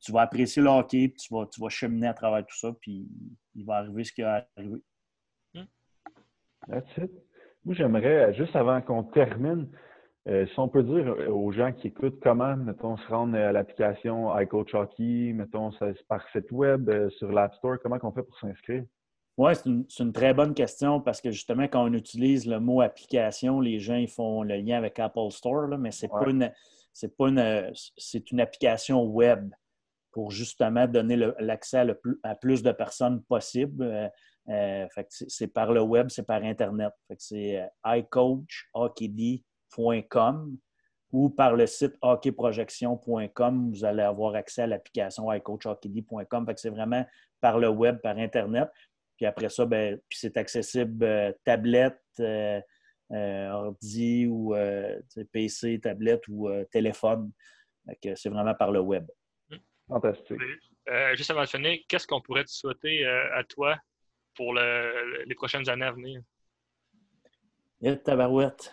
tu, 0.00 0.12
vas 0.12 0.22
apprécier 0.22 0.62
le 0.62 0.68
hockey, 0.68 1.12
tu 1.18 1.32
vas, 1.34 1.46
tu 1.46 1.60
vas 1.60 1.68
cheminer 1.68 2.08
à 2.08 2.14
travers 2.14 2.44
tout 2.46 2.56
ça, 2.56 2.72
puis 2.80 3.08
il 3.54 3.64
va 3.64 3.76
arriver 3.76 4.04
ce 4.04 4.12
qui 4.12 4.22
a 4.22 4.46
arrivé. 4.56 4.78
That's 6.68 6.96
it. 6.98 7.10
Moi, 7.64 7.74
j'aimerais, 7.74 8.34
juste 8.34 8.56
avant 8.56 8.80
qu'on 8.80 9.04
termine, 9.04 9.68
euh, 10.28 10.46
si 10.46 10.58
on 10.58 10.68
peut 10.68 10.82
dire 10.82 11.14
aux 11.30 11.52
gens 11.52 11.72
qui 11.72 11.88
écoutent 11.88 12.20
comment, 12.22 12.56
mettons, 12.56 12.96
se 12.96 13.06
rendre 13.08 13.36
à 13.36 13.52
l'application 13.52 14.36
iCoach 14.38 14.74
Hockey, 14.74 15.32
mettons, 15.34 15.70
par 16.08 16.26
site 16.30 16.50
web, 16.52 16.88
euh, 16.88 17.10
sur 17.10 17.32
l'App 17.32 17.54
Store, 17.54 17.78
comment 17.82 17.98
on 18.02 18.12
fait 18.12 18.22
pour 18.22 18.38
s'inscrire? 18.38 18.84
Oui, 19.36 19.52
c'est 19.54 20.02
une, 20.02 20.12
très 20.12 20.34
bonne 20.34 20.52
question 20.52 21.00
parce 21.00 21.20
que 21.20 21.30
justement, 21.30 21.62
quand 21.62 21.82
on 21.82 21.92
utilise 21.94 22.46
le 22.46 22.60
mot 22.60 22.82
application, 22.82 23.60
les 23.60 23.78
gens 23.78 23.94
ils 23.94 24.10
font 24.10 24.42
le 24.42 24.56
lien 24.56 24.76
avec 24.76 24.98
Apple 24.98 25.30
Store, 25.30 25.66
mais 25.78 25.92
c'est 25.92 26.08
pas 26.08 26.28
une 26.28 26.52
c'est 26.92 27.16
pas 27.16 27.28
une 27.28 27.72
c'est 27.96 28.30
une 28.32 28.40
application 28.40 29.02
web 29.04 29.50
pour 30.12 30.30
justement 30.30 30.86
donner 30.86 31.16
l'accès 31.38 31.86
à, 32.22 32.34
plus 32.34 32.62
de 32.62 32.72
personnes 32.72 33.22
possible. 33.24 33.84
Euh, 33.84 34.08
euh, 34.48 34.86
c'est 35.08 35.48
par 35.48 35.70
le 35.72 35.82
web, 35.82 36.08
c'est 36.08 36.26
par 36.26 36.42
Internet. 36.42 36.94
C'est 37.18 37.60
euh, 37.60 37.66
iCoachHockeyD.com 37.84 40.56
ou 41.12 41.28
par 41.28 41.54
le 41.54 41.66
site 41.66 41.96
hockeyprojection.com, 42.02 43.72
vous 43.72 43.84
allez 43.84 44.02
avoir 44.02 44.36
accès 44.36 44.62
à 44.62 44.68
l'application 44.68 45.32
iCoachHockeyD.com. 45.32 46.46
C'est 46.56 46.70
vraiment 46.70 47.04
par 47.40 47.58
le 47.58 47.68
web, 47.68 47.98
par 48.00 48.16
Internet. 48.16 48.70
Puis 49.16 49.26
après 49.26 49.48
ça, 49.48 49.66
ben, 49.66 49.98
c'est 50.10 50.36
accessible 50.36 51.04
euh, 51.04 51.32
tablette, 51.44 51.98
ordi 53.10 54.26
ou 54.26 54.54
PC, 55.32 55.80
tablette 55.80 56.28
ou 56.28 56.48
téléphone. 56.70 57.32
C'est 58.14 58.28
vraiment 58.28 58.54
par 58.54 58.70
le 58.70 58.78
web. 58.80 59.04
Fantastique. 59.90 60.38
juste 61.14 61.30
avant 61.30 61.42
de 61.42 61.48
finir, 61.48 61.78
qu'est-ce 61.88 62.06
qu'on 62.06 62.20
pourrait 62.20 62.44
te 62.44 62.50
souhaiter 62.50 63.04
à 63.06 63.44
toi 63.44 63.76
pour 64.34 64.54
les 64.54 65.34
prochaines 65.34 65.68
années 65.68 65.86
à 65.86 65.92
venir? 65.92 66.22
tabarouette. 68.04 68.72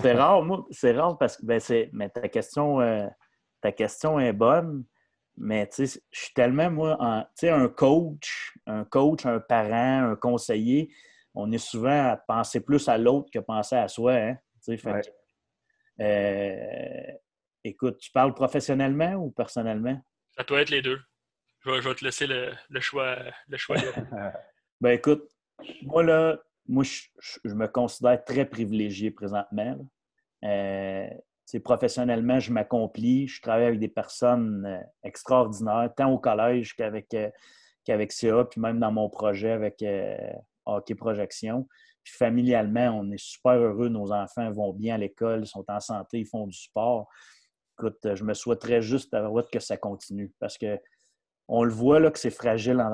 c'est 0.00 0.14
rare, 0.14 0.42
moi, 0.42 0.66
c'est 0.70 0.92
rare 0.92 1.18
parce 1.18 1.36
que 1.36 1.44
ben, 1.44 1.60
mais 1.92 2.08
ta 2.08 2.28
question, 2.28 2.80
euh, 2.80 3.06
ta 3.60 3.72
question 3.72 4.20
est 4.20 4.32
bonne, 4.32 4.84
mais 5.36 5.68
je 5.76 5.98
suis 6.12 6.34
tellement, 6.34 6.70
moi, 6.70 6.96
un 7.00 7.68
coach, 7.68 8.54
un 8.66 8.84
coach, 8.84 9.26
un 9.26 9.40
parent, 9.40 10.10
un 10.10 10.16
conseiller, 10.16 10.92
on 11.34 11.50
est 11.52 11.58
souvent 11.58 12.10
à 12.10 12.16
penser 12.16 12.60
plus 12.60 12.88
à 12.88 12.98
l'autre 12.98 13.30
que 13.32 13.38
penser 13.38 13.76
à 13.76 13.88
soi. 13.88 14.14
Hein? 14.14 14.38
Euh, 16.00 17.12
écoute, 17.64 17.98
tu 17.98 18.10
parles 18.10 18.34
professionnellement 18.34 19.14
ou 19.14 19.30
personnellement? 19.30 20.00
Ça 20.38 20.44
doit 20.44 20.60
être 20.60 20.70
les 20.70 20.82
deux. 20.82 21.00
Je 21.64 21.70
vais, 21.70 21.94
te 21.96 22.04
laisser 22.04 22.28
le, 22.28 22.52
choix. 22.80 23.16
Ben 24.80 24.90
écoute, 24.90 25.28
moi 25.82 26.04
là, 26.04 26.38
moi 26.68 26.84
je, 26.84 27.52
me 27.52 27.66
considère 27.66 28.24
très 28.24 28.44
privilégié 28.44 29.10
présentement. 29.10 29.76
Euh, 30.44 31.08
professionnellement, 31.64 32.38
je 32.38 32.52
m'accomplis. 32.52 33.26
Je 33.26 33.42
travaille 33.42 33.64
avec 33.64 33.80
des 33.80 33.88
personnes 33.88 34.64
euh, 34.64 34.80
extraordinaires, 35.02 35.90
tant 35.96 36.12
au 36.12 36.18
collège 36.20 36.76
qu'avec 36.76 37.12
euh, 37.14 37.30
CA, 38.08 38.44
puis 38.44 38.60
même 38.60 38.78
dans 38.78 38.92
mon 38.92 39.10
projet 39.10 39.50
avec 39.50 39.82
euh, 39.82 40.16
Hockey 40.66 40.94
Projection. 40.94 41.66
Puis 42.04 42.14
familialement, 42.14 43.00
on 43.00 43.10
est 43.10 43.18
super 43.20 43.54
heureux. 43.54 43.88
Nos 43.88 44.12
enfants 44.12 44.52
vont 44.52 44.72
bien 44.72 44.94
à 44.94 44.98
l'école, 44.98 45.44
sont 45.44 45.64
en 45.66 45.80
santé, 45.80 46.20
ils 46.20 46.26
font 46.28 46.46
du 46.46 46.56
sport. 46.56 47.08
Écoute, 47.78 48.14
je 48.14 48.24
me 48.24 48.34
souhaiterais 48.34 48.82
juste 48.82 49.14
que 49.52 49.60
ça 49.60 49.76
continue 49.76 50.32
parce 50.40 50.58
que 50.58 50.78
on 51.48 51.64
le 51.64 51.72
voit 51.72 51.98
là, 51.98 52.10
que 52.10 52.18
c'est 52.18 52.30
fragile, 52.30 52.84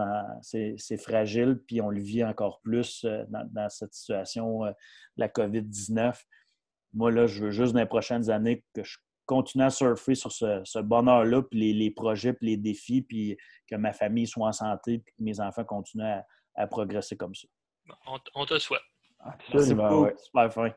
c'est 0.43 0.97
fragile, 0.97 1.61
puis 1.67 1.81
on 1.81 1.91
le 1.91 2.01
vit 2.01 2.23
encore 2.23 2.61
plus 2.61 3.05
euh, 3.05 3.25
dans, 3.29 3.69
cette 3.69 3.93
situation 3.93 4.65
euh, 4.65 4.71
de 4.71 4.75
la 5.17 5.29
COVID-19. 5.29 6.15
Moi, 6.93 7.11
là, 7.11 7.27
je 7.27 7.45
veux 7.45 7.51
juste 7.51 7.73
dans 7.73 7.81
les 7.81 7.87
prochaines 7.87 8.31
années 8.31 8.65
que 8.73 8.85
je 8.85 8.99
continue 9.27 9.65
à 9.65 9.71
surfer 9.71 10.15
sur 10.15 10.31
ce, 10.31 10.81
bonheur-là, 10.81 11.43
puis 11.43 11.73
les, 11.73 11.91
projets, 11.91 12.33
puis 12.33 12.51
les 12.51 12.57
défis, 12.57 13.03
puis 13.03 13.37
que 13.69 13.75
ma 13.75 13.93
famille 13.93 14.29
soit 14.29 14.47
en 14.47 14.53
santé, 14.53 14.99
puis 14.99 15.15
que 15.19 15.23
mes 15.23 15.41
enfants 15.41 15.65
continuent 15.65 16.21
à, 16.55 16.67
progresser 16.69 17.17
comme 17.17 17.35
ça. 17.35 17.49
On, 18.35 18.47
te 18.47 18.59
souhaite. 18.61 18.83
Absolument, 19.19 19.55
Merci 19.55 19.75
beaucoup. 19.75 20.19
Super 20.19 20.53
fin. 20.53 20.71